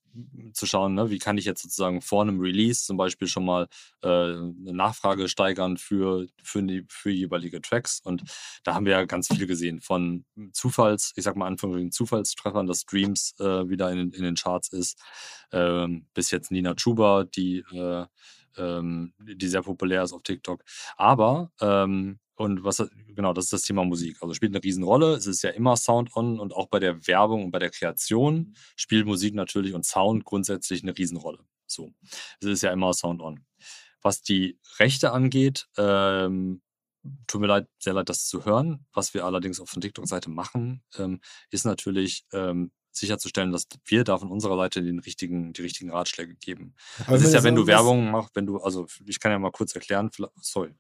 zu 0.54 0.66
schauen, 0.66 0.96
ne, 0.96 1.10
wie 1.10 1.20
kann 1.20 1.38
ich 1.38 1.46
jetzt 1.46 1.62
sozusagen 1.62 2.02
vor 2.02 2.24
einem 2.24 2.40
Release 2.40 2.84
zum 2.86 2.98
Beispiel 2.98 3.28
schon 3.28 3.46
mal 3.46 3.68
äh, 4.02 4.08
eine 4.08 4.74
Nachfrage 4.74 5.28
steigern 5.28 5.78
für, 5.78 6.28
für, 6.42 6.64
die, 6.64 6.86
für 6.90 7.12
jeweilige 7.12 7.62
Tracks. 7.62 8.00
Und 8.04 8.24
da 8.64 8.74
haben 8.74 8.86
wir 8.86 8.94
ja 8.94 9.06
ganz 9.06 9.28
viel 9.28 9.46
gesehen 9.46 9.80
von 9.80 10.26
Zufalls, 10.54 11.14
ich 11.16 11.24
sag 11.24 11.36
mal 11.36 11.48
Anführungszeichen 11.48 11.92
Zufallstreffern, 11.92 12.68
dass 12.68 12.82
Streams 12.82 13.36
äh, 13.40 13.70
wieder 13.70 13.92
in, 13.92 14.12
in 14.12 14.24
den 14.24 14.36
Charts 14.36 14.70
ist, 14.70 15.00
ähm, 15.52 16.08
bis 16.14 16.32
jetzt 16.32 16.52
Nina 16.52 16.74
Chuba, 16.74 17.26
die 17.26 17.60
äh, 17.72 18.06
ähm, 18.58 19.14
die 19.20 19.48
sehr 19.48 19.62
populär 19.62 20.04
ist 20.04 20.14
auf 20.14 20.24
TikTok. 20.24 20.64
Aber 20.96 21.52
ähm, 21.62 22.20
und 22.36 22.64
was, 22.64 22.88
genau, 23.08 23.34
das 23.34 23.46
ist 23.46 23.54
das 23.54 23.62
Thema 23.64 23.84
Musik. 23.84 24.18
Also 24.22 24.36
spielt 24.36 24.54
eine 24.54 24.64
Riesenrolle. 24.64 25.16
Es 25.16 25.26
ist 25.26 25.42
ja 25.42 25.50
immer 25.50 25.76
Sound 25.76 26.16
on 26.16 26.40
und 26.40 26.54
auch 26.54 26.68
bei 26.68 26.80
der 26.80 27.08
Werbung 27.08 27.46
und 27.46 27.52
bei 27.52 27.58
der 27.58 27.72
Kreation 27.72 28.56
spielt 28.76 29.08
Musik 29.08 29.34
natürlich 29.34 29.74
und 29.74 29.86
Sound 29.86 30.24
grundsätzlich 30.24 30.84
eine 30.84 30.96
Riesenrolle. 30.96 31.40
So. 31.66 31.94
Es 32.40 32.48
ist 32.48 32.62
ja 32.62 32.72
immer 32.72 32.94
Sound 32.94 33.22
on. 33.22 33.44
Was 34.04 34.22
die 34.22 34.60
Rechte 34.78 35.12
angeht, 35.12 35.68
ähm, 35.78 36.62
tut 37.26 37.42
mir 37.42 37.48
leid, 37.48 37.68
sehr 37.80 37.94
leid, 37.94 38.10
das 38.10 38.28
zu 38.28 38.46
hören. 38.46 38.86
Was 38.94 39.16
wir 39.16 39.26
allerdings 39.26 39.60
auf 39.60 39.72
der 39.72 39.82
TikTok-Seite 39.82 40.30
machen, 40.30 40.84
ähm, 40.98 41.20
ist 41.50 41.66
natürlich 41.66 42.26
ähm, 42.34 42.72
sicherzustellen, 42.98 43.52
dass 43.52 43.68
wir 43.86 44.04
da 44.04 44.18
von 44.18 44.30
unserer 44.30 44.58
Seite 44.58 44.82
den 44.82 45.00
richtigen, 45.00 45.54
die 45.54 45.62
richtigen 45.62 45.92
Ratschläge 45.92 46.36
geben. 46.36 46.76
Aber 47.06 47.18
das 47.18 47.28
ist 47.28 47.34
ja, 47.34 47.44
wenn 47.44 47.56
du 47.56 47.68
Werbung 47.68 48.12
machst, 48.12 48.36
wenn 48.36 48.46
du, 48.46 48.58
also 48.58 48.88
ich 49.06 49.20
kann 49.20 49.32
ja 49.32 49.40
mal 49.40 49.52
kurz 49.52 49.76
erklären, 49.76 50.10
sorry. 50.42 50.74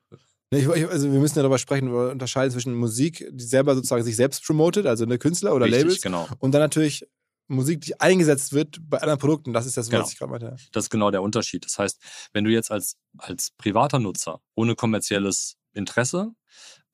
Ich, 0.49 0.67
also 0.67 1.11
wir 1.11 1.19
müssen 1.19 1.37
ja 1.37 1.43
darüber 1.43 1.57
sprechen, 1.57 1.91
wir 1.91 2.11
unterscheiden 2.11 2.51
zwischen 2.51 2.73
Musik, 2.73 3.27
die 3.31 3.43
selber 3.43 3.75
sozusagen 3.75 4.03
sich 4.03 4.15
selbst 4.15 4.45
promotet, 4.45 4.85
also 4.85 5.03
eine 5.03 5.17
Künstler 5.17 5.53
oder 5.53 5.65
Richtig, 5.65 5.81
Labels, 5.81 6.01
genau. 6.01 6.27
und 6.39 6.53
dann 6.53 6.61
natürlich 6.61 7.05
Musik, 7.49 7.81
die 7.81 7.99
eingesetzt 7.99 8.53
wird 8.53 8.77
bei 8.81 8.99
anderen 8.99 9.19
Produkten. 9.19 9.53
Das 9.53 9.65
ist 9.65 9.77
das, 9.77 9.87
was 9.87 9.91
genau. 9.91 10.07
ich 10.07 10.17
gerade 10.17 10.31
meinte. 10.31 10.55
Das 10.71 10.85
ist 10.85 10.89
genau 10.89 11.11
der 11.11 11.21
Unterschied. 11.21 11.65
Das 11.65 11.77
heißt, 11.77 11.99
wenn 12.33 12.43
du 12.43 12.51
jetzt 12.51 12.71
als, 12.71 12.97
als 13.17 13.51
privater 13.57 13.99
Nutzer 13.99 14.41
ohne 14.55 14.75
kommerzielles 14.75 15.55
Interesse 15.73 16.33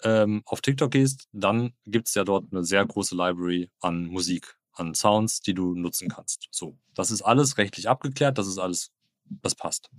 ähm, 0.03 0.43
auf 0.45 0.61
TikTok 0.61 0.91
gehst, 0.91 1.27
dann 1.31 1.73
gibt 1.85 2.07
es 2.07 2.13
ja 2.13 2.23
dort 2.23 2.45
eine 2.51 2.63
sehr 2.63 2.85
große 2.85 3.15
Library 3.15 3.71
an 3.79 4.05
Musik, 4.05 4.55
an 4.73 4.95
Sounds, 4.95 5.41
die 5.41 5.53
du 5.53 5.75
nutzen 5.75 6.09
kannst. 6.09 6.47
So, 6.51 6.77
das 6.93 7.11
ist 7.11 7.21
alles 7.21 7.57
rechtlich 7.57 7.89
abgeklärt, 7.89 8.37
das 8.37 8.47
ist 8.47 8.57
alles, 8.57 8.91
das 9.25 9.55
passt. 9.55 9.89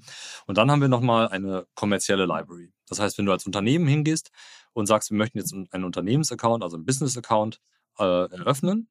Und 0.47 0.59
dann 0.59 0.71
haben 0.71 0.81
wir 0.81 0.89
nochmal 0.89 1.29
eine 1.29 1.67
kommerzielle 1.75 2.27
Library. 2.27 2.73
Das 2.89 2.99
heißt, 2.99 3.19
wenn 3.19 3.27
du 3.27 3.33
als 3.33 3.47
Unternehmen 3.47 3.87
hingehst 3.87 4.31
und 4.73 4.87
sagst, 4.87 5.11
wir 5.11 5.17
möchten 5.17 5.39
jetzt 5.39 5.53
einen 5.53 5.85
Unternehmensaccount, 5.85 6.63
also 6.63 6.77
einen 6.77 6.87
Business-Account 6.87 7.61
äh, 7.99 8.03
eröffnen, 8.05 8.89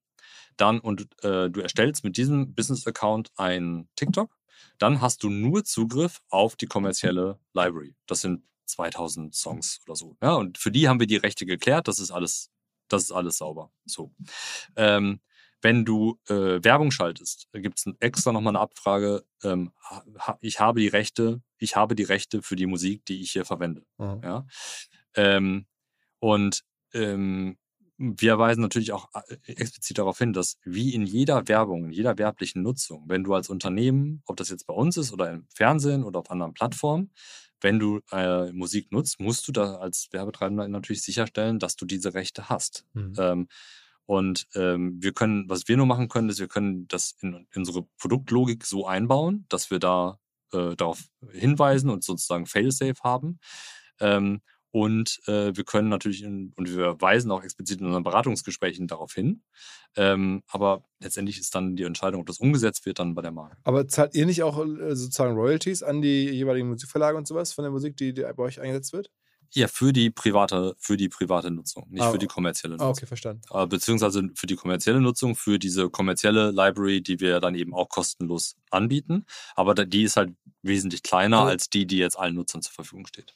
dann 0.58 0.80
und 0.80 1.02
äh, 1.24 1.50
du 1.50 1.62
erstellst 1.62 2.04
mit 2.04 2.18
diesem 2.18 2.54
Business-Account 2.54 3.32
ein 3.36 3.90
TikTok, 3.96 4.36
dann 4.78 5.02
hast 5.02 5.24
du 5.24 5.30
nur 5.30 5.64
Zugriff 5.64 6.22
auf 6.30 6.56
die 6.56 6.68
kommerzielle 6.68 7.40
Library. 7.54 7.96
Das 8.08 8.22
sind 8.22 8.44
2000 8.66 9.36
Songs 9.36 9.82
oder 9.86 9.96
so. 9.96 10.18
Ja, 10.22 10.34
und 10.34 10.58
für 10.58 10.72
die 10.72 10.88
haben 10.88 11.00
wir 11.00 11.08
die 11.08 11.18
Rechte 11.18 11.46
geklärt. 11.46 11.88
Das 11.88 12.00
ist 12.00 12.12
alles, 12.12 12.52
das 12.88 13.04
ist 13.04 13.12
alles 13.12 13.38
sauber. 13.38 13.72
So. 13.86 14.12
Ähm, 14.76 15.20
wenn 15.64 15.86
du 15.86 16.20
äh, 16.28 16.64
Werbung 16.64 16.92
schaltest, 16.92 17.48
gibt 17.54 17.80
es 17.80 17.92
extra 18.00 18.34
nochmal 18.34 18.52
eine 18.52 18.60
Abfrage. 18.60 19.24
Ähm, 19.44 19.72
ha, 20.20 20.38
ich 20.42 20.60
habe 20.60 20.82
die 20.82 20.90
Rechte, 20.90 21.42
ich 21.58 21.76
habe 21.76 21.96
die 21.96 22.04
Rechte 22.04 22.42
für 22.42 22.58
die 22.58 22.66
Musik, 22.66 23.06
die 23.06 23.22
ich 23.22 23.32
hier 23.32 23.46
verwende. 23.46 23.84
Mhm. 23.98 24.22
Ja. 24.24 24.46
Ähm, 25.16 25.66
und 26.20 26.64
ähm, 26.94 27.58
wir 27.98 28.38
weisen 28.38 28.62
natürlich 28.62 28.92
auch 28.92 29.08
äh, 29.14 29.54
explizit 29.54 29.98
darauf 29.98 30.18
hin, 30.18 30.34
dass 30.34 30.58
wie 30.66 30.94
in 30.94 31.06
jeder 31.06 31.48
Werbung, 31.48 31.86
in 31.86 31.92
jeder 31.92 32.18
werblichen 32.18 32.62
Nutzung, 32.62 33.06
wenn 33.08 33.24
du 33.24 33.34
als 33.34 33.50
Unternehmen, 33.50 34.22
ob 34.26 34.36
das 34.36 34.50
jetzt 34.50 34.68
bei 34.68 34.74
uns 34.74 34.98
ist 34.98 35.14
oder 35.14 35.32
im 35.32 35.48
Fernsehen 35.54 36.04
oder 36.04 36.20
auf 36.20 36.30
anderen 36.30 36.54
Plattformen, 36.54 37.12
wenn 37.62 37.80
du 37.80 38.02
äh, 38.12 38.52
Musik 38.52 38.92
nutzt, 38.92 39.22
musst 39.22 39.48
du 39.48 39.54
da 39.54 39.76
als 39.76 40.10
Werbetreibender 40.12 40.68
natürlich 40.68 41.04
sicherstellen, 41.04 41.60
dass 41.60 41.78
du 41.78 41.86
diese 41.86 42.14
Rechte 42.14 42.50
hast. 42.50 42.86
Mhm. 42.94 43.14
Ähm, 43.18 43.48
und 44.06 44.48
ähm, 44.56 44.98
wir 45.02 45.14
können, 45.14 45.50
was 45.50 45.68
wir 45.68 45.78
nur 45.78 45.86
machen 45.86 46.10
können, 46.10 46.30
ist, 46.30 46.40
wir 46.40 46.48
können 46.48 46.88
das 46.88 47.16
in, 47.22 47.34
in 47.34 47.48
unsere 47.56 47.84
Produktlogik 47.98 48.66
so 48.66 48.86
einbauen, 48.86 49.46
dass 49.50 49.72
wir 49.72 49.80
da 49.80 50.20
äh, 50.52 50.76
darauf 50.76 51.04
hinweisen 51.32 51.90
und 51.90 52.04
sozusagen 52.04 52.46
Failsafe 52.46 53.02
haben. 53.04 53.40
Ähm, 54.00 54.42
und 54.72 55.22
äh, 55.28 55.56
wir 55.56 55.64
können 55.66 55.90
natürlich, 55.90 56.24
in, 56.24 56.52
und 56.56 56.68
wir 56.68 57.00
weisen 57.00 57.30
auch 57.30 57.44
explizit 57.44 57.80
in 57.80 57.86
unseren 57.86 58.04
Beratungsgesprächen 58.04 58.88
darauf 58.88 59.14
hin. 59.14 59.44
Ähm, 59.96 60.42
aber 60.48 60.84
letztendlich 61.00 61.40
ist 61.40 61.54
dann 61.54 61.76
die 61.76 61.84
Entscheidung, 61.84 62.22
ob 62.22 62.28
das 62.28 62.40
umgesetzt 62.40 62.88
wird, 62.88 62.98
dann 62.98 63.14
bei 63.14 63.22
der 63.22 63.32
Marke. 63.32 63.56
Aber 63.64 63.88
zahlt 63.88 64.16
ihr 64.16 64.26
nicht 64.26 64.42
auch 64.42 64.66
äh, 64.66 64.96
sozusagen 64.96 65.36
Royalties 65.36 65.84
an 65.84 66.02
die 66.02 66.28
jeweiligen 66.28 66.70
Musikverlage 66.70 67.16
und 67.16 67.28
sowas 67.28 67.54
von 67.54 67.64
der 67.64 67.72
Musik, 67.72 67.98
die, 67.98 68.16
die 68.16 68.24
bei 68.24 68.44
euch 68.44 68.60
eingesetzt 68.60 68.94
wird? 68.94 69.12
Ja, 69.56 69.68
für 69.68 69.94
die 69.94 70.10
private, 70.10 70.76
für 70.80 70.98
die 70.98 71.10
private 71.10 71.52
Nutzung, 71.52 71.88
nicht 71.90 72.02
ah, 72.02 72.12
für 72.12 72.18
die 72.18 72.28
kommerzielle 72.28 72.74
Nutzung. 72.74 72.88
Ah, 72.88 72.92
okay, 72.92 73.06
verstanden. 73.06 73.42
Äh, 73.52 73.68
beziehungsweise 73.68 74.30
für 74.36 74.48
die 74.48 74.56
kommerzielle 74.56 75.00
Nutzung, 75.00 75.36
für 75.36 75.60
diese 75.60 75.90
kommerzielle 75.90 76.50
Library, 76.52 77.02
die 77.02 77.20
wir 77.20 77.40
dann 77.40 77.54
eben 77.54 77.74
auch 77.74 77.90
kostenlos 77.90 78.56
anbieten. 78.72 79.26
Aber 79.56 79.76
die 79.76 80.04
ist 80.04 80.18
halt 80.18 80.34
wesentlich 80.64 81.04
kleiner 81.04 81.40
also, 81.40 81.50
als 81.50 81.70
die, 81.70 81.86
die 81.86 81.98
jetzt 81.98 82.18
allen 82.18 82.36
Nutzern 82.36 82.64
zur 82.64 82.74
Verfügung 82.74 83.06
steht. 83.06 83.36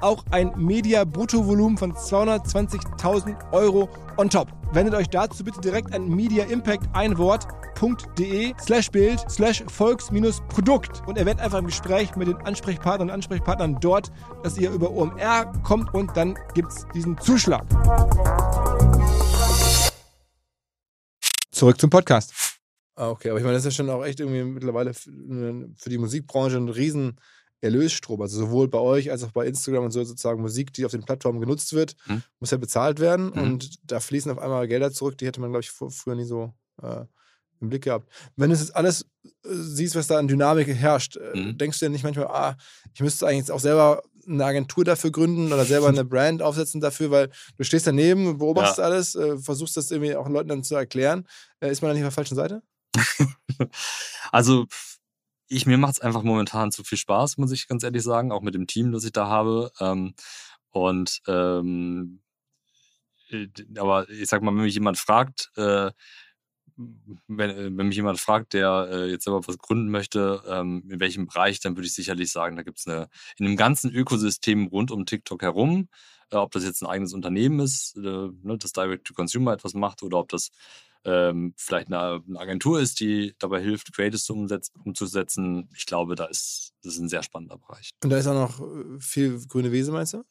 auch 0.00 0.24
ein 0.30 0.52
Media-Bruttovolumen 0.56 1.76
von 1.76 1.92
220.000 1.92 3.52
Euro 3.52 3.88
on 4.16 4.30
top. 4.30 4.48
Wendet 4.72 4.94
euch 4.94 5.08
dazu 5.08 5.44
bitte 5.44 5.60
direkt 5.60 5.94
an 5.94 6.08
Media 6.08 6.44
Impact 6.44 6.88
ein 6.92 7.16
Wort 7.18 7.46
www.de 7.80 8.54
slash 8.58 8.90
Bild 8.90 9.20
slash 9.30 9.62
Volks-Produkt 9.66 11.02
und 11.06 11.18
erwähnt 11.18 11.40
einfach 11.40 11.58
im 11.58 11.66
Gespräch 11.66 12.16
mit 12.16 12.28
den 12.28 12.36
Ansprechpartnern 12.36 13.08
und 13.08 13.14
Ansprechpartnern 13.14 13.78
dort, 13.80 14.10
dass 14.42 14.58
ihr 14.58 14.70
über 14.70 14.90
OMR 14.90 15.52
kommt 15.62 15.92
und 15.94 16.16
dann 16.16 16.38
gibt 16.54 16.72
es 16.72 16.86
diesen 16.94 17.18
Zuschlag. 17.18 17.66
Zurück 21.50 21.80
zum 21.80 21.90
Podcast. 21.90 22.32
Ah, 22.96 23.10
okay, 23.10 23.30
aber 23.30 23.38
ich 23.38 23.44
meine, 23.44 23.56
das 23.56 23.64
ist 23.64 23.76
ja 23.76 23.84
schon 23.84 23.90
auch 23.90 24.04
echt 24.04 24.20
irgendwie 24.20 24.42
mittlerweile 24.42 24.94
für 24.94 25.90
die 25.90 25.98
Musikbranche 25.98 26.56
ein 26.56 26.68
riesen 26.68 27.18
Erlösstrom. 27.66 28.20
Also 28.20 28.38
sowohl 28.38 28.68
bei 28.68 28.78
euch 28.78 29.10
als 29.10 29.22
auch 29.22 29.32
bei 29.32 29.46
Instagram 29.46 29.84
und 29.84 29.90
so 29.90 30.02
sozusagen 30.04 30.40
Musik, 30.40 30.72
die 30.72 30.84
auf 30.84 30.92
den 30.92 31.04
Plattformen 31.04 31.40
genutzt 31.40 31.72
wird, 31.72 31.96
hm. 32.04 32.22
muss 32.40 32.50
ja 32.50 32.56
bezahlt 32.58 32.98
werden. 33.00 33.34
Hm. 33.34 33.42
Und 33.42 33.90
da 33.90 34.00
fließen 34.00 34.30
auf 34.30 34.38
einmal 34.38 34.66
Gelder 34.68 34.92
zurück, 34.92 35.18
die 35.18 35.26
hätte 35.26 35.40
man, 35.40 35.50
glaube 35.50 35.62
ich, 35.62 35.70
früher 35.70 36.14
nie 36.14 36.24
so 36.24 36.54
äh, 36.82 37.04
im 37.60 37.68
Blick 37.68 37.84
gehabt. 37.84 38.10
Wenn 38.36 38.50
du 38.50 38.56
jetzt 38.56 38.74
alles 38.74 39.02
äh, 39.24 39.28
siehst, 39.42 39.94
was 39.94 40.06
da 40.06 40.18
an 40.18 40.28
Dynamik 40.28 40.68
herrscht, 40.68 41.16
äh, 41.16 41.38
mhm. 41.38 41.58
denkst 41.58 41.78
du 41.78 41.86
dir 41.86 41.90
nicht 41.90 42.04
manchmal, 42.04 42.26
ah, 42.28 42.56
ich 42.94 43.00
müsste 43.00 43.26
eigentlich 43.26 43.38
jetzt 43.38 43.50
auch 43.50 43.60
selber 43.60 44.02
eine 44.28 44.44
Agentur 44.44 44.84
dafür 44.84 45.10
gründen 45.10 45.52
oder 45.52 45.64
selber 45.64 45.88
eine 45.88 46.04
Brand 46.04 46.42
aufsetzen 46.42 46.80
dafür, 46.80 47.10
weil 47.10 47.30
du 47.56 47.64
stehst 47.64 47.86
daneben, 47.86 48.38
beobachtest 48.38 48.78
ja. 48.78 48.84
alles, 48.84 49.14
äh, 49.14 49.38
versuchst 49.38 49.76
das 49.76 49.90
irgendwie 49.90 50.16
auch 50.16 50.28
Leuten 50.28 50.48
dann 50.48 50.64
zu 50.64 50.74
erklären. 50.74 51.26
Äh, 51.60 51.70
ist 51.70 51.82
man 51.82 51.90
da 51.90 51.94
nicht 51.94 52.04
auf 52.04 52.14
der 52.14 52.24
falschen 52.24 52.36
Seite? 52.36 52.62
also, 54.32 54.66
ich, 55.48 55.66
mir 55.66 55.78
macht 55.78 55.94
es 55.94 56.00
einfach 56.00 56.22
momentan 56.22 56.72
zu 56.72 56.84
viel 56.84 56.98
Spaß, 56.98 57.38
muss 57.38 57.52
ich 57.52 57.68
ganz 57.68 57.82
ehrlich 57.84 58.02
sagen, 58.02 58.32
auch 58.32 58.42
mit 58.42 58.54
dem 58.54 58.66
Team, 58.66 58.92
das 58.92 59.04
ich 59.04 59.12
da 59.12 59.28
habe. 59.28 59.70
Ähm, 59.80 60.14
und 60.70 61.20
ähm, 61.26 62.20
äh, 63.30 63.48
aber 63.78 64.08
ich 64.10 64.28
sag 64.28 64.42
mal, 64.42 64.54
wenn 64.54 64.62
mich 64.62 64.74
jemand 64.74 64.98
fragt, 64.98 65.50
äh, 65.56 65.90
wenn, 66.76 67.50
äh, 67.50 67.70
wenn 67.76 67.88
mich 67.88 67.96
jemand 67.96 68.20
fragt, 68.20 68.52
der 68.52 68.88
äh, 68.90 69.10
jetzt 69.10 69.24
selber 69.24 69.46
was 69.46 69.58
gründen 69.58 69.90
möchte, 69.90 70.42
ähm, 70.46 70.84
in 70.90 71.00
welchem 71.00 71.26
Bereich, 71.26 71.60
dann 71.60 71.76
würde 71.76 71.86
ich 71.86 71.94
sicherlich 71.94 72.30
sagen, 72.30 72.56
da 72.56 72.62
gibt 72.62 72.78
es 72.78 72.86
eine, 72.86 73.08
in 73.38 73.46
dem 73.46 73.56
ganzen 73.56 73.90
Ökosystem 73.90 74.66
rund 74.66 74.90
um 74.90 75.06
TikTok 75.06 75.42
herum, 75.42 75.88
äh, 76.30 76.36
ob 76.36 76.52
das 76.52 76.64
jetzt 76.64 76.82
ein 76.82 76.86
eigenes 76.86 77.14
Unternehmen 77.14 77.60
ist, 77.60 77.96
äh, 77.96 78.00
ne, 78.00 78.58
das 78.58 78.72
Direct-to-Consumer 78.72 79.52
etwas 79.52 79.74
macht 79.74 80.02
oder 80.02 80.18
ob 80.18 80.28
das 80.28 80.50
ähm, 81.06 81.54
vielleicht 81.56 81.86
eine, 81.86 82.22
eine, 82.26 82.40
Agentur 82.40 82.80
ist, 82.80 82.98
die 82.98 83.34
dabei 83.38 83.62
hilft, 83.62 83.94
Creatives 83.94 84.28
umzusetzen. 84.28 85.70
Ich 85.76 85.86
glaube, 85.86 86.16
da 86.16 86.24
ist 86.24 86.74
das 86.82 86.94
ist 86.94 87.00
ein 87.00 87.08
sehr 87.08 87.22
spannender 87.22 87.58
Bereich. 87.58 87.90
Und 88.02 88.10
da 88.10 88.18
ist 88.18 88.26
auch 88.26 88.34
noch 88.34 88.60
äh, 88.60 89.00
viel 89.00 89.40
grüne 89.46 89.72
Wiese, 89.72 89.92
meinst 89.92 90.14
du? 90.14 90.24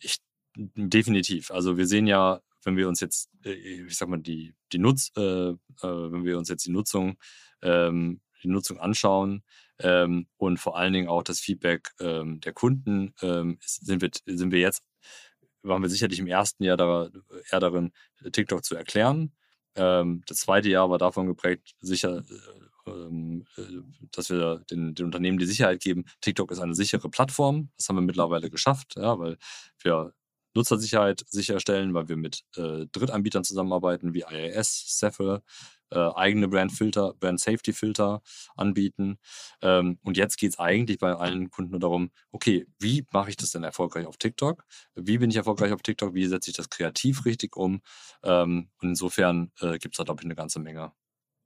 Ich, 0.00 0.18
definitiv. 0.54 1.50
Also 1.50 1.76
wir 1.76 1.86
sehen 1.86 2.06
ja, 2.06 2.40
wenn 2.64 2.76
wir 2.76 2.88
uns 2.88 3.00
jetzt, 3.00 3.30
äh, 3.44 3.52
ich 3.52 3.96
sag 3.96 4.08
mal, 4.08 4.18
die, 4.18 4.54
die 4.72 4.78
Nutz, 4.78 5.10
äh, 5.16 5.50
äh, 5.50 5.56
wenn 5.82 6.24
wir 6.24 6.38
uns 6.38 6.48
jetzt 6.48 6.66
die 6.66 6.70
Nutzung, 6.70 7.18
ähm, 7.62 8.20
die 8.42 8.48
Nutzung 8.48 8.78
anschauen 8.78 9.42
ähm, 9.78 10.26
und 10.36 10.58
vor 10.58 10.76
allen 10.76 10.92
Dingen 10.92 11.08
auch 11.08 11.22
das 11.22 11.40
Feedback 11.40 11.90
ähm, 12.00 12.40
der 12.40 12.52
Kunden, 12.52 13.14
ähm, 13.20 13.58
sind, 13.60 14.00
wir, 14.00 14.10
sind 14.26 14.52
wir 14.52 14.60
jetzt, 14.60 14.82
waren 15.62 15.82
wir 15.82 15.88
sicherlich 15.88 16.18
im 16.18 16.26
ersten 16.26 16.64
Jahr 16.64 16.76
da, 16.76 17.10
eher 17.50 17.60
darin, 17.60 17.92
TikTok 18.32 18.64
zu 18.64 18.74
erklären. 18.74 19.32
Ähm, 19.78 20.22
das 20.26 20.38
zweite 20.38 20.68
Jahr 20.68 20.90
war 20.90 20.98
davon 20.98 21.26
geprägt, 21.26 21.74
sicher, 21.80 22.24
äh, 22.86 22.90
ähm, 22.90 23.44
äh, 23.56 23.62
dass 24.12 24.30
wir 24.30 24.64
den, 24.70 24.94
den, 24.94 25.06
Unternehmen 25.06 25.38
die 25.38 25.46
Sicherheit 25.46 25.80
geben, 25.80 26.04
TikTok 26.20 26.50
ist 26.50 26.58
eine 26.58 26.74
sichere 26.74 27.08
Plattform. 27.08 27.70
Das 27.76 27.88
haben 27.88 27.96
wir 27.96 28.02
mittlerweile 28.02 28.50
geschafft, 28.50 28.96
ja, 28.96 29.18
weil 29.18 29.38
wir 29.82 30.12
Nutzersicherheit 30.54 31.24
sicherstellen, 31.28 31.94
weil 31.94 32.08
wir 32.08 32.16
mit 32.16 32.42
äh, 32.56 32.86
Drittanbietern 32.90 33.44
zusammenarbeiten 33.44 34.14
wie 34.14 34.24
IAS, 34.28 34.98
Cephal, 34.98 35.42
äh, 35.90 35.98
eigene 35.98 36.48
Brandfilter, 36.48 37.14
Brand 37.18 37.40
Safety 37.40 37.72
Filter 37.72 38.22
anbieten. 38.56 39.18
Ähm, 39.62 39.98
und 40.02 40.16
jetzt 40.16 40.36
geht 40.36 40.52
es 40.52 40.58
eigentlich 40.58 40.98
bei 40.98 41.14
allen 41.14 41.50
Kunden 41.50 41.72
nur 41.72 41.80
darum, 41.80 42.10
okay, 42.32 42.66
wie 42.78 43.06
mache 43.12 43.30
ich 43.30 43.36
das 43.36 43.50
denn 43.52 43.64
erfolgreich 43.64 44.06
auf 44.06 44.16
TikTok? 44.16 44.64
Wie 44.94 45.18
bin 45.18 45.30
ich 45.30 45.36
erfolgreich 45.36 45.72
auf 45.72 45.82
TikTok? 45.82 46.14
Wie 46.14 46.26
setze 46.26 46.50
ich 46.50 46.56
das 46.56 46.70
kreativ 46.70 47.24
richtig 47.24 47.56
um? 47.56 47.80
Ähm, 48.22 48.70
und 48.80 48.88
insofern 48.88 49.52
äh, 49.60 49.78
gibt 49.78 49.94
es 49.94 49.98
da, 49.98 50.04
glaube 50.04 50.20
ich, 50.22 50.24
eine 50.26 50.34
ganze 50.34 50.60
Menge 50.60 50.92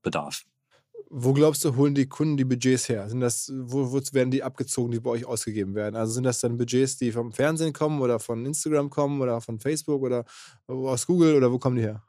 Bedarf. 0.03 0.45
Wo 1.15 1.33
glaubst 1.35 1.65
du, 1.65 1.77
holen 1.77 1.95
die 1.95 2.09
Kunden 2.09 2.39
die 2.39 2.45
Budgets 2.45 2.89
her? 2.89 3.09
Sind 3.09 3.21
das, 3.21 3.53
wo, 3.55 3.93
wo 3.93 4.01
werden 4.13 4.31
die 4.31 4.43
abgezogen, 4.43 4.93
die 4.93 5.01
bei 5.01 5.11
euch 5.11 5.27
ausgegeben 5.27 5.75
werden? 5.75 5.95
Also 5.95 6.15
sind 6.15 6.25
das 6.25 6.41
dann 6.41 6.57
Budgets, 6.57 6.97
die 6.97 7.13
vom 7.13 7.33
Fernsehen 7.33 7.73
kommen 7.75 8.01
oder 8.01 8.19
von 8.19 8.47
Instagram 8.47 8.89
kommen 8.89 9.21
oder 9.21 9.41
von 9.43 9.61
Facebook 9.61 10.03
oder 10.03 10.25
aus 10.67 11.07
Google 11.07 11.35
oder 11.37 11.53
wo 11.53 11.59
kommen 11.59 11.77
die 11.77 11.83
her? 11.83 12.03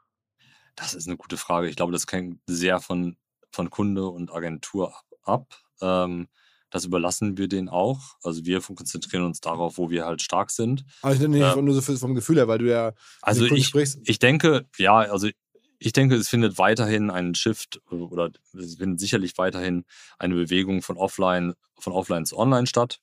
Das 0.76 0.94
ist 0.94 1.06
eine 1.06 1.16
gute 1.16 1.36
Frage. 1.36 1.68
Ich 1.68 1.76
glaube, 1.76 1.92
das 1.92 2.04
hängt 2.10 2.40
sehr 2.46 2.80
von, 2.80 3.16
von 3.50 3.70
Kunde 3.70 4.06
und 4.06 4.32
Agentur 4.32 4.94
ab. 5.22 5.54
Ähm, 5.80 6.28
das 6.70 6.84
überlassen 6.84 7.38
wir 7.38 7.46
denen 7.46 7.68
auch. 7.68 8.00
Also 8.24 8.44
wir 8.44 8.60
konzentrieren 8.60 9.24
uns 9.24 9.40
darauf, 9.40 9.78
wo 9.78 9.90
wir 9.90 10.04
halt 10.04 10.22
stark 10.22 10.50
sind. 10.50 10.84
Aber 11.02 11.14
ich 11.14 11.20
nicht 11.20 11.40
ähm, 11.40 11.64
nur 11.64 11.80
so 11.80 11.96
vom 11.96 12.16
Gefühl 12.16 12.36
her, 12.36 12.48
weil 12.48 12.58
du 12.58 12.68
ja 12.68 12.92
also 13.22 13.44
ich, 13.44 13.66
sprichst. 13.68 14.00
Ich 14.04 14.18
denke, 14.18 14.66
ja, 14.76 14.96
also 14.96 15.28
ich 15.78 15.92
denke, 15.92 16.16
es 16.16 16.28
findet 16.28 16.58
weiterhin 16.58 17.10
einen 17.10 17.36
Shift 17.36 17.80
oder 17.90 18.30
es 18.54 18.74
findet 18.74 18.98
sicherlich 18.98 19.38
weiterhin 19.38 19.84
eine 20.18 20.34
Bewegung 20.34 20.82
von 20.82 20.96
offline, 20.96 21.54
von 21.78 21.92
offline 21.92 22.26
zu 22.26 22.36
online 22.38 22.66
statt. 22.66 22.98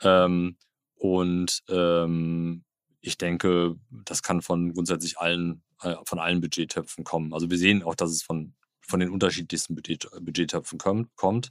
Ähm, 0.00 0.56
und 0.94 1.64
ähm, 1.68 2.64
ich 3.02 3.18
denke, 3.18 3.76
das 3.90 4.22
kann 4.22 4.40
von 4.40 4.72
grundsätzlich 4.72 5.18
allen 5.18 5.62
von 5.78 6.18
allen 6.18 6.40
Budgettöpfen 6.40 7.04
kommen. 7.04 7.32
Also 7.34 7.50
wir 7.50 7.58
sehen 7.58 7.82
auch, 7.82 7.94
dass 7.94 8.10
es 8.10 8.22
von, 8.22 8.54
von 8.80 9.00
den 9.00 9.10
unterschiedlichsten 9.10 9.74
Budget, 9.74 10.08
Budgettöpfen 10.20 10.78
kommt. 10.78 11.14
kommt. 11.16 11.50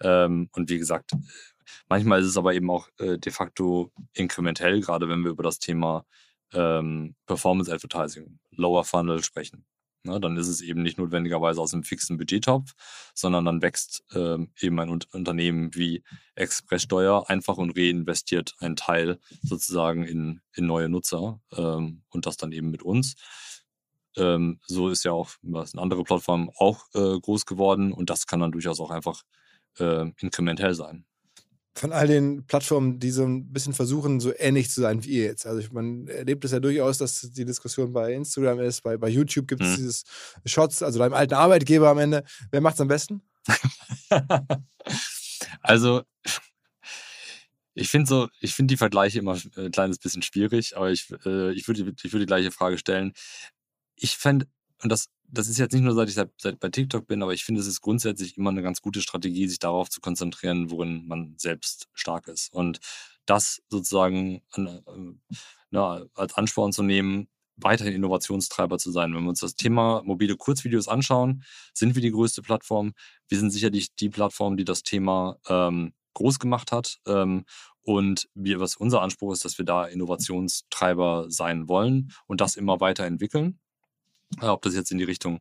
Ähm, 0.00 0.48
und 0.52 0.70
wie 0.70 0.78
gesagt, 0.78 1.12
manchmal 1.88 2.20
ist 2.20 2.26
es 2.26 2.36
aber 2.36 2.54
eben 2.54 2.70
auch 2.70 2.88
äh, 2.98 3.18
de 3.18 3.32
facto 3.32 3.92
inkrementell, 4.12 4.80
gerade 4.80 5.08
wenn 5.08 5.22
wir 5.22 5.30
über 5.30 5.42
das 5.42 5.58
Thema 5.58 6.04
ähm, 6.52 7.14
Performance 7.26 7.72
Advertising, 7.72 8.38
Lower 8.50 8.84
Funnel 8.84 9.22
sprechen. 9.22 9.64
Ne, 10.06 10.20
dann 10.20 10.36
ist 10.36 10.48
es 10.48 10.60
eben 10.60 10.82
nicht 10.82 10.98
notwendigerweise 10.98 11.62
aus 11.62 11.72
einem 11.72 11.82
fixen 11.82 12.18
Budgettopf, 12.18 12.74
sondern 13.14 13.46
dann 13.46 13.62
wächst 13.62 14.04
ähm, 14.14 14.50
eben 14.60 14.78
ein 14.78 14.90
Unternehmen 14.90 15.74
wie 15.74 16.02
Expresssteuer 16.34 17.30
einfach 17.30 17.56
und 17.56 17.70
reinvestiert 17.70 18.54
einen 18.58 18.76
Teil 18.76 19.18
sozusagen 19.42 20.04
in, 20.04 20.42
in 20.52 20.66
neue 20.66 20.90
Nutzer 20.90 21.40
ähm, 21.56 22.02
und 22.10 22.26
das 22.26 22.36
dann 22.36 22.52
eben 22.52 22.70
mit 22.70 22.82
uns. 22.82 23.14
Ähm, 24.16 24.60
so 24.66 24.88
ist 24.88 25.04
ja 25.04 25.12
auch 25.12 25.30
was 25.42 25.74
andere 25.76 26.04
Plattformen 26.04 26.50
auch 26.56 26.86
äh, 26.94 27.18
groß 27.20 27.46
geworden 27.46 27.92
und 27.92 28.10
das 28.10 28.26
kann 28.26 28.40
dann 28.40 28.52
durchaus 28.52 28.80
auch 28.80 28.90
einfach 28.90 29.22
äh, 29.78 30.10
inkrementell 30.20 30.74
sein. 30.74 31.04
Von 31.76 31.92
all 31.92 32.06
den 32.06 32.46
Plattformen, 32.46 33.00
die 33.00 33.10
so 33.10 33.24
ein 33.24 33.52
bisschen 33.52 33.72
versuchen, 33.72 34.20
so 34.20 34.32
ähnlich 34.38 34.70
zu 34.70 34.80
sein 34.80 35.02
wie 35.02 35.08
ihr 35.08 35.24
jetzt. 35.24 35.44
Also 35.44 35.66
man 35.72 36.06
erlebt 36.06 36.44
es 36.44 36.52
ja 36.52 36.60
durchaus, 36.60 36.98
dass 36.98 37.20
die 37.32 37.44
Diskussion 37.44 37.92
bei 37.92 38.14
Instagram 38.14 38.60
ist, 38.60 38.82
bei, 38.82 38.96
bei 38.96 39.08
YouTube 39.08 39.48
gibt 39.48 39.62
es 39.62 39.70
hm. 39.70 39.76
dieses 39.78 40.04
Shots, 40.46 40.84
also 40.84 41.00
deinem 41.00 41.14
alten 41.14 41.34
Arbeitgeber 41.34 41.88
am 41.88 41.98
Ende. 41.98 42.22
Wer 42.52 42.60
macht 42.60 42.74
es 42.74 42.80
am 42.80 42.86
besten? 42.88 43.22
also 45.60 46.02
ich 47.74 47.88
finde 47.88 48.08
so, 48.08 48.28
ich 48.40 48.54
finde 48.54 48.72
die 48.72 48.78
Vergleiche 48.78 49.18
immer 49.18 49.36
ein 49.56 49.72
kleines 49.72 49.98
bisschen 49.98 50.22
schwierig, 50.22 50.76
aber 50.76 50.92
ich, 50.92 51.12
äh, 51.26 51.52
ich 51.52 51.66
würde 51.66 51.92
ich 52.02 52.12
würd 52.12 52.22
die 52.22 52.26
gleiche 52.26 52.52
Frage 52.52 52.78
stellen 52.78 53.12
ich 53.96 54.16
fände, 54.16 54.46
und 54.82 54.90
das, 54.90 55.08
das 55.28 55.48
ist 55.48 55.58
jetzt 55.58 55.72
nicht 55.72 55.82
nur, 55.82 55.94
seit 55.94 56.08
ich 56.08 56.14
seit, 56.14 56.30
seit 56.40 56.60
bei 56.60 56.68
TikTok 56.68 57.06
bin, 57.06 57.22
aber 57.22 57.32
ich 57.32 57.44
finde, 57.44 57.60
es 57.60 57.66
ist 57.66 57.80
grundsätzlich 57.80 58.36
immer 58.36 58.50
eine 58.50 58.62
ganz 58.62 58.82
gute 58.82 59.00
Strategie, 59.00 59.48
sich 59.48 59.58
darauf 59.58 59.90
zu 59.90 60.00
konzentrieren, 60.00 60.70
worin 60.70 61.06
man 61.06 61.34
selbst 61.38 61.88
stark 61.92 62.28
ist. 62.28 62.52
Und 62.52 62.80
das 63.26 63.62
sozusagen 63.68 64.42
äh, 64.56 64.80
na, 65.70 66.04
als 66.14 66.34
Ansporn 66.34 66.72
zu 66.72 66.82
nehmen, 66.82 67.28
weiterhin 67.56 67.94
Innovationstreiber 67.94 68.78
zu 68.78 68.90
sein. 68.90 69.14
Wenn 69.14 69.22
wir 69.22 69.28
uns 69.28 69.40
das 69.40 69.54
Thema 69.54 70.02
mobile 70.04 70.36
Kurzvideos 70.36 70.88
anschauen, 70.88 71.44
sind 71.72 71.94
wir 71.94 72.02
die 72.02 72.10
größte 72.10 72.42
Plattform. 72.42 72.92
Wir 73.28 73.38
sind 73.38 73.50
sicherlich 73.50 73.94
die 73.94 74.08
Plattform, 74.08 74.56
die 74.56 74.64
das 74.64 74.82
Thema 74.82 75.38
ähm, 75.48 75.94
groß 76.14 76.38
gemacht 76.38 76.72
hat. 76.72 76.98
Ähm, 77.06 77.44
und 77.82 78.28
wir, 78.34 78.60
was 78.60 78.76
unser 78.76 79.02
Anspruch 79.02 79.32
ist, 79.32 79.44
dass 79.44 79.58
wir 79.58 79.64
da 79.64 79.84
Innovationstreiber 79.84 81.26
sein 81.28 81.68
wollen 81.68 82.12
und 82.26 82.40
das 82.40 82.56
immer 82.56 82.80
weiterentwickeln. 82.80 83.58
Äh, 84.40 84.46
ob 84.46 84.62
das 84.62 84.74
jetzt 84.74 84.90
in 84.90 84.98
die 84.98 85.04
Richtung 85.04 85.40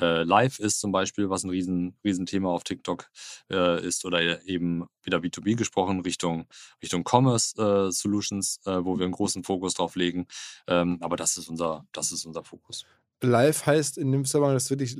äh, 0.00 0.22
Live 0.22 0.58
ist 0.58 0.80
zum 0.80 0.92
Beispiel, 0.92 1.30
was 1.30 1.44
ein 1.44 1.50
riesen, 1.50 1.96
Riesenthema 2.04 2.48
auf 2.48 2.64
TikTok 2.64 3.10
äh, 3.50 3.84
ist, 3.84 4.04
oder 4.04 4.46
eben 4.46 4.86
wieder 5.02 5.18
B2B 5.18 5.56
gesprochen, 5.56 6.00
Richtung, 6.00 6.46
Richtung 6.82 7.04
Commerce 7.08 7.56
äh, 7.60 7.90
Solutions, 7.90 8.60
äh, 8.66 8.84
wo 8.84 8.98
wir 8.98 9.04
einen 9.04 9.12
großen 9.12 9.44
Fokus 9.44 9.74
drauf 9.74 9.96
legen. 9.96 10.26
Ähm, 10.66 10.98
aber 11.00 11.16
das 11.16 11.36
ist 11.36 11.48
unser, 11.48 11.86
das 11.92 12.12
ist 12.12 12.24
unser 12.24 12.44
Fokus. 12.44 12.84
Live 13.20 13.66
heißt 13.66 13.98
in 13.98 14.12
dem 14.12 14.24
Zusammenhang, 14.24 14.54
dass 14.54 14.70
wirklich 14.70 14.96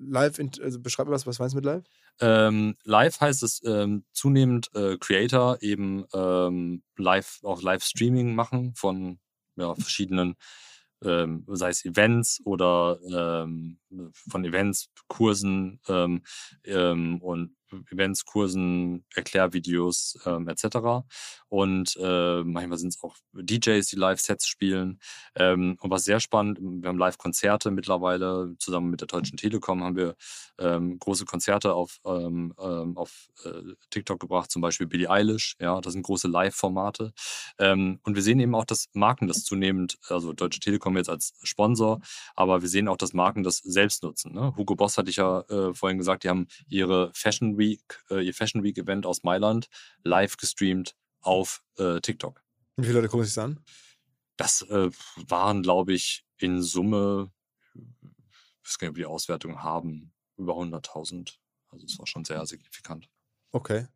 live, 0.00 0.38
also 0.62 0.80
beschreib 0.80 1.06
mal 1.06 1.12
was, 1.12 1.26
was 1.26 1.38
meinst 1.38 1.54
du 1.54 1.56
mit 1.56 1.64
live? 1.64 1.84
Ähm, 2.20 2.76
live 2.84 3.20
heißt 3.20 3.42
es 3.42 3.62
ähm, 3.64 4.04
zunehmend 4.12 4.70
äh, 4.74 4.96
Creator 4.98 5.58
eben 5.60 6.04
ähm, 6.14 6.82
live, 6.96 7.40
auch 7.42 7.62
Live-Streaming 7.62 8.34
machen 8.34 8.74
von 8.74 9.18
ja, 9.56 9.74
verschiedenen 9.74 10.36
ähm, 11.06 11.44
sei 11.48 11.70
es 11.70 11.84
Events 11.84 12.40
oder 12.44 12.98
ähm, 13.10 13.78
von 14.12 14.44
Events, 14.44 14.90
Kursen 15.08 15.80
ähm, 15.88 16.22
ähm, 16.64 17.18
und 17.22 17.56
Events, 17.90 18.24
Kursen, 18.24 19.04
Erklärvideos 19.14 20.18
ähm, 20.24 20.48
etc. 20.48 21.04
Und 21.48 21.96
äh, 22.00 22.42
manchmal 22.42 22.78
sind 22.78 22.88
es 22.88 23.02
auch 23.02 23.16
DJs, 23.32 23.86
die 23.86 23.96
Live-Sets 23.96 24.46
spielen. 24.46 25.00
Ähm, 25.34 25.76
und 25.80 25.90
was 25.90 26.04
sehr 26.04 26.20
spannend, 26.20 26.58
wir 26.60 26.88
haben 26.88 26.98
Live-Konzerte 26.98 27.70
mittlerweile. 27.70 28.54
Zusammen 28.58 28.90
mit 28.90 29.00
der 29.00 29.08
Deutschen 29.08 29.36
Telekom 29.36 29.82
haben 29.82 29.96
wir 29.96 30.16
ähm, 30.58 30.98
große 30.98 31.24
Konzerte 31.24 31.74
auf, 31.74 31.98
ähm, 32.04 32.54
ähm 32.58 32.96
auf 32.96 33.28
äh, 33.44 33.74
TikTok 33.90 34.20
gebracht, 34.20 34.50
zum 34.50 34.62
Beispiel 34.62 34.86
Billie 34.86 35.10
Eilish. 35.10 35.56
Ja, 35.60 35.80
das 35.80 35.92
sind 35.92 36.02
große 36.02 36.28
Live-Formate. 36.28 37.12
Ähm, 37.58 38.00
und 38.04 38.14
wir 38.14 38.22
sehen 38.22 38.40
eben 38.40 38.54
auch, 38.54 38.64
dass 38.64 38.88
Marken 38.92 39.28
das 39.28 39.44
zunehmend, 39.44 39.98
also 40.08 40.32
Deutsche 40.32 40.60
Telekom 40.60 40.96
jetzt 40.96 41.10
als 41.10 41.34
Sponsor, 41.42 42.00
aber 42.34 42.62
wir 42.62 42.68
sehen 42.68 42.88
auch, 42.88 42.96
dass 42.96 43.12
Marken 43.12 43.42
das 43.42 43.58
selbst 43.58 44.02
nutzen. 44.02 44.32
Ne? 44.32 44.54
Hugo 44.56 44.74
Boss 44.74 44.98
hatte 44.98 45.10
ich 45.10 45.16
ja 45.16 45.40
äh, 45.42 45.74
vorhin 45.74 45.98
gesagt, 45.98 46.24
die 46.24 46.28
haben 46.28 46.46
ihre 46.68 47.10
Fashion 47.14 47.55
Week, 47.58 48.02
äh, 48.10 48.24
ihr 48.24 48.34
Fashion 48.34 48.62
Week 48.62 48.76
Event 48.78 49.06
aus 49.06 49.22
Mailand 49.22 49.68
live 50.02 50.36
gestreamt 50.36 50.94
auf 51.20 51.62
äh, 51.78 52.00
TikTok. 52.00 52.42
Wie 52.76 52.84
viele 52.84 52.96
Leute 52.98 53.08
gucken 53.08 53.24
sich 53.24 53.34
das 53.34 53.44
an? 53.44 53.60
Das 54.36 54.62
äh, 54.62 54.90
waren, 55.28 55.62
glaube 55.62 55.94
ich, 55.94 56.24
in 56.38 56.62
Summe, 56.62 57.32
ich 57.74 58.68
weiß 58.68 58.78
gar 58.78 58.88
nicht, 58.88 58.90
ob 58.90 58.96
die 58.96 59.06
Auswertung 59.06 59.62
haben, 59.62 60.12
über 60.36 60.54
100.000. 60.54 61.36
Also 61.68 61.86
es 61.86 61.98
war 61.98 62.06
schon 62.06 62.24
sehr 62.24 62.44
signifikant. 62.46 63.08
Okay. 63.52 63.86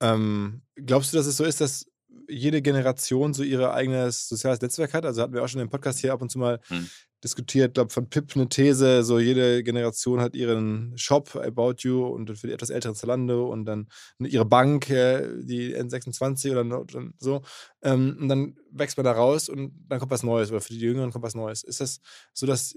Ähm, 0.00 0.62
glaubst 0.74 1.12
du, 1.12 1.16
dass 1.16 1.26
es 1.26 1.36
so 1.36 1.44
ist, 1.44 1.60
dass 1.60 1.86
jede 2.28 2.60
Generation 2.62 3.34
so 3.34 3.42
ihr 3.42 3.72
eigenes 3.72 4.28
soziales 4.28 4.60
Netzwerk 4.60 4.92
hat? 4.94 5.04
Also 5.04 5.22
hatten 5.22 5.32
wir 5.32 5.42
auch 5.42 5.48
schon 5.48 5.60
im 5.60 5.70
Podcast 5.70 6.00
hier 6.00 6.12
ab 6.12 6.20
und 6.22 6.30
zu 6.30 6.38
mal 6.38 6.60
hm. 6.68 6.90
Diskutiert, 7.26 7.74
glaube 7.74 7.90
von 7.90 8.08
Pip 8.08 8.32
eine 8.34 8.48
These, 8.48 9.02
so 9.02 9.18
jede 9.18 9.62
Generation 9.62 10.20
hat 10.20 10.34
ihren 10.34 10.96
Shop, 10.96 11.34
About 11.36 11.76
You, 11.78 12.06
und 12.06 12.30
für 12.38 12.46
die 12.46 12.52
etwas 12.52 12.70
älteren 12.70 12.94
Zalando 12.94 13.48
und 13.48 13.64
dann 13.64 13.88
ihre 14.20 14.44
Bank, 14.44 14.86
die 14.86 15.76
N26 15.76 16.52
oder 16.52 17.10
so. 17.18 17.42
Ähm, 17.82 18.16
und 18.20 18.28
dann 18.28 18.56
wächst 18.70 18.96
man 18.96 19.04
da 19.04 19.12
raus 19.12 19.48
und 19.48 19.72
dann 19.88 19.98
kommt 19.98 20.12
was 20.12 20.22
Neues, 20.22 20.50
oder 20.50 20.60
für 20.60 20.72
die 20.72 20.80
Jüngeren 20.80 21.10
kommt 21.10 21.24
was 21.24 21.34
Neues. 21.34 21.64
Ist 21.64 21.80
das 21.80 22.00
so, 22.32 22.46
dass 22.46 22.76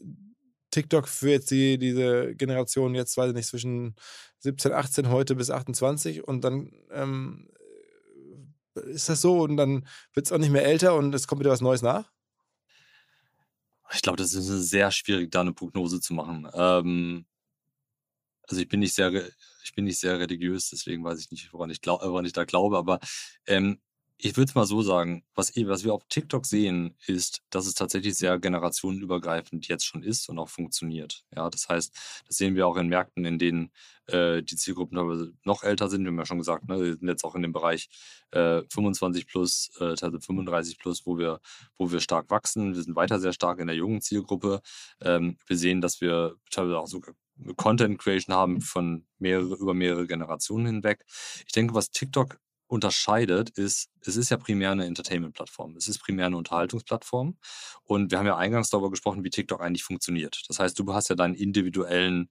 TikTok 0.71 1.07
für 1.07 1.29
jetzt 1.29 1.51
die, 1.51 1.77
diese 1.77 2.35
Generation 2.35 2.95
jetzt, 2.95 3.17
weiß 3.17 3.29
ich 3.29 3.35
nicht, 3.35 3.47
zwischen 3.47 3.95
17, 4.39 4.71
18 4.71 5.09
heute 5.09 5.35
bis 5.35 5.49
28 5.49 6.27
und 6.27 6.43
dann 6.43 6.71
ähm, 6.91 7.49
ist 8.75 9.09
das 9.09 9.21
so 9.21 9.41
und 9.41 9.57
dann 9.57 9.85
wird 10.13 10.25
es 10.25 10.31
auch 10.31 10.37
nicht 10.37 10.51
mehr 10.51 10.65
älter 10.65 10.95
und 10.95 11.13
es 11.13 11.27
kommt 11.27 11.41
wieder 11.41 11.51
was 11.51 11.61
Neues 11.61 11.81
nach? 11.81 12.11
Ich 13.93 14.01
glaube, 14.01 14.17
das 14.17 14.33
ist 14.33 14.45
sehr 14.69 14.91
schwierig, 14.91 15.31
da 15.31 15.41
eine 15.41 15.53
Prognose 15.53 15.99
zu 15.99 16.13
machen. 16.13 16.47
Ähm, 16.53 17.25
also 18.47 18.61
ich 18.61 18.67
bin 18.67 18.79
nicht 18.79 18.95
sehr, 18.95 19.11
ich 19.63 19.73
bin 19.75 19.85
nicht 19.85 19.99
sehr 19.99 20.19
religiös, 20.19 20.69
deswegen 20.69 21.03
weiß 21.03 21.19
ich 21.19 21.31
nicht, 21.31 21.53
woran 21.53 21.69
ich, 21.69 21.81
glaub, 21.81 22.01
woran 22.01 22.25
ich 22.25 22.33
da 22.33 22.45
glaube, 22.45 22.77
aber 22.77 22.99
ähm, 23.45 23.79
ich 24.21 24.35
würde 24.35 24.49
es 24.49 24.55
mal 24.55 24.65
so 24.65 24.81
sagen, 24.81 25.23
was, 25.33 25.55
was 25.55 25.85
wir 25.85 25.93
auf 25.93 26.03
TikTok 26.09 26.45
sehen, 26.45 26.93
ist, 27.07 27.41
dass 27.49 27.65
es 27.65 27.73
tatsächlich 27.73 28.15
sehr 28.15 28.37
generationenübergreifend 28.37 29.69
jetzt 29.69 29.85
schon 29.85 30.03
ist 30.03 30.27
und 30.27 30.37
auch 30.39 30.49
funktioniert. 30.49 31.23
Ja, 31.33 31.49
das 31.49 31.69
heißt, 31.69 31.95
das 32.27 32.35
sehen 32.35 32.55
wir 32.55 32.67
auch 32.67 32.75
in 32.75 32.89
Märkten, 32.89 33.23
in 33.23 33.39
denen 33.39 33.71
äh, 34.07 34.43
die 34.43 34.57
Zielgruppen 34.57 35.33
noch 35.45 35.63
älter 35.63 35.87
sind. 35.87 36.03
Wir 36.03 36.11
haben 36.11 36.17
ja 36.17 36.25
schon 36.25 36.37
gesagt, 36.37 36.67
ne, 36.67 36.81
wir 36.81 36.97
sind 36.97 37.07
jetzt 37.07 37.23
auch 37.23 37.33
in 37.35 37.43
dem 37.43 37.53
Bereich 37.53 37.89
äh, 38.31 38.61
25 38.69 39.25
plus, 39.25 39.71
äh, 39.79 39.95
35 39.95 40.79
plus, 40.79 41.05
wo 41.05 41.17
wir, 41.17 41.39
wo 41.77 41.89
wir 41.89 42.01
stark 42.01 42.29
wachsen. 42.29 42.75
Wir 42.75 42.83
sind 42.83 42.97
weiter 42.97 43.19
sehr 43.21 43.33
stark 43.33 43.59
in 43.59 43.67
der 43.67 43.77
jungen 43.77 44.01
Zielgruppe. 44.01 44.61
Ähm, 45.01 45.37
wir 45.47 45.57
sehen, 45.57 45.79
dass 45.79 46.01
wir 46.01 46.35
teilweise 46.51 46.77
auch 46.77 46.87
sogar 46.87 47.15
Content 47.55 47.97
Creation 47.97 48.35
haben 48.35 48.59
von 48.59 49.05
mehrere, 49.17 49.55
über 49.55 49.73
mehrere 49.73 50.07
Generationen 50.07 50.65
hinweg. 50.65 51.05
Ich 51.45 51.53
denke, 51.53 51.73
was 51.73 51.89
TikTok 51.91 52.37
unterscheidet, 52.69 53.49
ist, 53.49 53.89
es 54.05 54.15
ist 54.15 54.29
ja 54.29 54.37
primär 54.37 54.71
eine 54.71 54.85
Entertainment-Plattform. 54.85 55.75
Es 55.75 55.87
ist 55.87 55.99
primär 55.99 56.27
eine 56.27 56.37
Unterhaltungsplattform. 56.37 57.37
Und 57.83 58.11
wir 58.11 58.19
haben 58.19 58.27
ja 58.27 58.37
eingangs 58.37 58.69
darüber 58.69 58.91
gesprochen, 58.91 59.23
wie 59.23 59.31
TikTok 59.31 59.59
eigentlich 59.61 59.83
funktioniert. 59.83 60.43
Das 60.47 60.59
heißt, 60.59 60.77
du 60.77 60.93
hast 60.93 61.09
ja 61.09 61.15
deinen 61.15 61.33
individuellen, 61.33 62.29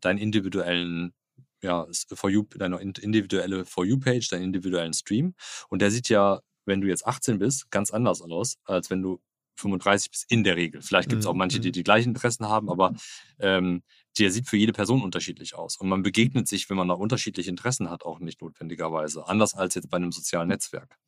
deinen 0.00 0.18
individuellen, 0.18 1.14
ja, 1.62 1.86
For 2.12 2.28
You, 2.28 2.44
deine 2.54 2.80
individuelle 2.80 3.64
For 3.64 3.86
You-Page, 3.86 4.28
deinen 4.28 4.44
individuellen 4.44 4.92
Stream. 4.92 5.34
Und 5.70 5.80
der 5.80 5.90
sieht 5.90 6.10
ja, 6.10 6.40
wenn 6.66 6.82
du 6.82 6.88
jetzt 6.88 7.06
18 7.06 7.38
bist, 7.38 7.70
ganz 7.70 7.90
anders 7.92 8.20
aus, 8.20 8.58
als 8.64 8.90
wenn 8.90 9.00
du 9.00 9.20
35 9.62 10.10
bist 10.10 10.30
in 10.30 10.44
der 10.44 10.56
Regel. 10.56 10.82
Vielleicht 10.82 11.08
gibt 11.08 11.20
es 11.20 11.26
auch 11.26 11.34
manche, 11.34 11.60
die 11.60 11.68
mhm. 11.68 11.72
die 11.72 11.84
gleichen 11.84 12.10
Interessen 12.10 12.48
haben, 12.48 12.68
aber 12.68 12.94
ähm, 13.38 13.82
der 14.18 14.30
sieht 14.30 14.48
für 14.48 14.56
jede 14.56 14.72
Person 14.72 15.02
unterschiedlich 15.02 15.54
aus. 15.54 15.76
Und 15.76 15.88
man 15.88 16.02
begegnet 16.02 16.46
sich, 16.46 16.68
wenn 16.68 16.76
man 16.76 16.88
da 16.88 16.94
unterschiedliche 16.94 17.48
Interessen 17.48 17.88
hat, 17.88 18.04
auch 18.04 18.20
nicht 18.20 18.42
notwendigerweise. 18.42 19.26
Anders 19.26 19.54
als 19.54 19.74
jetzt 19.74 19.88
bei 19.88 19.96
einem 19.96 20.12
sozialen 20.12 20.48
Netzwerk. 20.48 20.98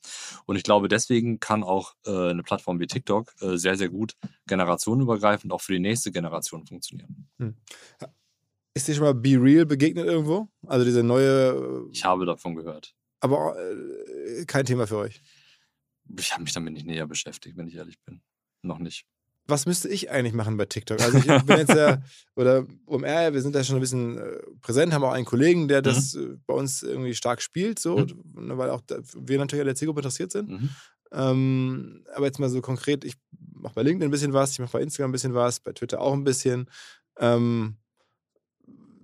Und 0.47 0.57
ich 0.57 0.63
glaube, 0.63 0.89
deswegen 0.89 1.41
kann 1.41 1.63
auch 1.63 1.95
äh, 2.07 2.31
eine 2.31 2.43
Plattform 2.43 2.81
wie 2.81 2.87
TikTok 2.87 3.33
äh, 3.41 3.57
sehr, 3.57 3.77
sehr 3.77 3.91
gut 3.91 4.17
generationenübergreifend 4.47 5.53
auch 5.53 5.61
für 5.61 5.73
die 5.73 5.81
nächste 5.81 6.13
Generation 6.13 6.67
funktionieren. 6.67 7.29
Hm. 7.39 7.55
Ist 8.75 8.89
dir 8.89 8.95
schon 8.95 9.05
mal 9.05 9.15
Be 9.15 9.37
Real 9.41 9.67
begegnet 9.67 10.07
irgendwo? 10.07 10.49
Also 10.67 10.85
diese 10.85 11.03
neue. 11.03 11.87
Ich 11.93 12.05
habe 12.05 12.27
davon 12.27 12.57
gehört. 12.57 12.95
Aber 13.21 13.57
äh, 13.59 14.45
kein 14.47 14.65
Thema 14.65 14.87
für 14.87 14.99
euch. 14.99 15.21
Ich 16.19 16.33
habe 16.33 16.43
mich 16.43 16.53
damit 16.53 16.73
nicht 16.75 16.87
näher 16.87 17.07
beschäftigt, 17.07 17.57
wenn 17.57 17.69
ich 17.69 17.77
ehrlich 17.77 17.99
bin. 18.03 18.21
Noch 18.65 18.79
nicht 18.79 19.07
was 19.47 19.67
müsste 19.67 19.89
ich 19.89 20.11
eigentlich 20.11 20.33
machen 20.33 20.57
bei 20.57 20.65
TikTok? 20.65 21.01
Also 21.01 21.19
ich 21.19 21.25
bin 21.27 21.59
jetzt 21.59 21.75
ja, 21.75 22.03
oder 22.37 22.67
UMR, 22.87 23.35
wir 23.35 23.43
sind 23.43 23.55
da 23.55 23.63
schon 23.63 23.77
ein 23.77 23.81
bisschen 23.81 24.19
äh, 24.19 24.39
präsent, 24.61 24.93
haben 24.93 25.05
auch 25.05 25.13
einen 25.13 25.27
Kollegen, 25.27 25.69
der 25.69 25.83
das 25.83 26.15
mhm. 26.15 26.35
Äh, 26.35 26.37
bei 26.47 26.55
uns 26.55 26.83
irgendwie 26.83 27.15
stark 27.15 27.43
spielt, 27.43 27.79
so, 27.79 27.99
mhm. 27.99 28.47
Ne, 28.47 28.59
weil 28.59 28.71
auch 28.71 28.83
wir 29.15 29.39
natürlich 29.39 29.61
an 29.61 29.67
der 29.67 29.75
Zielgruppe 29.75 30.01
interessiert 30.01 30.33
sind. 30.33 30.51
Mhm. 30.51 30.69
Ähm, 31.13 32.05
aber 32.15 32.27
jetzt 32.27 32.39
mal 32.39 32.49
so 32.49 32.61
konkret, 32.61 33.05
ich 33.05 33.15
mache 33.53 33.75
bei 33.75 33.83
LinkedIn 33.83 34.09
ein 34.09 34.11
bisschen 34.11 34.33
was, 34.33 34.53
ich 34.53 34.59
mache 34.61 34.73
bei 34.73 34.83
Instagram 34.83 35.11
ein 35.11 35.13
bisschen 35.13 35.35
was, 35.35 35.61
bei 35.61 35.73
Twitter 35.73 36.01
auch 36.01 36.15
ein 36.15 36.25
bisschen. 36.25 36.69
Ähm, 37.19 37.77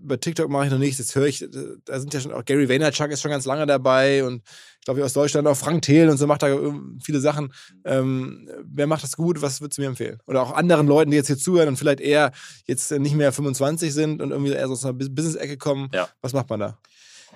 bei 0.03 0.17
TikTok 0.17 0.49
mache 0.51 0.67
ich 0.67 0.71
noch 0.71 0.79
nichts. 0.79 0.99
Jetzt 0.99 1.15
höre 1.15 1.27
ich, 1.27 1.45
da 1.85 2.01
sind 2.01 2.13
ja 2.15 2.21
schon 2.21 2.33
auch 2.33 2.45
Gary 2.45 2.69
Vaynerchuk 2.69 3.11
ist 3.11 3.21
schon 3.21 3.31
ganz 3.31 3.45
lange 3.45 3.67
dabei 3.67 4.25
und 4.25 4.43
ich 4.79 4.85
glaube, 4.85 5.05
aus 5.05 5.13
Deutschland 5.13 5.47
auch 5.47 5.57
Frank 5.57 5.83
Thiel 5.83 6.09
und 6.09 6.17
so 6.17 6.27
macht 6.27 6.43
da 6.43 6.57
viele 7.03 7.21
Sachen. 7.21 7.53
Ähm, 7.85 8.49
wer 8.65 8.87
macht 8.87 9.03
das 9.03 9.17
gut? 9.17 9.43
Was 9.43 9.61
würdest 9.61 9.79
du 9.79 9.83
mir 9.83 9.89
empfehlen? 9.89 10.21
Oder 10.27 10.43
auch 10.43 10.53
anderen 10.53 10.87
Leuten, 10.87 11.11
die 11.11 11.17
jetzt 11.17 11.27
hier 11.27 11.39
zuhören 11.39 11.69
und 11.69 11.77
vielleicht 11.77 12.01
eher 12.01 12.33
jetzt 12.67 12.91
nicht 12.91 13.15
mehr 13.15 13.33
25 13.33 13.93
sind 13.93 14.23
und 14.23 14.31
irgendwie 14.31 14.53
eher 14.53 14.67
so 14.67 14.73
aus 14.73 14.85
einer 14.85 14.95
Business-Ecke 14.95 15.59
kommen. 15.59 15.91
Ja. 15.93 16.09
Was 16.23 16.33
macht 16.33 16.49
man 16.49 16.61
da? 16.61 16.79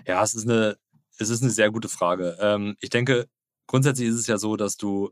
Ja, 0.06 0.22
es 0.22 0.34
ist 0.34 0.48
eine, 0.48 0.76
es 1.18 1.28
ist 1.28 1.42
eine 1.42 1.50
sehr 1.50 1.70
gute 1.70 1.88
Frage. 1.88 2.36
Ähm, 2.40 2.76
ich 2.80 2.90
denke, 2.90 3.28
grundsätzlich 3.66 4.08
ist 4.08 4.16
es 4.16 4.26
ja 4.26 4.38
so, 4.38 4.56
dass 4.56 4.76
du 4.76 5.10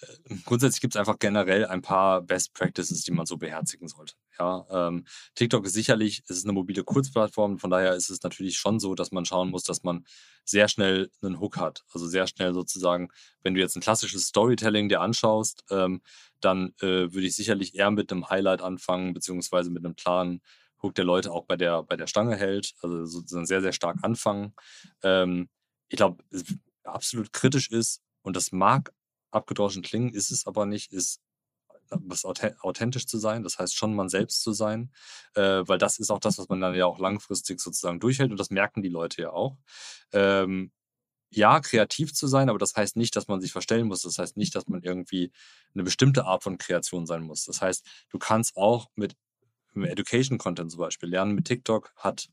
äh, 0.00 0.34
grundsätzlich 0.44 0.80
gibt 0.80 0.94
es 0.94 0.98
einfach 0.98 1.18
generell 1.18 1.66
ein 1.66 1.82
paar 1.82 2.22
Best 2.22 2.52
Practices, 2.54 3.02
die 3.02 3.12
man 3.12 3.26
so 3.26 3.36
beherzigen 3.36 3.88
sollte. 3.88 4.14
Ja, 4.38 4.66
ähm, 4.70 5.06
TikTok 5.34 5.66
ist 5.66 5.74
sicherlich, 5.74 6.22
es 6.28 6.38
ist 6.38 6.44
eine 6.44 6.52
mobile 6.52 6.84
Kurzplattform, 6.84 7.58
von 7.58 7.70
daher 7.70 7.94
ist 7.94 8.10
es 8.10 8.22
natürlich 8.22 8.56
schon 8.58 8.80
so, 8.80 8.94
dass 8.94 9.12
man 9.12 9.24
schauen 9.24 9.50
muss, 9.50 9.64
dass 9.64 9.82
man 9.82 10.04
sehr 10.44 10.68
schnell 10.68 11.10
einen 11.22 11.38
Hook 11.38 11.58
hat. 11.58 11.84
Also 11.92 12.06
sehr 12.06 12.26
schnell 12.26 12.54
sozusagen, 12.54 13.08
wenn 13.42 13.54
du 13.54 13.60
jetzt 13.60 13.76
ein 13.76 13.82
klassisches 13.82 14.26
Storytelling 14.26 14.88
dir 14.88 15.00
anschaust, 15.00 15.64
ähm, 15.70 16.02
dann 16.40 16.74
äh, 16.80 17.12
würde 17.12 17.26
ich 17.26 17.36
sicherlich 17.36 17.74
eher 17.74 17.90
mit 17.90 18.10
einem 18.10 18.28
Highlight 18.28 18.62
anfangen, 18.62 19.12
beziehungsweise 19.14 19.70
mit 19.70 19.84
einem 19.84 19.96
klaren 19.96 20.40
Hook, 20.82 20.94
der 20.94 21.04
Leute 21.04 21.30
auch 21.30 21.44
bei 21.46 21.56
der, 21.56 21.82
bei 21.84 21.96
der 21.96 22.06
Stange 22.06 22.36
hält. 22.36 22.74
Also 22.82 23.04
sozusagen 23.06 23.46
sehr, 23.46 23.62
sehr 23.62 23.72
stark 23.72 23.98
anfangen. 24.02 24.54
Ähm, 25.02 25.48
ich 25.88 25.96
glaube, 25.96 26.24
absolut 26.84 27.32
kritisch 27.32 27.70
ist, 27.70 28.02
und 28.22 28.36
das 28.36 28.52
mag 28.52 28.92
abgedroschen 29.30 29.82
klingen, 29.82 30.12
ist 30.12 30.30
es 30.30 30.46
aber 30.46 30.66
nicht, 30.66 30.92
ist 30.92 31.20
was 32.00 32.24
authentisch 32.24 33.06
zu 33.06 33.18
sein, 33.18 33.42
das 33.42 33.58
heißt 33.58 33.76
schon 33.76 33.94
man 33.94 34.08
selbst 34.08 34.42
zu 34.42 34.52
sein, 34.52 34.90
äh, 35.34 35.62
weil 35.66 35.78
das 35.78 35.98
ist 35.98 36.10
auch 36.10 36.20
das, 36.20 36.38
was 36.38 36.48
man 36.48 36.60
dann 36.60 36.74
ja 36.74 36.86
auch 36.86 36.98
langfristig 36.98 37.60
sozusagen 37.60 38.00
durchhält 38.00 38.30
und 38.30 38.40
das 38.40 38.50
merken 38.50 38.82
die 38.82 38.88
Leute 38.88 39.22
ja 39.22 39.30
auch. 39.30 39.56
Ähm, 40.12 40.72
ja, 41.34 41.60
kreativ 41.60 42.12
zu 42.12 42.26
sein, 42.26 42.50
aber 42.50 42.58
das 42.58 42.76
heißt 42.76 42.96
nicht, 42.96 43.16
dass 43.16 43.26
man 43.26 43.40
sich 43.40 43.52
verstellen 43.52 43.86
muss. 43.86 44.02
Das 44.02 44.18
heißt 44.18 44.36
nicht, 44.36 44.54
dass 44.54 44.68
man 44.68 44.82
irgendwie 44.82 45.32
eine 45.74 45.82
bestimmte 45.82 46.26
Art 46.26 46.42
von 46.42 46.58
Kreation 46.58 47.06
sein 47.06 47.22
muss. 47.22 47.46
Das 47.46 47.62
heißt, 47.62 47.86
du 48.10 48.18
kannst 48.18 48.56
auch 48.56 48.90
mit 48.96 49.16
Education 49.74 50.36
Content 50.36 50.70
zum 50.70 50.80
Beispiel 50.80 51.08
lernen. 51.08 51.34
Mit 51.34 51.46
TikTok 51.46 51.92
hat 51.96 52.28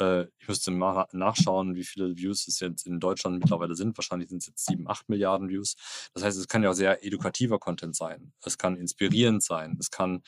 äh, 0.00 0.26
ich 0.38 0.48
müsste 0.48 0.70
mal 0.70 1.06
nachschauen, 1.12 1.74
wie 1.74 1.84
viele 1.84 2.16
Views 2.16 2.48
es 2.48 2.60
jetzt 2.60 2.86
in 2.86 3.00
Deutschland 3.00 3.38
mittlerweile 3.38 3.74
sind. 3.74 3.96
Wahrscheinlich 3.96 4.28
sind 4.28 4.38
es 4.38 4.46
jetzt 4.46 4.66
sieben, 4.66 4.88
acht 4.88 5.08
Milliarden 5.08 5.48
Views. 5.48 5.76
Das 6.14 6.22
heißt, 6.22 6.38
es 6.38 6.48
kann 6.48 6.62
ja 6.62 6.70
auch 6.70 6.74
sehr 6.74 7.04
edukativer 7.04 7.58
Content 7.58 7.96
sein. 7.96 8.32
Es 8.44 8.58
kann 8.58 8.76
inspirierend 8.76 9.42
sein. 9.42 9.76
Es 9.78 9.90
kann, 9.90 10.22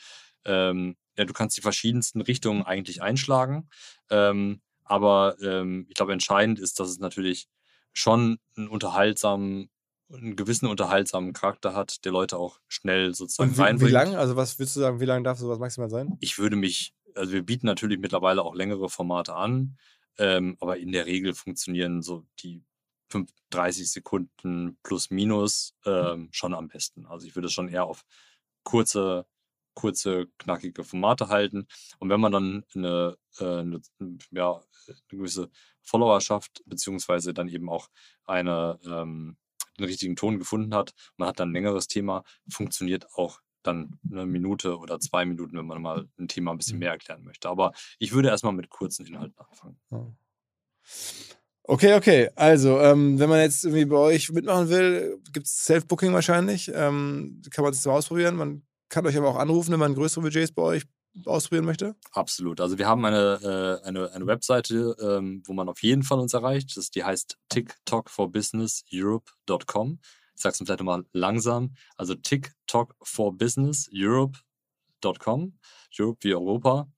ähm, 0.45 0.95
ja, 1.17 1.25
du 1.25 1.33
kannst 1.33 1.57
die 1.57 1.61
verschiedensten 1.61 2.21
Richtungen 2.21 2.63
eigentlich 2.63 3.01
einschlagen. 3.01 3.69
Ähm, 4.09 4.61
aber 4.83 5.37
ähm, 5.41 5.85
ich 5.89 5.95
glaube, 5.95 6.13
entscheidend 6.13 6.59
ist, 6.59 6.79
dass 6.79 6.89
es 6.89 6.99
natürlich 6.99 7.47
schon 7.93 8.39
einen 8.55 8.67
unterhaltsamen 8.67 9.69
einen 10.13 10.35
gewissen 10.35 10.67
unterhaltsamen 10.67 11.33
Charakter 11.33 11.73
hat, 11.73 12.03
der 12.05 12.11
Leute 12.11 12.37
auch 12.37 12.59
schnell 12.67 13.13
sozusagen 13.13 13.51
Und 13.51 13.57
wie, 13.57 13.61
reinbringt. 13.61 13.89
Wie 13.89 13.93
lang? 13.93 14.15
Also 14.15 14.35
was 14.35 14.59
würdest 14.59 14.75
du 14.75 14.81
sagen, 14.81 14.99
wie 14.99 15.05
lange 15.05 15.23
darf 15.23 15.39
sowas 15.39 15.59
maximal 15.59 15.89
sein? 15.89 16.17
Ich 16.19 16.37
würde 16.37 16.55
mich 16.55 16.93
also 17.15 17.33
wir 17.33 17.43
bieten 17.43 17.65
natürlich 17.65 17.99
mittlerweile 17.99 18.43
auch 18.43 18.55
längere 18.55 18.89
Formate 18.89 19.35
an, 19.35 19.77
ähm, 20.17 20.57
aber 20.59 20.77
in 20.77 20.91
der 20.91 21.05
Regel 21.05 21.33
funktionieren 21.33 22.01
so 22.01 22.25
die 22.39 22.63
30 23.49 23.91
Sekunden 23.91 24.77
plus 24.83 25.09
minus 25.09 25.75
ähm, 25.85 26.29
schon 26.31 26.53
am 26.53 26.67
besten. 26.67 27.05
Also 27.05 27.27
ich 27.27 27.35
würde 27.35 27.47
es 27.47 27.53
schon 27.53 27.67
eher 27.67 27.85
auf 27.85 28.03
kurze, 28.63 29.25
kurze, 29.73 30.27
knackige 30.37 30.83
Formate 30.83 31.27
halten. 31.27 31.67
Und 31.99 32.09
wenn 32.09 32.21
man 32.21 32.31
dann 32.31 32.65
eine, 32.75 33.17
äh, 33.39 33.59
eine, 33.59 33.81
ja, 34.31 34.61
eine 34.87 34.97
gewisse 35.07 35.49
Followerschaft, 35.81 36.63
beziehungsweise 36.65 37.33
dann 37.33 37.49
eben 37.49 37.69
auch 37.69 37.89
eine, 38.25 38.79
ähm, 38.85 39.37
den 39.77 39.85
richtigen 39.85 40.15
Ton 40.15 40.37
gefunden 40.37 40.75
hat, 40.75 40.93
man 41.17 41.29
hat 41.29 41.39
dann 41.39 41.49
ein 41.49 41.53
längeres 41.53 41.87
Thema, 41.87 42.23
funktioniert 42.49 43.13
auch 43.13 43.39
dann 43.63 43.99
eine 44.09 44.25
Minute 44.25 44.77
oder 44.77 44.99
zwei 44.99 45.25
Minuten, 45.25 45.57
wenn 45.57 45.65
man 45.65 45.81
mal 45.81 46.07
ein 46.19 46.27
Thema 46.27 46.51
ein 46.51 46.57
bisschen 46.57 46.75
mhm. 46.75 46.81
mehr 46.81 46.91
erklären 46.91 47.23
möchte. 47.23 47.49
Aber 47.49 47.73
ich 47.99 48.13
würde 48.13 48.29
erstmal 48.29 48.53
mit 48.53 48.69
kurzen 48.69 49.05
Inhalten 49.05 49.37
anfangen. 49.37 49.77
Okay, 51.63 51.93
okay. 51.93 52.29
Also, 52.35 52.79
ähm, 52.79 53.19
wenn 53.19 53.29
man 53.29 53.39
jetzt 53.39 53.63
irgendwie 53.63 53.85
bei 53.85 53.97
euch 53.97 54.31
mitmachen 54.31 54.69
will, 54.69 55.19
gibt 55.31 55.45
es 55.45 55.63
Self-Booking 55.63 56.13
wahrscheinlich. 56.13 56.71
Ähm, 56.73 57.41
kann 57.51 57.63
man 57.63 57.73
es 57.73 57.85
mal 57.85 57.93
ausprobieren. 57.93 58.35
Man 58.35 58.63
kann 58.89 59.05
euch 59.05 59.15
aber 59.15 59.29
auch 59.29 59.37
anrufen, 59.37 59.71
wenn 59.71 59.79
man 59.79 59.95
größere 59.95 60.21
Budgets 60.21 60.51
bei 60.51 60.63
euch 60.63 60.83
ausprobieren 61.25 61.65
möchte? 61.65 61.95
Absolut. 62.11 62.61
Also 62.61 62.77
wir 62.77 62.87
haben 62.87 63.03
eine, 63.05 63.79
äh, 63.83 63.87
eine, 63.87 64.11
eine 64.11 64.27
Webseite, 64.27 64.95
ähm, 65.01 65.41
wo 65.45 65.53
man 65.53 65.67
auf 65.69 65.81
jeden 65.83 66.03
Fall 66.03 66.19
uns 66.19 66.33
erreicht. 66.33 66.77
Das, 66.77 66.91
die 66.91 67.03
heißt 67.03 67.37
tiktokforbusinesseurope.com 67.49 69.99
sag's 70.41 70.57
vielleicht 70.57 70.79
nochmal 70.79 71.05
langsam. 71.13 71.75
Also 71.95 72.15
TikTok 72.15 72.95
for 73.01 73.35
Business 73.35 73.89
Europe.com. 73.91 75.57
Europe 75.97 76.19
wie 76.23 76.33
Europa. 76.33 76.91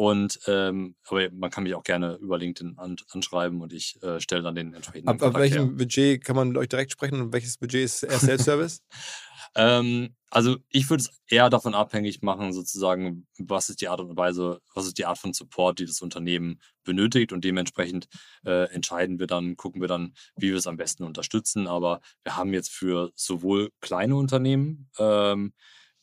Und 0.00 0.40
ähm, 0.46 0.94
aber 1.08 1.30
man 1.30 1.50
kann 1.50 1.64
mich 1.64 1.74
auch 1.74 1.82
gerne 1.82 2.14
über 2.22 2.38
LinkedIn 2.38 2.78
an, 2.78 2.96
anschreiben 3.10 3.60
und 3.60 3.74
ich 3.74 4.02
äh, 4.02 4.18
stelle 4.18 4.40
dann 4.40 4.54
den 4.54 4.72
entsprechenden. 4.72 5.10
Ab, 5.10 5.22
ab 5.22 5.34
welchem 5.34 5.64
her. 5.64 5.76
Budget 5.76 6.24
kann 6.24 6.36
man 6.36 6.48
mit 6.48 6.56
euch 6.56 6.70
direkt 6.70 6.92
sprechen 6.92 7.20
und 7.20 7.34
welches 7.34 7.58
Budget 7.58 7.84
ist 7.84 8.04
eher 8.04 8.18
Self-Service? 8.18 8.82
ähm, 9.56 10.16
also 10.30 10.56
ich 10.70 10.88
würde 10.88 11.02
es 11.02 11.20
eher 11.28 11.50
davon 11.50 11.74
abhängig 11.74 12.22
machen, 12.22 12.54
sozusagen, 12.54 13.26
was 13.36 13.68
ist 13.68 13.82
die 13.82 13.88
Art 13.88 14.00
und 14.00 14.16
Weise, 14.16 14.62
was 14.74 14.86
ist 14.86 14.96
die 14.96 15.04
Art 15.04 15.18
von 15.18 15.34
Support, 15.34 15.80
die 15.80 15.84
das 15.84 16.00
Unternehmen 16.00 16.62
benötigt 16.82 17.34
und 17.34 17.44
dementsprechend 17.44 18.08
äh, 18.46 18.72
entscheiden 18.72 19.18
wir 19.18 19.26
dann, 19.26 19.58
gucken 19.58 19.82
wir 19.82 19.88
dann, 19.88 20.14
wie 20.34 20.48
wir 20.48 20.56
es 20.56 20.66
am 20.66 20.78
besten 20.78 21.04
unterstützen. 21.04 21.66
Aber 21.66 22.00
wir 22.22 22.38
haben 22.38 22.54
jetzt 22.54 22.70
für 22.70 23.12
sowohl 23.16 23.68
kleine 23.82 24.16
Unternehmen 24.16 24.88
ähm, 24.98 25.52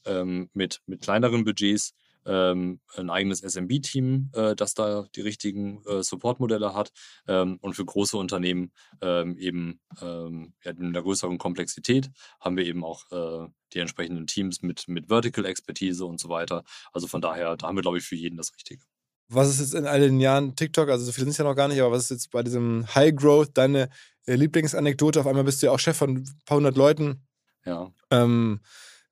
ähm, 0.05 0.51
mit, 0.53 0.81
mit 0.85 1.01
kleineren 1.01 1.45
Budgets 1.45 1.95
ähm, 2.27 2.79
ein 2.95 3.09
eigenes 3.09 3.41
SMB-Team, 3.41 4.31
äh, 4.33 4.55
das 4.55 4.73
da 4.73 5.07
die 5.15 5.21
richtigen 5.21 5.83
äh, 5.85 6.03
Support-Modelle 6.03 6.73
hat 6.73 6.91
ähm, 7.27 7.57
und 7.61 7.73
für 7.73 7.85
große 7.85 8.17
Unternehmen 8.17 8.71
ähm, 9.01 9.37
eben 9.37 9.79
ähm, 10.01 10.53
ja, 10.63 10.71
in 10.71 10.93
der 10.93 11.01
größeren 11.01 11.37
Komplexität 11.37 12.11
haben 12.39 12.57
wir 12.57 12.65
eben 12.65 12.83
auch 12.83 13.03
äh, 13.11 13.47
die 13.73 13.79
entsprechenden 13.79 14.27
Teams 14.27 14.61
mit, 14.61 14.87
mit 14.87 15.07
Vertical-Expertise 15.07 16.05
und 16.05 16.19
so 16.19 16.29
weiter. 16.29 16.63
Also 16.93 17.07
von 17.07 17.21
daher, 17.21 17.57
da 17.57 17.67
haben 17.67 17.75
wir, 17.75 17.81
glaube 17.81 17.97
ich, 17.97 18.03
für 18.03 18.15
jeden 18.15 18.37
das 18.37 18.53
Richtige. 18.53 18.83
Was 19.29 19.49
ist 19.49 19.59
jetzt 19.59 19.73
in 19.73 19.85
all 19.85 19.99
den 19.99 20.21
Jahren 20.21 20.55
TikTok, 20.55 20.89
also 20.89 21.03
so 21.03 21.11
viele 21.11 21.25
sind 21.25 21.31
es 21.31 21.37
ja 21.37 21.43
noch 21.43 21.55
gar 21.55 21.67
nicht, 21.67 21.81
aber 21.81 21.91
was 21.91 22.03
ist 22.03 22.11
jetzt 22.11 22.31
bei 22.31 22.43
diesem 22.43 22.85
High 22.95 23.13
Growth 23.13 23.49
deine 23.55 23.89
äh, 24.25 24.35
Lieblingsanekdote? 24.35 25.19
Auf 25.19 25.27
einmal 25.27 25.43
bist 25.43 25.61
du 25.61 25.65
ja 25.65 25.73
auch 25.73 25.79
Chef 25.79 25.97
von 25.97 26.17
ein 26.17 26.39
paar 26.45 26.57
hundert 26.57 26.77
Leuten. 26.77 27.27
Ja. 27.65 27.91
Ähm, 28.09 28.61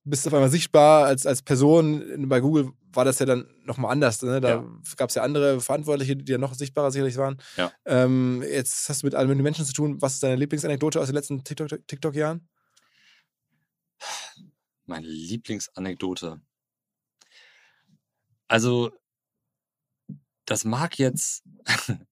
bist 0.06 0.28
auf 0.28 0.34
einmal 0.34 0.52
sichtbar 0.52 1.06
als, 1.06 1.26
als 1.26 1.42
Person. 1.42 2.28
Bei 2.30 2.40
Google 2.40 2.72
war 2.94 3.06
das 3.06 3.20
ja 3.20 3.26
dann 3.26 3.48
nochmal 3.64 3.92
anders. 3.92 4.22
Ne? 4.22 4.40
Da 4.40 4.50
ja. 4.50 4.66
gab 4.96 5.10
es 5.10 5.16
ja 5.16 5.24
andere 5.24 5.60
Verantwortliche, 5.60 6.16
die 6.16 6.32
ja 6.32 6.38
noch 6.38 6.54
sichtbarer 6.54 6.92
sicherlich 6.92 7.18
waren. 7.18 7.38
Ja. 7.58 7.72
Ähm, 7.86 8.44
jetzt 8.44 8.88
hast 8.88 9.02
du 9.02 9.08
mit 9.08 9.16
allen 9.16 9.28
möglichen 9.28 9.44
Menschen 9.44 9.66
zu 9.66 9.74
tun. 9.74 10.02
Was 10.02 10.14
ist 10.14 10.24
deine 10.24 10.36
Lieblingsanekdote 10.36 11.02
aus 11.02 11.08
den 11.08 11.16
letzten 11.16 11.44
TikTok-Jahren? 11.44 12.48
Meine 14.86 15.08
Lieblingsanekdote. 15.08 16.40
Also, 18.48 18.92
das 20.46 20.64
mag 20.64 21.00
jetzt, 21.00 21.44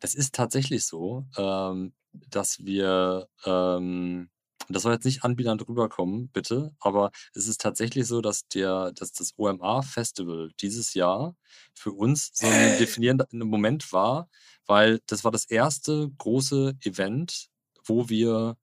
das 0.00 0.14
ist 0.14 0.34
tatsächlich 0.34 0.84
so, 0.84 1.26
ähm, 1.38 1.94
dass 2.12 2.62
wir 2.64 3.28
ähm, 3.46 4.28
das 4.74 4.82
soll 4.82 4.92
jetzt 4.92 5.04
nicht 5.04 5.24
anbiedernd 5.24 5.66
rüberkommen, 5.68 6.28
bitte, 6.28 6.74
aber 6.80 7.10
es 7.34 7.48
ist 7.48 7.60
tatsächlich 7.60 8.06
so, 8.06 8.20
dass 8.20 8.46
der, 8.48 8.92
dass 8.92 9.12
das 9.12 9.32
OMA-Festival 9.36 10.50
dieses 10.60 10.94
Jahr 10.94 11.34
für 11.74 11.92
uns 11.92 12.30
so 12.34 12.46
ein 12.46 12.78
definierender 12.78 13.26
Moment 13.32 13.92
war, 13.92 14.28
weil 14.66 15.00
das 15.06 15.24
war 15.24 15.30
das 15.30 15.44
erste 15.44 16.10
große 16.18 16.74
Event, 16.82 17.48
wo 17.84 18.08
wir 18.08 18.56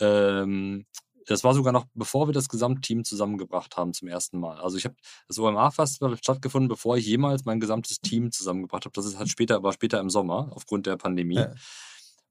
ähm, 0.00 0.86
das 1.26 1.44
war 1.44 1.54
sogar 1.54 1.72
noch, 1.72 1.86
bevor 1.94 2.28
wir 2.28 2.32
das 2.32 2.48
Gesamtteam 2.48 3.04
zusammengebracht 3.04 3.76
haben 3.76 3.92
zum 3.94 4.08
ersten 4.08 4.40
Mal. 4.40 4.58
Also 4.58 4.76
ich 4.76 4.84
habe 4.84 4.96
das 5.28 5.38
OMA-Festival 5.38 6.16
stattgefunden, 6.16 6.68
bevor 6.68 6.96
ich 6.96 7.06
jemals 7.06 7.44
mein 7.44 7.60
gesamtes 7.60 8.00
Team 8.00 8.32
zusammengebracht 8.32 8.84
habe. 8.84 8.92
Das 8.94 9.06
ist 9.06 9.16
halt 9.16 9.28
später, 9.28 9.62
war 9.62 9.72
später 9.72 10.00
im 10.00 10.10
Sommer 10.10 10.50
aufgrund 10.52 10.86
der 10.86 10.96
Pandemie. 10.96 11.36
Ja. 11.36 11.54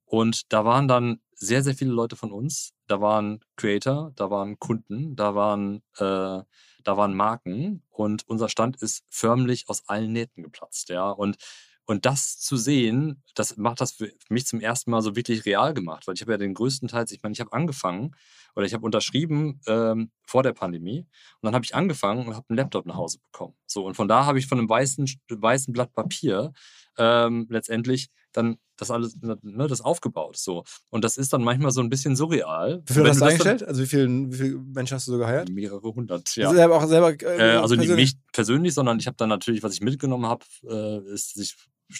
Und 0.09 0.51
da 0.51 0.65
waren 0.65 0.87
dann 0.87 1.21
sehr, 1.35 1.63
sehr 1.63 1.75
viele 1.75 1.91
Leute 1.91 2.15
von 2.15 2.31
uns. 2.31 2.73
Da 2.87 2.99
waren 2.99 3.41
Creator, 3.57 4.11
da 4.15 4.31
waren 4.31 4.57
Kunden, 4.57 5.15
da 5.15 5.35
waren, 5.35 5.83
äh, 5.97 6.41
da 6.83 6.97
waren 6.97 7.15
Marken 7.15 7.83
und 7.89 8.27
unser 8.27 8.49
Stand 8.49 8.81
ist 8.81 9.03
förmlich 9.09 9.69
aus 9.69 9.87
allen 9.87 10.11
Nähten 10.11 10.41
geplatzt, 10.41 10.89
ja. 10.89 11.11
Und 11.11 11.37
und 11.85 12.05
das 12.05 12.37
zu 12.39 12.55
sehen, 12.55 13.23
das 13.33 13.57
macht 13.57 13.81
das 13.81 13.93
für 13.93 14.11
mich 14.29 14.45
zum 14.45 14.61
ersten 14.61 14.91
Mal 14.91 15.01
so 15.01 15.15
wirklich 15.15 15.45
real 15.47 15.73
gemacht, 15.73 16.05
weil 16.05 16.13
ich 16.13 16.21
habe 16.21 16.33
ja 16.33 16.37
den 16.37 16.53
größten 16.53 16.87
Teil, 16.87 17.05
ich 17.09 17.23
meine, 17.23 17.33
ich 17.33 17.39
habe 17.39 17.51
angefangen 17.51 18.15
oder 18.55 18.67
ich 18.67 18.75
habe 18.75 18.85
unterschrieben 18.85 19.59
ähm, 19.65 20.11
vor 20.23 20.43
der 20.43 20.53
Pandemie 20.53 20.99
und 20.99 21.07
dann 21.47 21.55
habe 21.55 21.65
ich 21.65 21.73
angefangen 21.73 22.27
und 22.27 22.35
habe 22.35 22.45
einen 22.47 22.57
Laptop 22.57 22.85
nach 22.85 22.95
Hause 22.95 23.17
bekommen. 23.31 23.55
So 23.65 23.85
und 23.87 23.95
von 23.95 24.07
da 24.07 24.25
habe 24.25 24.37
ich 24.37 24.45
von 24.45 24.59
einem 24.59 24.69
weißen 24.69 25.07
weißen 25.29 25.73
Blatt 25.73 25.93
Papier 25.93 26.53
ähm, 26.99 27.47
letztendlich 27.49 28.09
dann 28.33 28.57
das 28.77 28.91
alles, 28.91 29.17
ne, 29.21 29.67
das 29.67 29.81
aufgebaut. 29.81 30.37
So. 30.37 30.63
Und 30.89 31.03
das 31.03 31.17
ist 31.17 31.33
dann 31.33 31.43
manchmal 31.43 31.71
so 31.71 31.81
ein 31.81 31.89
bisschen 31.89 32.15
surreal. 32.15 32.83
Wie 32.85 32.93
viele 32.93 33.09
hast 33.09 33.21
du 33.21 33.25
eingestellt? 33.25 33.63
Also 33.63 33.81
wie 33.81 33.87
viele, 33.87 34.07
wie 34.31 34.37
viele 34.37 34.57
Menschen 34.57 34.95
hast 34.95 35.07
du 35.07 35.13
so 35.13 35.17
geheiert? 35.17 35.49
Mehrere 35.49 35.81
hundert, 35.81 36.35
ja. 36.35 36.51
Selber 36.51 36.75
auch 36.75 36.87
selber, 36.87 37.09
äh, 37.09 37.55
äh 37.55 37.57
also 37.57 37.75
persönlich? 37.75 37.95
nicht 37.95 38.19
persönlich, 38.31 38.73
sondern 38.73 38.99
ich 38.99 39.07
habe 39.07 39.17
dann 39.17 39.29
natürlich, 39.29 39.63
was 39.63 39.73
ich 39.73 39.81
mitgenommen 39.81 40.27
habe, 40.27 40.45
äh, 40.63 41.13
ist, 41.13 41.35
dass 41.35 41.43
ich 41.43 41.55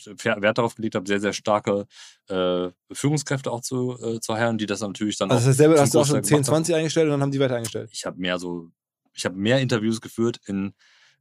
Wert 0.06 0.58
darauf 0.58 0.76
gelegt 0.76 0.94
habe, 0.94 1.08
sehr, 1.08 1.20
sehr 1.20 1.34
starke 1.34 1.88
äh, 2.28 2.70
Führungskräfte 2.92 3.52
auch 3.52 3.62
zu, 3.62 3.98
äh, 4.00 4.20
zu 4.20 4.36
heiren, 4.36 4.60
die 4.60 4.68
das 4.68 4.82
natürlich 4.82 5.18
dann 5.18 5.32
also 5.32 5.42
auch. 5.42 5.48
Also 5.48 5.58
selber 5.58 5.82
hast 5.82 5.96
du 5.96 6.00
auch 6.00 6.06
schon 6.06 6.24
10, 6.24 6.44
20 6.44 6.74
haben. 6.74 6.80
eingestellt 6.80 7.06
und 7.06 7.12
dann 7.14 7.22
haben 7.24 7.32
die 7.32 7.40
weiter 7.40 7.56
eingestellt? 7.56 7.90
Ich 7.92 8.06
habe 8.06 8.20
mehr 8.20 8.38
so, 8.38 8.70
ich 9.14 9.26
habe 9.26 9.36
mehr 9.36 9.60
Interviews 9.60 10.00
geführt 10.00 10.40
in 10.46 10.74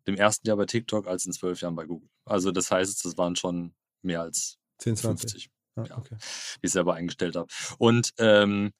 dem 0.08 0.16
ersten 0.16 0.48
Jahr 0.48 0.56
bei 0.56 0.66
TikTok 0.66 1.06
als 1.06 1.26
in 1.26 1.32
zwölf 1.32 1.60
Jahren 1.60 1.76
bei 1.76 1.86
Google. 1.86 2.08
Also 2.24 2.50
das 2.50 2.70
heißt, 2.70 3.04
das 3.04 3.16
waren 3.16 3.36
schon 3.36 3.74
mehr 4.02 4.22
als 4.22 4.58
10, 4.78 4.96
20. 4.96 5.30
50, 5.30 5.50
ah, 5.76 5.84
ja, 5.88 5.98
okay. 5.98 6.16
die 6.56 6.66
ich 6.66 6.72
selber 6.72 6.94
eingestellt 6.94 7.36
habe. 7.36 7.48
Und 7.78 8.12
ähm, 8.18 8.72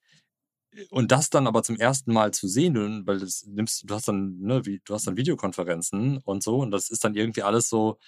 und 0.91 1.11
das 1.11 1.31
dann 1.31 1.47
aber 1.47 1.63
zum 1.63 1.77
ersten 1.77 2.13
Mal 2.13 2.33
zu 2.33 2.47
sehen, 2.47 3.07
weil 3.07 3.19
das 3.19 3.45
nimmst, 3.47 3.89
du 3.89 3.95
hast 3.95 4.07
dann, 4.07 4.39
ne, 4.39 4.65
wie, 4.67 4.81
du 4.85 4.95
hast 4.95 5.07
dann 5.07 5.17
Videokonferenzen 5.17 6.19
und 6.19 6.43
so, 6.43 6.59
und 6.59 6.71
das 6.71 6.91
ist 6.91 7.05
dann 7.05 7.15
irgendwie 7.15 7.43
alles 7.43 7.69
so, 7.69 7.99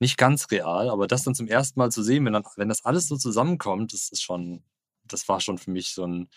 nicht 0.00 0.16
ganz 0.16 0.50
real, 0.50 0.90
aber 0.90 1.06
das 1.06 1.22
dann 1.22 1.34
zum 1.34 1.46
ersten 1.46 1.78
Mal 1.78 1.90
zu 1.90 2.02
sehen, 2.02 2.24
wenn, 2.24 2.32
dann, 2.32 2.44
wenn 2.56 2.68
das 2.68 2.84
alles 2.84 3.06
so 3.06 3.16
zusammenkommt, 3.16 3.92
das 3.92 4.08
ist 4.10 4.22
schon, 4.22 4.64
das 5.04 5.28
war 5.28 5.40
schon 5.40 5.58
für 5.58 5.70
mich 5.70 5.94
so 5.94 6.04
ein, 6.04 6.28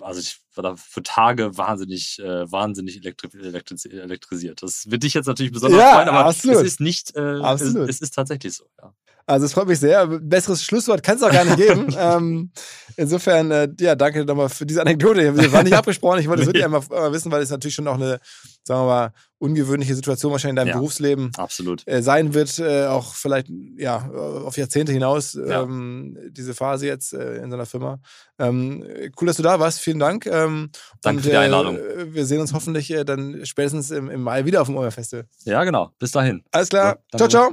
also 0.00 0.20
ich 0.20 0.40
war 0.54 0.62
da 0.62 0.76
für 0.76 1.02
Tage 1.02 1.56
wahnsinnig, 1.56 2.18
äh, 2.18 2.50
wahnsinnig 2.50 2.96
elektri 2.96 3.28
elektri 3.38 3.76
elektrisiert. 3.90 4.62
Das 4.62 4.90
wird 4.90 5.02
dich 5.02 5.14
jetzt 5.14 5.26
natürlich 5.26 5.52
besonders 5.52 5.80
ja, 5.80 5.94
freuen, 5.94 6.08
aber 6.08 6.26
absolut. 6.26 6.56
es 6.58 6.62
ist 6.62 6.80
nicht, 6.80 7.14
äh, 7.16 7.40
es, 7.52 7.62
es, 7.62 8.00
ist 8.00 8.14
tatsächlich 8.14 8.54
so, 8.54 8.64
ja. 8.80 8.94
Also 9.32 9.46
es 9.46 9.54
freut 9.54 9.66
mich 9.66 9.80
sehr. 9.80 10.06
Besseres 10.06 10.62
Schlusswort 10.62 11.02
kann 11.02 11.16
es 11.16 11.22
auch 11.22 11.32
gar 11.32 11.46
nicht 11.46 11.56
geben. 11.56 11.86
ähm, 11.98 12.50
insofern, 12.96 13.50
äh, 13.50 13.68
ja, 13.80 13.94
danke 13.94 14.26
nochmal 14.26 14.50
für 14.50 14.66
diese 14.66 14.82
Anekdote. 14.82 15.34
Wir 15.34 15.52
waren 15.52 15.64
nicht 15.64 15.72
abgesprochen. 15.76 16.20
Ich 16.20 16.28
wollte 16.28 16.42
es 16.42 16.48
nee. 16.48 16.52
wirklich 16.52 16.64
einmal, 16.66 16.82
einmal 16.82 17.12
wissen, 17.12 17.32
weil 17.32 17.40
es 17.40 17.48
natürlich 17.48 17.74
schon 17.74 17.88
auch 17.88 17.94
eine, 17.94 18.20
sagen 18.62 18.82
wir 18.82 18.86
mal, 18.86 19.12
ungewöhnliche 19.38 19.94
Situation 19.94 20.32
wahrscheinlich 20.32 20.52
in 20.52 20.56
deinem 20.56 20.68
ja, 20.68 20.74
Berufsleben 20.74 21.30
absolut. 21.38 21.82
Äh, 21.86 22.02
sein 22.02 22.34
wird. 22.34 22.58
Äh, 22.58 22.84
auch 22.88 23.14
vielleicht, 23.14 23.48
ja, 23.78 24.06
auf 24.10 24.58
Jahrzehnte 24.58 24.92
hinaus, 24.92 25.32
ja. 25.32 25.62
ähm, 25.62 26.18
diese 26.30 26.52
Phase 26.52 26.86
jetzt 26.86 27.14
äh, 27.14 27.36
in 27.36 27.50
seiner 27.50 27.66
Firma. 27.66 28.00
Ähm, 28.38 28.84
cool, 29.18 29.28
dass 29.28 29.38
du 29.38 29.42
da 29.42 29.58
warst. 29.60 29.80
Vielen 29.80 29.98
Dank. 29.98 30.26
Ähm, 30.26 30.68
danke 31.00 31.20
und, 31.20 31.24
für 31.24 31.30
die 31.30 31.36
Einladung. 31.36 31.78
wir 32.04 32.26
sehen 32.26 32.40
uns 32.40 32.52
hoffentlich 32.52 32.90
äh, 32.90 33.04
dann 33.04 33.46
spätestens 33.46 33.90
im, 33.90 34.10
im 34.10 34.20
Mai 34.20 34.44
wieder 34.44 34.60
auf 34.60 34.68
dem 34.68 34.76
Oberfestival. 34.76 35.24
Ja, 35.44 35.64
genau. 35.64 35.90
Bis 35.98 36.10
dahin. 36.10 36.44
Alles 36.50 36.68
klar. 36.68 36.98
Ja, 37.12 37.16
ciao, 37.16 37.28
ciao. 37.28 37.52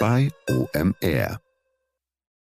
bei 0.00 0.30
OMR. 0.48 1.40